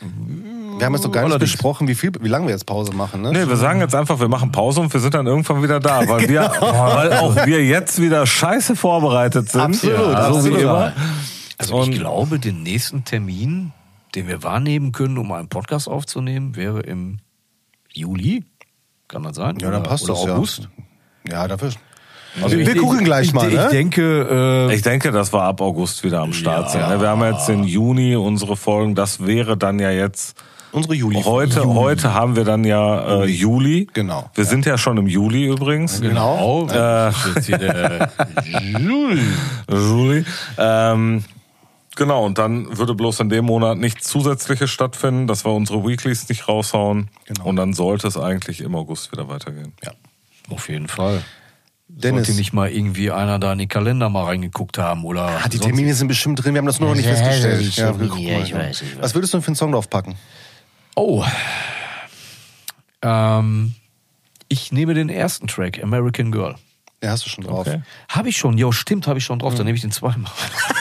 [0.78, 1.52] Wir haben jetzt noch gar nicht Allerdings.
[1.54, 3.32] besprochen, wie viel, wie lange wir jetzt Pause machen, ne?
[3.32, 6.08] Nee, wir sagen jetzt einfach, wir machen Pause und wir sind dann irgendwann wieder da,
[6.08, 9.62] weil wir, weil auch wir jetzt wieder scheiße vorbereitet sind.
[9.62, 10.60] Absolut, ja, so wie absolut.
[10.60, 10.94] immer.
[11.72, 13.72] Also Und- ich glaube, den nächsten Termin,
[14.16, 17.18] den wir wahrnehmen können, um einen Podcast aufzunehmen, wäre im
[17.94, 18.44] Juli.
[19.08, 19.58] Kann das sein?
[19.60, 20.36] Ja, dann passt oder das, ja.
[20.36, 20.70] August.
[21.30, 21.72] Ja, dafür.
[22.42, 23.70] Also wir gucken gleich ich, mal, Ich ne?
[23.72, 26.70] denke, äh, Ich denke, dass wir ab August wieder am Start Ja.
[26.70, 26.90] sind.
[26.90, 27.00] ne?
[27.02, 28.94] Wir haben jetzt den Juni unsere Folgen.
[28.94, 30.36] Das wäre dann ja jetzt
[30.74, 31.22] Unsere Juli.
[31.24, 31.64] heute.
[31.66, 33.88] Heute haben wir dann ja äh, Juli.
[33.94, 34.30] Genau.
[34.34, 36.02] Wir sind ja schon im Juli übrigens.
[36.02, 36.68] genau.
[36.68, 37.12] Äh,
[37.42, 38.12] hier der
[38.80, 39.22] Juli.
[39.72, 40.26] Juli.
[40.58, 41.24] Ähm,
[41.96, 42.26] genau.
[42.26, 46.48] Und dann würde bloß in dem Monat nichts Zusätzliches stattfinden, dass wir unsere Weeklies nicht
[46.48, 47.10] raushauen.
[47.26, 47.46] Genau.
[47.46, 49.74] Und dann sollte es eigentlich im August wieder weitergehen.
[49.84, 49.92] Ja.
[50.50, 51.24] Auf jeden Fall.
[51.88, 52.26] Dennis.
[52.28, 55.42] Sollte nicht mal irgendwie einer da in den Kalender mal reingeguckt haben oder.
[55.44, 57.62] Ah, die Termine sind bestimmt drin, wir haben das nur noch nicht Ja, festgestellt.
[57.62, 58.58] ich- Ja, ja, guck mal, ich ja.
[58.58, 59.04] weiß, ich weiß.
[59.04, 60.16] Was würdest du denn für einen Song draufpacken?
[60.96, 61.24] Oh.
[63.02, 63.76] Ähm,
[64.48, 66.56] ich nehme den ersten Track, American Girl.
[67.06, 67.68] Ja, hast du schon drauf.
[67.68, 67.82] Okay.
[68.10, 70.32] Habe ich schon, jo, stimmt, habe ich schon drauf, dann nehme ich den zweimal.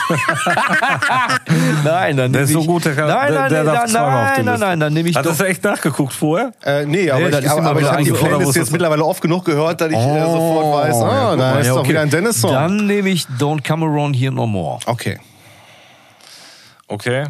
[1.84, 3.74] nein, dann Der nehme ist so ich, gut, der kann- nein, der- nein, der nein,
[3.74, 5.62] darf nein, zweimal auf die nein, nein, nein, dann nehme ich Hat doch, das echt
[5.64, 6.52] nachgeguckt vorher?
[6.62, 8.10] Äh, nee, aber, das ich, ist aber, ich habe die.
[8.12, 11.59] Playlist jetzt mittlerweile oft genug gehört, dass ich äh, sofort weiß, ah, ja, guck da
[11.60, 11.88] ist ja, doch okay.
[11.90, 12.52] wieder ein Dennis-Song.
[12.52, 14.78] Dann nehme ich Don't Come Around Here No More.
[14.86, 15.18] Okay.
[16.88, 17.26] Okay.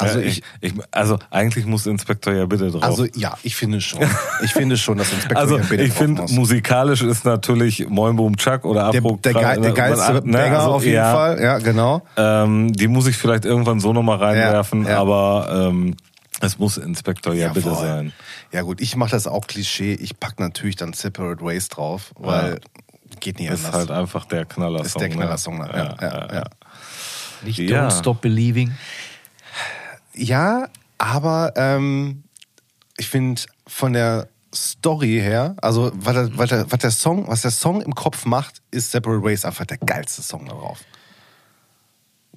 [0.00, 2.82] Also Ja, ich, ich, also eigentlich muss Inspektor ja bitte drauf.
[2.82, 4.00] Also ja, ich finde schon.
[4.42, 6.32] Ich finde schon, dass Inspektor Also Jan Bitte ich drauf finde, muss.
[6.32, 10.58] musikalisch ist natürlich Moin Boom Chuck oder der, Afro der, geil, der geilste ne, Banger
[10.58, 11.42] also, auf jeden ja, Fall.
[11.42, 12.02] Ja, genau.
[12.16, 14.98] Ähm, die muss ich vielleicht irgendwann so nochmal reinwerfen, Ja, ja.
[15.00, 15.96] aber ähm,
[16.40, 17.84] es muss Inspektor ja, bitte voll.
[17.86, 18.12] sein.
[18.52, 19.92] Ja gut, ich mache das auch Klischee.
[19.94, 22.60] Ich pack natürlich dann Separate Ways drauf, weil
[23.20, 23.74] geht nicht Ist anders.
[23.74, 24.86] halt einfach der Knallersong.
[24.86, 25.58] ist der Knallersong.
[25.58, 25.68] Ne?
[25.72, 26.44] Ja, ja, ja.
[27.42, 27.88] Nicht Ja.
[27.88, 28.72] Don't Stop Believing.
[30.14, 30.68] Ja,
[30.98, 32.24] aber ähm,
[32.96, 37.42] ich finde von der Story her, also was der, was, der, was der Song, was
[37.42, 40.80] der Song im Kopf macht, ist Separate Ways einfach der geilste Song darauf.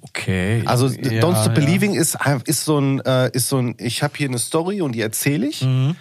[0.02, 0.62] Okay.
[0.66, 1.64] Also ja, Don't Stop ja.
[1.64, 4.92] Believing ist, ist so ein, äh, ist so ein, ich habe hier eine Story und
[4.92, 5.62] die erzähle ich.
[5.62, 5.96] Mhm.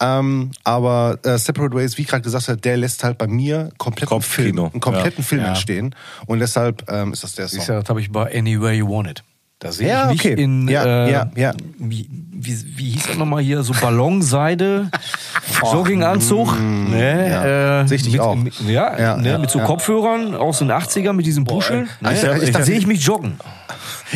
[0.00, 4.20] Ähm, aber äh, Separate Ways, wie gerade gesagt hat, der lässt halt bei mir kompletten
[4.20, 5.24] Film, einen kompletten Ja.
[5.24, 5.48] Film Ja.
[5.48, 5.94] entstehen.
[6.26, 7.58] Und deshalb ähm, ist das der Song.
[7.60, 9.22] Siehst du, das habe ich bei Anywhere You Want It.
[9.62, 10.42] Da sehe Ja, ich mich okay.
[10.42, 11.52] in, Ja, äh, ja, ja.
[11.78, 14.90] Wie, wie, wie hieß das nochmal hier, so Ballonseide,
[15.72, 16.58] Jogginganzug.
[16.60, 17.80] ne, ja.
[17.82, 18.34] äh, Sehe ich dich mit, auch.
[18.34, 19.64] Mit, ja, Ja, ne, ja, mit so ja.
[19.64, 21.86] Kopfhörern aus den 80ern mit diesem Puschel.
[22.00, 22.12] Ne,
[22.42, 23.34] ich- da sehe ich mich joggen.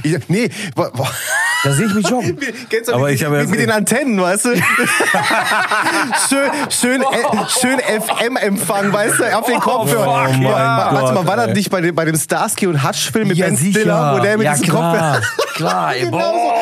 [0.02, 1.10] Ich, nee, boah, boah.
[1.64, 2.38] Da sehe ich mich joggen.
[2.70, 4.50] Kennst du Aber mit, ich habe mit, mit den Antennen, weißt du?
[6.28, 7.04] schön, schön, äh,
[7.60, 10.34] schön FM-Empfang, weißt du, auf den Kopfhörern.
[10.34, 10.88] fuck, Boah, ja.
[10.92, 13.56] Warte mal, war das nicht bei dem, bei dem Starsky und Hutch-Film mit Ja, Ben
[13.56, 13.80] sicher.
[13.80, 14.92] Stiller, wo der mit Ja, diesen klar.
[14.92, 15.22] Kopfhörern...
[15.54, 16.18] Klar, ey, Genau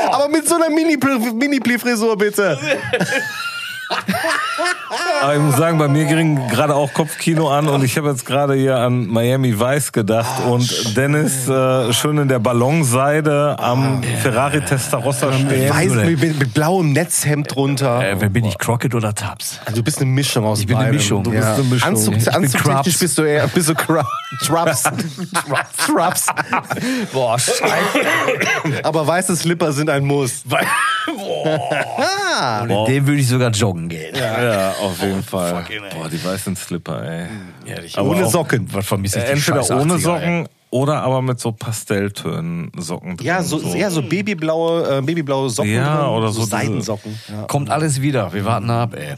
[0.07, 2.59] so, aber mit so einer Mini-Pl- Mini-Pli-Frisur, bitte.
[5.23, 8.27] Aber ich muss sagen, bei mir ging gerade auch Kopfkino an und ich habe jetzt
[8.27, 14.03] gerade hier an Miami Vice gedacht Ah, und Dennis äh, schön in der Ballonseide am
[14.23, 15.73] Ferrari Testarossa stehen.
[15.73, 18.03] Weiß, mit, mit, mit blauem Netzhemd drunter.
[18.07, 19.61] Äh, wer bin ich, Crockett oder Tubbs?
[19.65, 20.93] Also du bist eine Mischung aus Ich bin eine.
[20.93, 21.23] Mischung.
[21.25, 21.55] Du bist Ja.
[21.55, 21.89] eine Mischung.
[21.89, 23.75] Anzug, Ich bin Anzugtechnisch bist du eher bist du.
[24.45, 24.83] Traps.
[25.87, 26.27] Traps.
[27.13, 27.65] Boah, scheiße.
[28.83, 30.43] Aber weiße Slipper sind ein Muss.
[32.67, 34.15] Mit dem würde ich sogar joggen gehen.
[34.17, 35.63] Ja, auf jeden Fall.
[35.63, 35.81] fucking.
[35.95, 37.27] Boah, die weißen Slipper, ey.
[37.67, 37.97] Ehrlich.
[37.99, 38.67] Aber Ohne Socken.
[38.73, 40.47] Was vermisse ich die Entweder ohne 80er, Socken ey.
[40.71, 43.27] oder aber mit so Pastelltönen Socken drin.
[43.27, 45.73] Ja, so, eher so babyblaue, äh, babyblaue Socken.
[45.73, 47.19] Ja, drin, oder so diese- Seidensocken.
[47.29, 47.43] Ja.
[47.45, 48.33] Kommt alles wieder.
[48.33, 49.15] Wir warten ab, ey.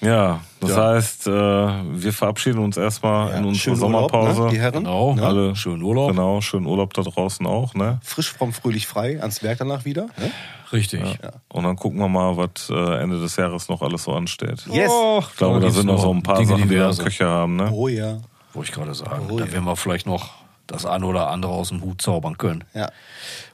[0.00, 0.76] Ja, das Ja.
[0.94, 4.42] heißt, äh, wir verabschieden uns erstmal in unsere Schönen Urlaub, Sommerpause.
[4.46, 4.82] ne, die Herren.
[4.82, 5.14] Genau.
[5.16, 5.22] Ja.
[5.22, 6.10] Alle Schönen Urlaub.
[6.10, 8.00] Genau, schönen Urlaub da draußen auch, ne?
[8.02, 10.06] Frisch, fromm, fröhlich, frei, ans Werk danach wieder.
[10.18, 10.32] Ne?
[10.72, 11.02] Richtig.
[11.48, 14.64] Und dann gucken wir mal, was äh, Ende des Jahres noch alles so ansteht.
[14.70, 14.90] Yes.
[14.92, 16.96] Oh, Ich glaube, da sind noch so ein paar Dinge, Sachen, die wir im.
[16.96, 17.70] Köcher haben, ne?
[17.72, 18.18] Oh ja.
[18.54, 19.26] Wollte ich gerade sagen.
[19.30, 19.52] Oh, da ja.
[19.52, 20.30] werden wir vielleicht noch
[20.66, 22.64] das eine oder andere aus dem Hut zaubern können.
[22.74, 22.88] ja.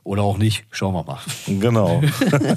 [0.05, 0.65] Oder auch nicht.
[0.71, 1.19] Schauen wir mal.
[1.47, 2.01] Genau.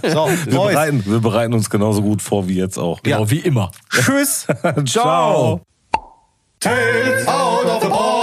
[0.04, 3.02] So, Wir bereiten, wir bereiten uns genauso gut vor wie jetzt auch.
[3.04, 3.72] Genau wie immer.
[3.90, 4.48] Tschüss.
[4.86, 5.60] Ciao.
[6.62, 8.21] Tales aus